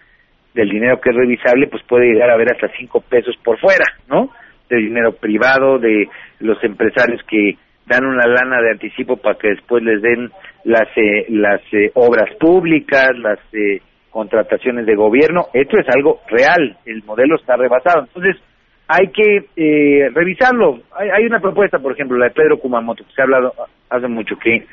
del 0.55 0.69
dinero 0.71 1.01
que 1.01 1.11
es 1.11 1.17
revisable, 1.17 1.67
pues 1.69 1.83
puede 1.85 2.07
llegar 2.13 2.31
a 2.31 2.37
ver 2.37 2.53
hasta 2.53 2.69
cinco 2.79 3.01
pesos 3.01 3.37
por 3.43 3.59
fuera, 3.59 3.85
¿no? 4.09 4.31
De 4.69 4.77
dinero 4.77 5.13
privado, 5.17 5.79
de 5.79 6.09
los 6.41 6.63
empresarios 6.63 7.21
que 7.29 7.57
dan 7.87 8.05
una 8.05 8.27
lana 8.27 8.61
de 8.63 8.71
anticipo 8.73 9.17
para 9.17 9.39
que 9.39 9.49
después 9.49 9.83
les 9.83 10.01
den 10.01 10.31
las 10.65 10.89
eh, 10.97 11.27
las 11.29 11.61
eh, 11.73 11.91
obras 11.95 12.35
públicas, 12.41 13.11
las 13.19 13.39
eh, 13.53 13.81
contrataciones 14.11 14.87
de 14.87 14.95
gobierno. 14.95 15.47
Esto 15.53 15.79
es 15.79 15.87
algo 15.95 16.21
real, 16.29 16.77
el 16.87 17.03
modelo 17.05 17.37
está 17.37 17.57
rebasado. 17.57 18.05
Entonces, 18.05 18.37
hay 18.89 19.09
que 19.09 19.47
eh, 19.57 20.11
revisarlo. 20.15 20.81
Hay, 20.97 21.09
hay 21.11 21.27
una 21.27 21.41
propuesta, 21.41 21.79
por 21.79 21.93
ejemplo, 21.93 22.17
la 22.17 22.27
de 22.27 22.35
Pedro 22.35 22.59
Kumamoto, 22.59 23.05
que 23.05 23.13
se 23.13 23.21
ha 23.21 23.25
hablado 23.25 23.53
hace 23.91 24.09
mucho, 24.09 24.37
que 24.39 24.67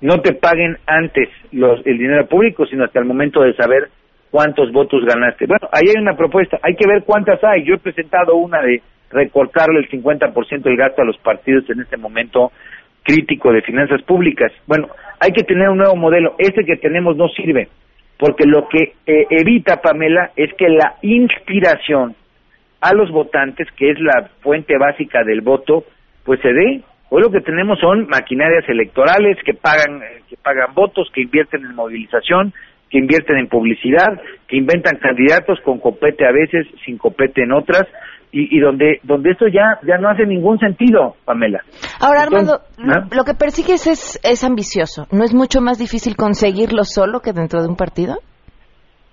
no 0.00 0.20
te 0.20 0.34
paguen 0.34 0.76
antes 0.86 1.28
los, 1.52 1.84
el 1.86 1.98
dinero 1.98 2.26
público, 2.26 2.66
sino 2.66 2.84
hasta 2.84 3.00
el 3.00 3.06
momento 3.06 3.42
de 3.42 3.54
saber 3.54 3.88
cuántos 4.30 4.72
votos 4.72 5.04
ganaste. 5.04 5.46
Bueno, 5.46 5.68
ahí 5.72 5.88
hay 5.88 6.00
una 6.00 6.16
propuesta, 6.16 6.58
hay 6.62 6.74
que 6.74 6.88
ver 6.88 7.04
cuántas 7.04 7.42
hay. 7.42 7.64
Yo 7.64 7.74
he 7.74 7.78
presentado 7.78 8.36
una 8.36 8.60
de 8.62 8.82
recortarle 9.10 9.80
el 9.80 9.88
50% 9.88 10.62
del 10.62 10.76
gasto 10.76 11.02
a 11.02 11.06
los 11.06 11.18
partidos 11.18 11.68
en 11.70 11.80
este 11.80 11.96
momento 11.96 12.52
crítico 13.02 13.52
de 13.52 13.62
finanzas 13.62 14.02
públicas. 14.02 14.52
Bueno, 14.66 14.88
hay 15.20 15.32
que 15.32 15.44
tener 15.44 15.68
un 15.70 15.78
nuevo 15.78 15.96
modelo. 15.96 16.34
Este 16.38 16.64
que 16.64 16.76
tenemos 16.76 17.16
no 17.16 17.28
sirve, 17.28 17.68
porque 18.18 18.44
lo 18.46 18.68
que 18.68 18.92
eh, 19.06 19.26
evita, 19.30 19.80
Pamela, 19.80 20.30
es 20.36 20.52
que 20.54 20.68
la 20.68 20.96
inspiración 21.02 22.14
a 22.80 22.92
los 22.94 23.10
votantes, 23.10 23.66
que 23.76 23.90
es 23.90 23.98
la 24.00 24.28
fuente 24.40 24.76
básica 24.78 25.24
del 25.24 25.40
voto, 25.40 25.84
pues 26.24 26.40
se 26.40 26.52
dé. 26.52 26.82
Hoy 27.10 27.22
lo 27.22 27.30
que 27.30 27.40
tenemos 27.40 27.78
son 27.80 28.06
maquinarias 28.08 28.68
electorales 28.68 29.38
que 29.44 29.54
pagan, 29.54 30.02
eh, 30.02 30.22
que 30.28 30.36
pagan 30.36 30.74
votos, 30.74 31.08
que 31.12 31.22
invierten 31.22 31.64
en 31.64 31.74
movilización, 31.74 32.52
que 32.90 32.98
invierten 32.98 33.38
en 33.38 33.48
publicidad, 33.48 34.20
que 34.46 34.56
inventan 34.56 34.96
candidatos 34.96 35.58
con 35.60 35.78
copete 35.78 36.26
a 36.26 36.32
veces, 36.32 36.66
sin 36.84 36.98
copete 36.98 37.42
en 37.42 37.52
otras, 37.52 37.86
y, 38.32 38.56
y 38.56 38.60
donde 38.60 39.00
donde 39.02 39.30
esto 39.30 39.46
ya 39.48 39.78
ya 39.86 39.98
no 39.98 40.08
hace 40.08 40.26
ningún 40.26 40.58
sentido, 40.58 41.16
Pamela. 41.24 41.60
Ahora, 42.00 42.22
Armando, 42.22 42.60
¿Ah? 42.78 43.06
lo 43.14 43.24
que 43.24 43.34
persigues 43.34 43.86
es, 43.86 44.20
es 44.22 44.44
ambicioso. 44.44 45.06
¿No 45.12 45.24
es 45.24 45.34
mucho 45.34 45.60
más 45.60 45.78
difícil 45.78 46.16
conseguirlo 46.16 46.84
solo 46.84 47.20
que 47.20 47.32
dentro 47.32 47.62
de 47.62 47.68
un 47.68 47.76
partido? 47.76 48.16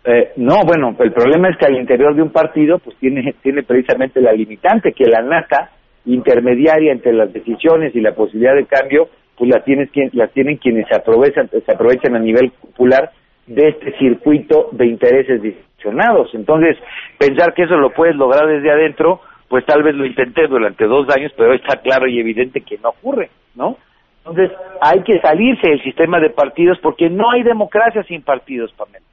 Eh, 0.04 0.34
no, 0.38 0.58
bueno, 0.66 0.96
el 1.00 1.12
problema 1.14 1.50
es 1.50 1.58
que 1.58 1.66
al 1.66 1.76
interior 1.78 2.16
de 2.16 2.22
un 2.22 2.32
partido, 2.32 2.78
pues 2.80 2.96
tiene, 3.00 3.34
tiene 3.42 3.64
precisamente 3.64 4.22
la 4.22 4.34
limitante 4.34 4.92
que 4.94 5.06
la 5.06 5.22
nata 5.22 5.72
intermediaria 6.06 6.92
entre 6.92 7.14
las 7.14 7.34
decisiones 7.34 7.96
y 7.96 8.02
la 8.02 8.14
posibilidad 8.14 8.54
de 8.56 8.66
cambio, 8.68 9.10
pues 9.36 9.50
la, 9.52 9.64
tienes, 9.64 9.90
quien- 9.92 10.12
la 10.14 10.28
tienen 10.28 10.58
quienes 10.58 10.86
se 10.88 10.96
aprovechan, 10.96 11.50
se 11.50 11.72
aprovechan 11.74 12.16
a 12.16 12.20
nivel 12.20 12.52
popular 12.52 13.10
de 13.48 13.70
este 13.70 13.98
circuito 13.98 14.70
de 14.72 14.88
intereses 14.88 15.42
distorsionados. 15.42 16.34
Entonces, 16.34 16.78
pensar 17.18 17.54
que 17.54 17.64
eso 17.64 17.78
lo 17.78 17.92
puedes 17.92 18.16
lograr 18.16 18.48
desde 18.48 18.72
adentro, 18.72 19.22
pues 19.48 19.66
tal 19.66 19.84
vez 19.84 19.96
lo 19.96 20.06
intenté 20.06 20.48
durante 20.48 20.86
dos 20.86 21.08
años, 21.16 21.32
pero 21.38 21.54
está 21.54 21.78
claro 21.82 22.08
y 22.08 22.20
evidente 22.20 22.62
que 22.62 22.78
no 22.80 22.90
ocurre, 22.90 23.30
¿no? 23.56 23.78
Entonces, 24.26 24.52
hay 24.82 25.04
que 25.04 25.20
salirse 25.20 25.70
del 25.70 25.84
sistema 25.84 26.20
de 26.20 26.32
partidos 26.32 26.80
porque 26.82 27.10
no 27.10 27.30
hay 27.30 27.44
democracia 27.44 28.02
sin 28.04 28.24
partidos, 28.24 28.74
Pamela. 28.74 29.06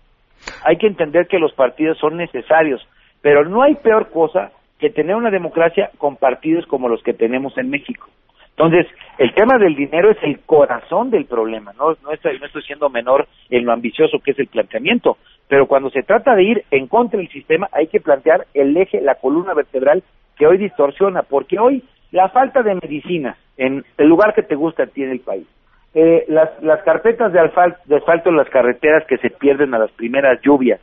Hay 0.64 0.78
que 0.78 0.87
entender 0.87 1.26
que 1.26 1.39
los 1.39 1.53
partidos 1.53 1.99
son 1.99 2.16
necesarios, 2.16 2.80
pero 3.20 3.45
no 3.45 3.62
hay 3.62 3.74
peor 3.74 4.11
cosa 4.11 4.53
que 4.78 4.91
tener 4.91 5.14
una 5.14 5.30
democracia 5.30 5.91
con 5.99 6.16
partidos 6.16 6.66
como 6.66 6.89
los 6.89 7.03
que 7.03 7.12
tenemos 7.12 7.57
en 7.59 7.68
México. 7.68 8.09
Entonces, 8.57 8.86
el 9.18 9.32
tema 9.34 9.59
del 9.59 9.74
dinero 9.74 10.11
es 10.11 10.18
el 10.22 10.40
corazón 10.40 11.11
del 11.11 11.24
problema, 11.24 11.72
no, 11.78 11.96
no, 12.03 12.12
estoy, 12.12 12.38
no 12.38 12.46
estoy 12.46 12.62
siendo 12.62 12.90
menor 12.90 13.26
en 13.50 13.64
lo 13.64 13.72
ambicioso 13.72 14.18
que 14.20 14.32
es 14.32 14.38
el 14.38 14.46
planteamiento, 14.46 15.16
pero 15.48 15.66
cuando 15.66 15.90
se 15.90 16.03
trata 16.03 16.34
de 16.34 16.44
ir 16.44 16.64
en 16.70 16.86
contra 16.86 17.18
del 17.18 17.28
sistema 17.30 17.68
hay 17.72 17.86
que 17.86 18.00
plantear 18.00 18.46
el 18.55 18.76
eje, 18.76 19.00
la 19.00 19.14
columna 19.16 19.55
vertebral 19.55 20.03
que 20.36 20.46
hoy 20.46 20.59
distorsiona, 20.59 21.22
porque 21.22 21.59
hoy 21.59 21.82
la 22.11 22.28
falta 22.28 22.62
de 22.62 22.74
medicinas 22.74 23.36
en 23.57 23.84
el 23.96 24.09
lugar 24.09 24.34
que 24.34 24.42
te 24.42 24.55
gusta 24.55 24.86
tiene 24.86 25.12
el 25.12 25.20
país, 25.20 25.46
eh, 25.94 26.24
las, 26.28 26.50
las 26.62 26.82
carpetas 26.82 27.32
de, 27.32 27.40
alfal- 27.40 27.76
de 27.86 27.96
asfalto 27.96 28.28
en 28.30 28.36
las 28.36 28.48
carreteras 28.50 29.05
que 29.07 29.18
se 29.18 29.30
pierden 29.30 29.74
a 29.74 29.78
las 29.78 29.90
primeras 29.92 30.40
lluvias, 30.42 30.80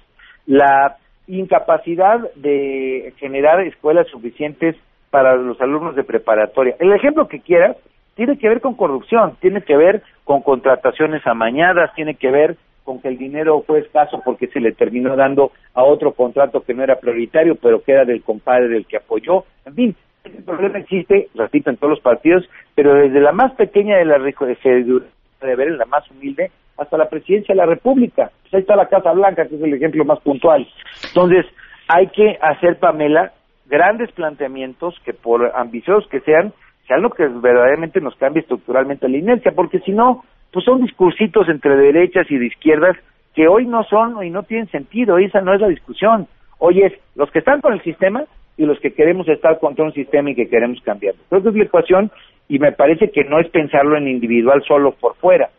la 0.47 0.97
incapacidad 1.27 2.19
de 2.35 3.13
generar 3.17 3.59
escuelas 3.61 4.07
suficientes 4.07 4.75
para 5.09 5.35
los 5.35 5.59
alumnos 5.61 5.95
de 5.95 6.03
preparatoria. 6.03 6.75
El 6.79 6.91
ejemplo 6.93 7.27
que 7.27 7.39
quieras 7.39 7.77
tiene 8.15 8.37
que 8.37 8.49
ver 8.49 8.61
con 8.61 8.75
corrupción, 8.75 9.37
tiene 9.39 9.61
que 9.61 9.75
ver 9.77 10.01
con 10.23 10.41
contrataciones 10.41 11.25
amañadas, 11.25 11.93
tiene 11.95 12.15
que 12.15 12.29
ver 12.31 12.57
con 12.83 13.01
que 13.01 13.07
el 13.07 13.17
dinero 13.17 13.63
fue 13.65 13.79
escaso 13.79 14.21
porque 14.25 14.47
se 14.47 14.59
le 14.59 14.71
terminó 14.71 15.15
dando 15.15 15.51
a 15.73 15.83
otro 15.83 16.11
contrato 16.13 16.61
que 16.61 16.73
no 16.73 16.83
era 16.83 16.95
prioritario, 16.99 17.55
pero 17.55 17.81
que 17.83 17.91
era 17.91 18.03
del 18.05 18.23
compadre 18.23 18.67
del 18.67 18.85
que 18.85 18.97
apoyó. 18.97 19.45
En 19.65 19.75
fin, 19.75 19.95
este 20.23 20.41
problema 20.41 20.79
existe, 20.79 21.29
repito, 21.35 21.69
en 21.69 21.77
todos 21.77 21.91
los 21.91 22.01
partidos, 22.01 22.49
pero 22.75 22.93
desde 22.95 23.19
la 23.21 23.31
más 23.31 23.53
pequeña 23.53 23.97
de 23.97 24.05
las 24.05 24.21
rico- 24.21 24.45
de 24.45 25.55
ver 25.55 25.71
la 25.71 25.85
más 25.85 26.09
humilde, 26.11 26.51
hasta 26.77 26.97
la 26.97 27.09
presidencia 27.09 27.53
de 27.53 27.57
la 27.57 27.65
República. 27.65 28.31
Pues 28.41 28.53
ahí 28.53 28.61
está 28.61 28.75
la 28.75 28.87
Casa 28.87 29.11
Blanca, 29.11 29.45
que 29.47 29.55
es 29.55 29.61
el 29.61 29.73
ejemplo 29.73 30.03
más 30.05 30.19
puntual. 30.21 30.67
Entonces, 31.09 31.45
hay 31.87 32.07
que 32.07 32.37
hacer, 32.41 32.77
Pamela, 32.79 33.33
grandes 33.69 34.11
planteamientos 34.11 34.99
que 35.05 35.13
por 35.13 35.51
ambiciosos 35.55 36.09
que 36.09 36.19
sean, 36.21 36.53
sean 36.87 37.01
lo 37.01 37.11
que 37.11 37.27
verdaderamente 37.27 38.01
nos 38.01 38.15
cambie 38.15 38.41
estructuralmente 38.41 39.07
la 39.07 39.17
inercia, 39.17 39.51
porque 39.55 39.79
si 39.79 39.91
no, 39.91 40.23
pues 40.51 40.65
son 40.65 40.81
discursitos 40.81 41.47
entre 41.47 41.77
derechas 41.77 42.29
y 42.29 42.37
de 42.37 42.47
izquierdas 42.47 42.97
que 43.35 43.47
hoy 43.47 43.67
no 43.67 43.83
son 43.83 44.23
y 44.25 44.31
no 44.31 44.43
tienen 44.43 44.69
sentido, 44.69 45.17
esa 45.17 45.41
no 45.41 45.53
es 45.53 45.61
la 45.61 45.67
discusión. 45.67 46.27
Hoy 46.57 46.81
es 46.81 46.93
los 47.15 47.31
que 47.31 47.39
están 47.39 47.61
con 47.61 47.73
el 47.73 47.81
sistema 47.83 48.25
y 48.57 48.65
los 48.65 48.79
que 48.79 48.93
queremos 48.93 49.27
estar 49.29 49.59
contra 49.59 49.85
un 49.85 49.93
sistema 49.93 50.31
y 50.31 50.35
que 50.35 50.49
queremos 50.49 50.81
cambiarlo. 50.81 51.21
Creo 51.29 51.43
que 51.43 51.49
es 51.49 51.55
la 51.55 51.63
ecuación 51.63 52.11
y 52.49 52.59
me 52.59 52.71
parece 52.71 53.11
que 53.11 53.23
no 53.23 53.39
es 53.39 53.47
pensarlo 53.49 53.95
en 53.95 54.07
individual 54.07 54.63
solo 54.67 54.91
por 54.91 55.15
fuera. 55.15 55.49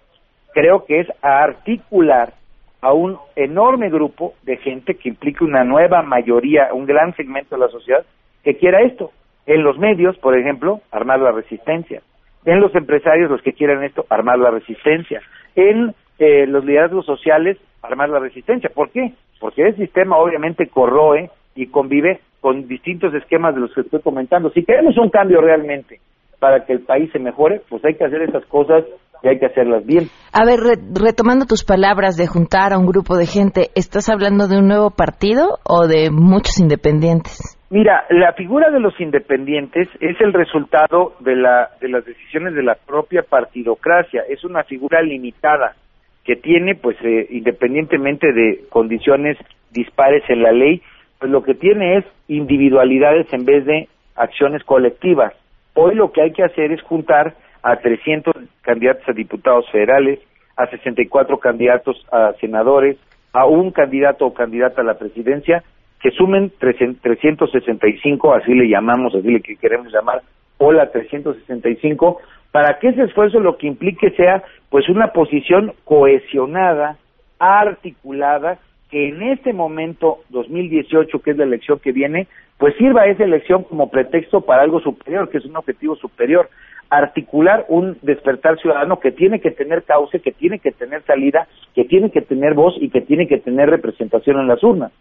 Creo 0.52 0.84
que 0.84 1.00
es 1.00 1.08
articular 1.22 2.32
a 2.81 2.93
un 2.93 3.18
enorme 3.37 3.91
grupo 3.91 4.35
de 4.43 4.57
gente 4.57 4.95
que 4.95 5.09
implique 5.09 5.45
una 5.45 5.64
nueva 5.64 6.03
mayoría, 6.03 6.72
un 6.72 6.87
gran 6.87 7.14
segmento 7.14 7.57
de 7.57 7.62
la 7.62 7.68
sociedad 7.68 8.05
que 8.43 8.57
quiera 8.57 8.83
esto. 8.83 9.12
En 9.47 9.62
los 9.62 9.78
medios, 9.78 10.16
por 10.18 10.39
ejemplo, 10.39 10.81
armar 10.91 11.20
la 11.20 11.33
resistencia. 11.33 12.03
En 12.45 12.61
los 12.61 12.74
empresarios, 12.74 13.31
los 13.31 13.43
que 13.43 13.53
quieran 13.53 13.85
esto, 13.85 14.07
armar 14.09 14.39
la 14.39 14.51
resistencia. 14.51 15.20
En 15.55 15.95
eh, 16.18 16.47
los 16.47 16.64
liderazgos 16.64 17.05
sociales, 17.05 17.59
armar 17.83 18.09
la 18.09 18.18
resistencia. 18.18 18.70
¿Por 18.72 18.91
qué? 18.91 19.12
Porque 19.41 19.62
el 19.62 19.76
sistema 19.76 20.16
obviamente 20.18 20.68
corroe 20.68 21.31
y 21.55 21.66
convive 21.66 22.20
con 22.41 22.68
distintos 22.68 23.12
esquemas 23.14 23.55
de 23.55 23.61
los 23.62 23.74
que 23.74 23.83
estoy 23.83 24.01
comentando. 24.01 24.51
Si 24.51 24.64
queremos 24.64 24.97
un 24.97 25.11
cambio 25.11 25.41
realmente 25.41 26.01
para 26.39 26.64
que 26.64 26.72
el 26.72 26.81
país 26.81 27.11
se 27.12 27.18
mejore, 27.18 27.61
pues 27.68 27.85
hay 27.85 27.95
que 27.95 28.05
hacer 28.05 28.22
esas 28.22 28.45
cosas 28.47 28.85
y 29.23 29.29
hay 29.29 29.39
que 29.39 29.47
hacerlas 29.47 29.85
bien. 29.87 30.09
A 30.33 30.45
ver, 30.45 30.61
re- 30.61 30.83
retomando 30.95 31.47
tus 31.47 31.64
palabras 31.64 32.16
de 32.16 32.27
juntar 32.27 32.73
a 32.73 32.79
un 32.79 32.87
grupo 32.87 33.16
de 33.16 33.27
gente, 33.27 33.68
¿estás 33.75 34.09
hablando 34.09 34.49
de 34.49 34.59
un 34.59 34.68
nuevo 34.68 34.91
partido 34.91 35.59
o 35.64 35.87
de 35.87 36.11
muchos 36.11 36.59
independientes? 36.61 37.57
Mira, 37.71 38.05
la 38.11 38.33
figura 38.33 38.71
de 38.71 38.81
los 38.81 38.99
independientes 39.01 39.89
es 40.01 40.21
el 40.21 40.33
resultado 40.33 41.14
de, 41.21 41.37
la, 41.37 41.71
de 41.81 41.89
las 41.89 42.05
decisiones 42.05 42.55
de 42.55 42.64
la 42.64 42.75
propia 42.75 43.23
partidocracia. 43.23 44.23
Es 44.29 44.43
una 44.45 44.64
figura 44.64 45.03
limitada 45.03 45.77
que 46.25 46.35
tiene, 46.37 46.75
pues, 46.75 46.97
eh, 47.05 47.27
independientemente 47.31 48.33
de 48.33 48.64
condiciones 48.71 49.37
dispares 49.71 50.23
en 50.29 50.43
la 50.43 50.51
ley, 50.53 50.83
pues 51.21 51.31
lo 51.31 51.43
que 51.45 51.55
tiene 51.55 51.99
es 51.99 52.05
individualidades 52.27 53.33
en 53.33 53.45
vez 53.45 53.64
de 53.64 53.89
acciones 54.16 54.64
colectivas. 54.64 55.33
Hoy 55.75 55.95
lo 55.95 56.11
que 56.11 56.23
hay 56.23 56.33
que 56.33 56.43
hacer 56.43 56.73
es 56.73 56.83
juntar 56.83 57.35
a 57.62 57.76
300 57.76 58.34
candidatos 58.62 59.08
a 59.08 59.12
diputados 59.12 59.70
federales, 59.70 60.20
a 60.56 60.66
64 60.66 61.38
candidatos 61.38 62.06
a 62.12 62.32
senadores, 62.40 62.96
a 63.32 63.46
un 63.46 63.70
candidato 63.70 64.26
o 64.26 64.34
candidata 64.34 64.82
a 64.82 64.84
la 64.84 64.98
presidencia, 64.98 65.62
que 66.00 66.11
sumen 66.11 66.52
300 66.58 67.00
365, 67.02 68.34
así 68.34 68.54
le 68.54 68.68
llamamos, 68.68 69.14
así 69.14 69.30
le 69.30 69.40
que 69.40 69.56
queremos 69.56 69.92
llamar, 69.92 70.22
o 70.58 70.72
la 70.72 70.90
365, 70.90 72.20
para 72.52 72.78
que 72.78 72.88
ese 72.88 73.02
esfuerzo 73.02 73.40
lo 73.40 73.56
que 73.56 73.66
implique 73.66 74.11
sea 74.11 74.42
pues 74.70 74.88
una 74.88 75.12
posición 75.12 75.72
cohesionada, 75.84 76.96
articulada, 77.38 78.58
que 78.90 79.08
en 79.08 79.22
este 79.22 79.52
momento 79.52 80.18
2018, 80.30 81.20
que 81.20 81.30
es 81.30 81.36
la 81.36 81.44
elección 81.44 81.78
que 81.78 81.92
viene, 81.92 82.26
pues 82.58 82.74
sirva 82.76 83.06
esa 83.06 83.24
elección 83.24 83.62
como 83.64 83.90
pretexto 83.90 84.40
para 84.40 84.62
algo 84.62 84.80
superior, 84.80 85.30
que 85.30 85.38
es 85.38 85.44
un 85.44 85.56
objetivo 85.56 85.96
superior, 85.96 86.50
articular 86.91 87.64
un 87.68 87.97
despertar 88.03 88.59
ciudadano 88.59 88.99
que 88.99 89.12
tiene 89.12 89.41
que 89.41 89.53
tener 89.53 89.84
cauce, 89.84 90.20
que 90.20 90.32
tiene 90.32 90.59
que 90.59 90.72
tener 90.72 91.03
salida, 91.05 91.47
que 91.74 91.84
tiene 91.84 92.11
que 92.11 92.20
tener 92.20 92.55
voz 92.55 92.74
y 92.80 92.91
que 92.91 93.01
tiene 93.01 93.28
que 93.28 93.38
tener 93.38 93.70
representación 93.70 94.41
en 94.41 94.49
las 94.49 94.62
urnas. 94.62 94.93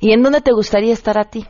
¿Y 0.00 0.12
en 0.12 0.22
dónde 0.22 0.40
te 0.40 0.52
gustaría 0.52 0.92
estar 0.92 1.18
a 1.18 1.24
ti? 1.24 1.44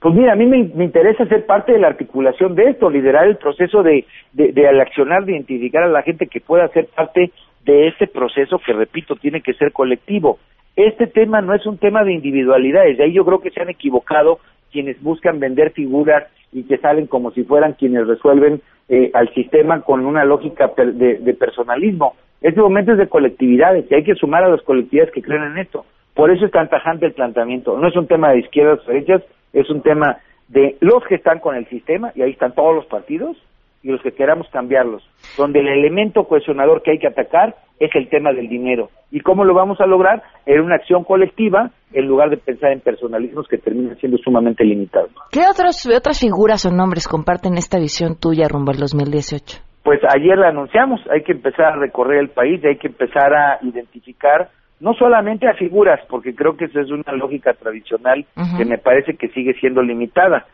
Pues 0.00 0.14
mira, 0.14 0.32
a 0.32 0.36
mí 0.36 0.46
me, 0.46 0.64
me 0.74 0.84
interesa 0.84 1.26
ser 1.26 1.46
parte 1.46 1.72
de 1.72 1.78
la 1.78 1.88
articulación 1.88 2.54
de 2.54 2.70
esto, 2.70 2.90
liderar 2.90 3.26
el 3.26 3.36
proceso 3.36 3.82
de, 3.82 4.04
de, 4.32 4.52
de 4.52 4.68
al 4.68 4.80
accionar, 4.80 5.24
de 5.24 5.32
identificar 5.32 5.84
a 5.84 5.88
la 5.88 6.02
gente 6.02 6.26
que 6.26 6.40
pueda 6.40 6.68
ser 6.68 6.86
parte 6.94 7.32
de 7.64 7.88
este 7.88 8.06
proceso 8.06 8.58
que, 8.64 8.72
repito, 8.72 9.16
tiene 9.16 9.40
que 9.40 9.54
ser 9.54 9.72
colectivo. 9.72 10.38
Este 10.76 11.06
tema 11.06 11.40
no 11.40 11.54
es 11.54 11.64
un 11.66 11.78
tema 11.78 12.04
de 12.04 12.12
individualidades, 12.12 12.98
de 12.98 13.04
ahí 13.04 13.12
yo 13.14 13.24
creo 13.24 13.40
que 13.40 13.50
se 13.50 13.62
han 13.62 13.70
equivocado 13.70 14.38
quienes 14.70 15.02
buscan 15.02 15.40
vender 15.40 15.72
figuras 15.72 16.24
y 16.52 16.64
que 16.64 16.78
salen 16.78 17.06
como 17.06 17.30
si 17.32 17.44
fueran 17.44 17.74
quienes 17.74 18.06
resuelven 18.06 18.62
eh, 18.88 19.10
al 19.14 19.32
sistema 19.34 19.80
con 19.82 20.06
una 20.06 20.24
lógica 20.24 20.72
de, 20.76 21.36
personalismo. 21.38 22.14
Este 22.40 22.60
momento 22.60 22.92
es 22.92 22.98
de 22.98 23.08
colectividades 23.08 23.86
y 23.90 23.94
hay 23.94 24.04
que 24.04 24.14
sumar 24.14 24.44
a 24.44 24.48
las 24.48 24.62
colectividades 24.62 25.12
que 25.12 25.22
creen 25.22 25.42
en 25.42 25.58
esto. 25.58 25.84
Por 26.14 26.30
eso 26.30 26.46
es 26.46 26.52
tan 26.52 26.68
tajante 26.68 27.06
el 27.06 27.12
planteamiento. 27.12 27.78
No 27.78 27.88
es 27.88 27.96
un 27.96 28.06
tema 28.06 28.30
de 28.30 28.38
izquierdas 28.38 28.80
o 28.86 28.92
derechas, 28.92 29.22
es 29.52 29.68
un 29.70 29.82
tema 29.82 30.18
de 30.48 30.76
los 30.80 31.04
que 31.04 31.16
están 31.16 31.40
con 31.40 31.56
el 31.56 31.66
sistema, 31.66 32.12
y 32.14 32.22
ahí 32.22 32.30
están 32.30 32.54
todos 32.54 32.74
los 32.74 32.86
partidos, 32.86 33.36
y 33.82 33.88
los 33.88 34.00
que 34.02 34.12
queramos 34.12 34.48
cambiarlos, 34.50 35.08
donde 35.36 35.60
el 35.60 35.68
elemento 35.68 36.24
cohesionador 36.24 36.82
que 36.82 36.92
hay 36.92 36.98
que 36.98 37.06
atacar 37.06 37.54
es 37.78 37.94
el 37.94 38.08
tema 38.08 38.32
del 38.32 38.48
dinero. 38.48 38.90
¿Y 39.10 39.20
cómo 39.20 39.44
lo 39.44 39.54
vamos 39.54 39.80
a 39.80 39.86
lograr? 39.86 40.22
En 40.44 40.60
una 40.60 40.76
acción 40.76 41.04
colectiva, 41.04 41.70
en 41.96 42.06
lugar 42.06 42.28
de 42.28 42.36
pensar 42.36 42.72
en 42.72 42.80
personalismos 42.80 43.48
que 43.48 43.56
terminan 43.56 43.96
siendo 43.96 44.18
sumamente 44.18 44.64
limitados. 44.64 45.10
¿Qué 45.32 45.40
otros, 45.50 45.86
otras 45.86 46.20
figuras 46.20 46.66
o 46.66 46.70
nombres 46.70 47.08
comparten 47.08 47.56
esta 47.56 47.78
visión 47.78 48.20
tuya 48.20 48.48
rumbo 48.48 48.70
al 48.70 48.78
2018? 48.78 49.58
Pues 49.82 50.00
ayer 50.14 50.36
la 50.36 50.48
anunciamos, 50.48 51.00
hay 51.10 51.22
que 51.22 51.32
empezar 51.32 51.72
a 51.72 51.76
recorrer 51.76 52.18
el 52.18 52.28
país, 52.28 52.62
hay 52.64 52.76
que 52.76 52.88
empezar 52.88 53.32
a 53.32 53.58
identificar 53.62 54.50
no 54.78 54.92
solamente 54.92 55.48
a 55.48 55.54
figuras, 55.54 56.00
porque 56.10 56.34
creo 56.34 56.54
que 56.54 56.66
esa 56.66 56.82
es 56.82 56.90
una 56.90 57.12
lógica 57.14 57.54
tradicional 57.54 58.26
que 58.58 58.64
me 58.66 58.76
parece 58.76 59.16
que 59.16 59.28
sigue 59.28 59.54
siendo 59.54 59.80
limitada, 59.80 60.44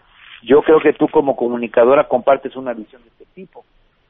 yo 0.45 0.63
creo 0.63 0.79
que 0.81 0.93
tú 0.93 1.09
como 1.09 1.35
comunicadora 1.35 2.07
compartes 2.07 2.55
una 2.55 2.73
visión 2.73 3.03
de 3.03 3.09
este 3.09 3.25
tipo. 3.35 3.65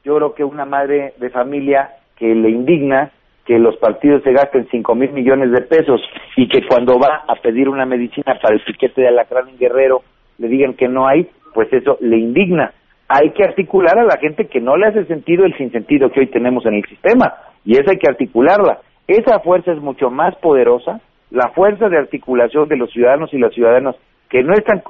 Yo 0.05 0.17
creo 0.17 0.35
que 0.35 0.45
una 0.45 0.67
madre 0.67 1.15
de 1.19 1.31
familia 1.31 1.91
que 2.17 2.35
le 2.35 2.51
indigna 2.51 3.11
que 3.45 3.59
los 3.59 3.77
partidos 3.77 4.23
se 4.23 4.33
gasten 4.33 4.69
cinco 4.71 4.95
mil 4.95 5.13
millones 5.13 5.51
de 5.51 5.63
pesos 5.63 6.01
y 6.37 6.49
que 6.49 6.67
cuando 6.67 6.99
va 6.99 7.25
a 7.27 7.35
pedir 7.37 7.69
una 7.69 7.87
medicina 7.87 8.39
para 8.41 8.55
el 8.55 8.61
piquete 8.61 9.01
de 9.01 9.09
alacrán 9.09 9.49
en 9.49 9.59
Guerrero 9.59 10.03
le 10.39 10.49
digan 10.49 10.75
que 10.75 10.89
no 10.89 11.07
hay, 11.07 11.29
pues 11.55 11.73
eso 11.73 11.99
le 12.01 12.19
indigna. 12.19 12.73
Hay 13.09 13.31
que 13.31 13.45
articular 13.45 13.99
a 13.99 14.05
la 14.05 14.17
gente 14.19 14.47
que 14.47 14.61
no 14.61 14.77
le 14.77 14.87
hace 14.87 15.05
sentido 15.07 15.45
el 15.45 15.57
sinsentido 15.57 16.11
que 16.11 16.21
hoy 16.21 16.27
tenemos 16.29 16.65
en 16.67 16.75
el 16.75 16.85
sistema 16.85 17.35
y 17.65 17.75
esa 17.75 17.91
hay 17.91 17.99
que 17.99 18.09
articularla. 18.09 18.79
Esa 19.07 19.41
fuerza 19.41 19.73
es 19.73 19.81
mucho 19.81 20.11
más 20.11 20.35
poderosa, 20.37 21.01
la 21.31 21.49
fuerza 21.51 21.89
de 21.89 21.99
articulación 21.99 22.69
de 22.69 22.77
los 22.77 22.91
ciudadanos 22.91 23.33
y 23.35 23.39
las 23.39 23.53
ciudadanas 23.53 23.97
que 24.31 24.43
no 24.43 24.55
están 24.55 24.83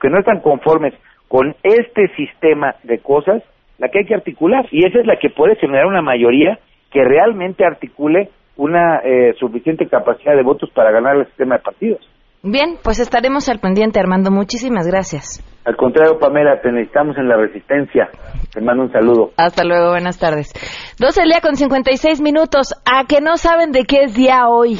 que 0.00 0.08
no 0.08 0.18
están 0.18 0.40
conformes 0.40 0.94
con 1.28 1.54
este 1.62 2.08
sistema 2.16 2.76
de 2.84 2.98
cosas, 3.00 3.42
la 3.78 3.88
que 3.88 3.98
hay 3.98 4.06
que 4.06 4.14
articular 4.14 4.66
y 4.70 4.86
esa 4.86 5.00
es 5.00 5.06
la 5.06 5.16
que 5.16 5.30
puede 5.30 5.56
generar 5.56 5.86
una 5.86 6.02
mayoría 6.02 6.58
que 6.96 7.04
realmente 7.04 7.62
articule 7.62 8.30
una 8.56 9.00
eh, 9.04 9.34
suficiente 9.38 9.86
capacidad 9.86 10.34
de 10.34 10.42
votos 10.42 10.70
para 10.74 10.90
ganar 10.90 11.16
el 11.16 11.26
sistema 11.26 11.56
de 11.56 11.62
partidos. 11.62 12.00
Bien, 12.42 12.78
pues 12.82 13.00
estaremos 13.00 13.50
al 13.50 13.58
pendiente, 13.58 14.00
Armando. 14.00 14.30
Muchísimas 14.30 14.86
gracias. 14.86 15.44
Al 15.66 15.76
contrario, 15.76 16.18
Pamela, 16.18 16.58
te 16.62 16.72
necesitamos 16.72 17.18
en 17.18 17.28
la 17.28 17.36
resistencia. 17.36 18.08
Te 18.50 18.62
mando 18.62 18.84
un 18.84 18.92
saludo. 18.92 19.32
Hasta 19.36 19.62
luego, 19.62 19.90
buenas 19.90 20.18
tardes. 20.18 20.54
12 20.98 21.20
del 21.20 21.28
día 21.28 21.40
con 21.42 21.56
56 21.56 22.22
minutos. 22.22 22.72
¿A 22.86 23.04
que 23.04 23.20
no 23.20 23.36
saben 23.36 23.72
de 23.72 23.84
qué 23.84 24.04
es 24.04 24.14
día 24.14 24.48
hoy? 24.48 24.78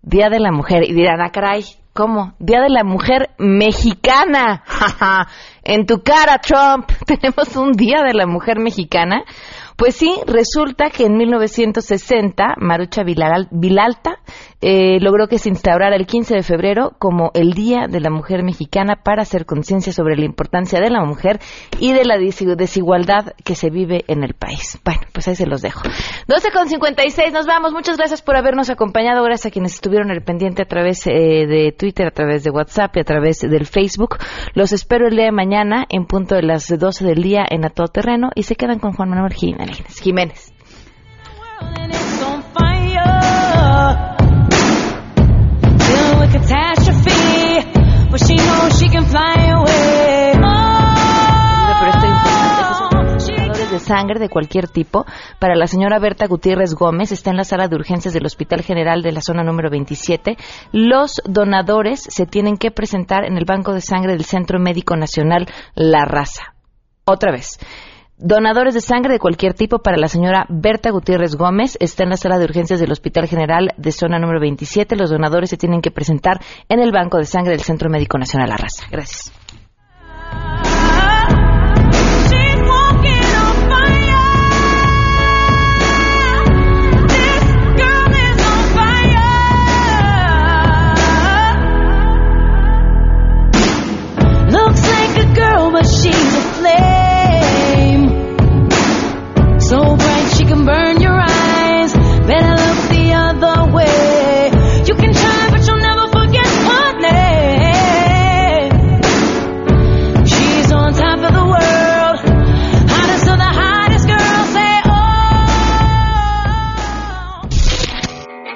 Día 0.00 0.30
de 0.30 0.40
la 0.40 0.50
Mujer. 0.50 0.82
Y 0.88 0.94
dirán, 0.94 1.20
ah, 1.20 1.30
caray, 1.30 1.62
¿Cómo? 1.94 2.32
Día 2.38 2.62
de 2.62 2.70
la 2.70 2.84
Mujer 2.84 3.28
Mexicana. 3.36 4.64
en 5.62 5.84
tu 5.84 6.02
cara, 6.02 6.38
Trump. 6.38 6.90
Tenemos 7.06 7.54
un 7.54 7.72
Día 7.72 8.02
de 8.02 8.14
la 8.14 8.26
Mujer 8.26 8.58
Mexicana. 8.58 9.24
Pues 9.82 9.96
sí, 9.96 10.14
resulta 10.28 10.90
que 10.90 11.06
en 11.06 11.16
1960 11.16 12.54
Marucha 12.58 13.02
Vilalta 13.02 14.20
eh, 14.60 15.00
logró 15.00 15.26
que 15.26 15.38
se 15.38 15.48
instaurara 15.48 15.96
el 15.96 16.06
15 16.06 16.36
de 16.36 16.42
febrero 16.44 16.92
como 17.00 17.32
el 17.34 17.52
Día 17.52 17.88
de 17.90 17.98
la 17.98 18.10
Mujer 18.10 18.44
Mexicana 18.44 19.02
para 19.02 19.22
hacer 19.22 19.44
conciencia 19.44 19.92
sobre 19.92 20.16
la 20.16 20.24
importancia 20.24 20.78
de 20.78 20.88
la 20.88 21.04
mujer 21.04 21.40
y 21.80 21.92
de 21.92 22.04
la 22.04 22.16
desigualdad 22.16 23.32
que 23.44 23.56
se 23.56 23.70
vive 23.70 24.04
en 24.06 24.22
el 24.22 24.34
país. 24.34 24.78
Bueno, 24.84 25.00
pues 25.12 25.26
ahí 25.26 25.34
se 25.34 25.48
los 25.48 25.62
dejo. 25.62 25.82
12 26.28 26.52
con 26.52 26.68
56, 26.68 27.32
nos 27.32 27.46
vamos. 27.46 27.72
Muchas 27.72 27.96
gracias 27.96 28.22
por 28.22 28.36
habernos 28.36 28.70
acompañado. 28.70 29.24
Gracias 29.24 29.46
a 29.46 29.50
quienes 29.50 29.74
estuvieron 29.74 30.12
el 30.12 30.22
pendiente 30.22 30.62
a 30.62 30.66
través 30.66 31.04
eh, 31.08 31.10
de 31.10 31.74
Twitter, 31.76 32.06
a 32.06 32.12
través 32.12 32.44
de 32.44 32.52
WhatsApp 32.52 32.96
y 32.98 33.00
a 33.00 33.04
través 33.04 33.40
del 33.40 33.66
Facebook. 33.66 34.18
Los 34.54 34.72
espero 34.72 35.08
el 35.08 35.16
día 35.16 35.24
de 35.24 35.32
mañana 35.32 35.86
en 35.88 36.06
punto 36.06 36.36
de 36.36 36.42
las 36.42 36.68
12 36.68 37.04
del 37.04 37.20
día 37.20 37.44
en 37.50 37.64
A 37.64 37.70
Todo 37.70 37.88
Terreno 37.88 38.30
y 38.36 38.44
se 38.44 38.54
quedan 38.54 38.78
con 38.78 38.92
Juan 38.92 39.10
Manuel 39.10 39.34
Jiménez. 39.34 39.71
Jiménez. 40.00 40.52
de 53.72 53.78
sangre 53.78 54.20
de 54.20 54.28
cualquier 54.28 54.68
tipo 54.68 55.06
para 55.38 55.56
la 55.56 55.66
señora 55.66 55.98
Berta 55.98 56.26
Gutiérrez 56.26 56.74
Gómez 56.74 57.10
está 57.10 57.30
en 57.30 57.38
la 57.38 57.44
sala 57.44 57.68
de 57.68 57.76
urgencias 57.76 58.12
del 58.12 58.26
Hospital 58.26 58.60
General 58.62 59.02
de 59.02 59.12
la 59.12 59.22
zona 59.22 59.42
número 59.42 59.70
27. 59.70 60.36
Los 60.72 61.22
donadores 61.24 62.02
se 62.06 62.26
tienen 62.26 62.58
que 62.58 62.70
presentar 62.70 63.24
en 63.24 63.38
el 63.38 63.46
Banco 63.46 63.72
de 63.72 63.80
Sangre 63.80 64.12
del 64.12 64.24
Centro 64.24 64.58
Médico 64.58 64.94
Nacional 64.94 65.48
La 65.74 66.04
Raza. 66.04 66.54
Otra 67.04 67.32
vez. 67.32 67.58
Donadores 68.24 68.72
de 68.74 68.80
sangre 68.80 69.14
de 69.14 69.18
cualquier 69.18 69.52
tipo 69.52 69.80
para 69.80 69.96
la 69.96 70.06
señora 70.06 70.46
Berta 70.48 70.90
Gutiérrez 70.90 71.34
Gómez 71.34 71.76
está 71.80 72.04
en 72.04 72.10
la 72.10 72.16
sala 72.16 72.38
de 72.38 72.44
urgencias 72.44 72.78
del 72.78 72.92
Hospital 72.92 73.26
General 73.26 73.74
de 73.76 73.90
zona 73.90 74.20
número 74.20 74.38
27. 74.38 74.94
Los 74.94 75.10
donadores 75.10 75.50
se 75.50 75.56
tienen 75.56 75.80
que 75.80 75.90
presentar 75.90 76.40
en 76.68 76.78
el 76.78 76.92
Banco 76.92 77.18
de 77.18 77.24
Sangre 77.24 77.50
del 77.50 77.62
Centro 77.62 77.90
Médico 77.90 78.18
Nacional 78.18 78.48
La 78.48 78.56
Raza. 78.56 78.86
Gracias. 78.92 79.32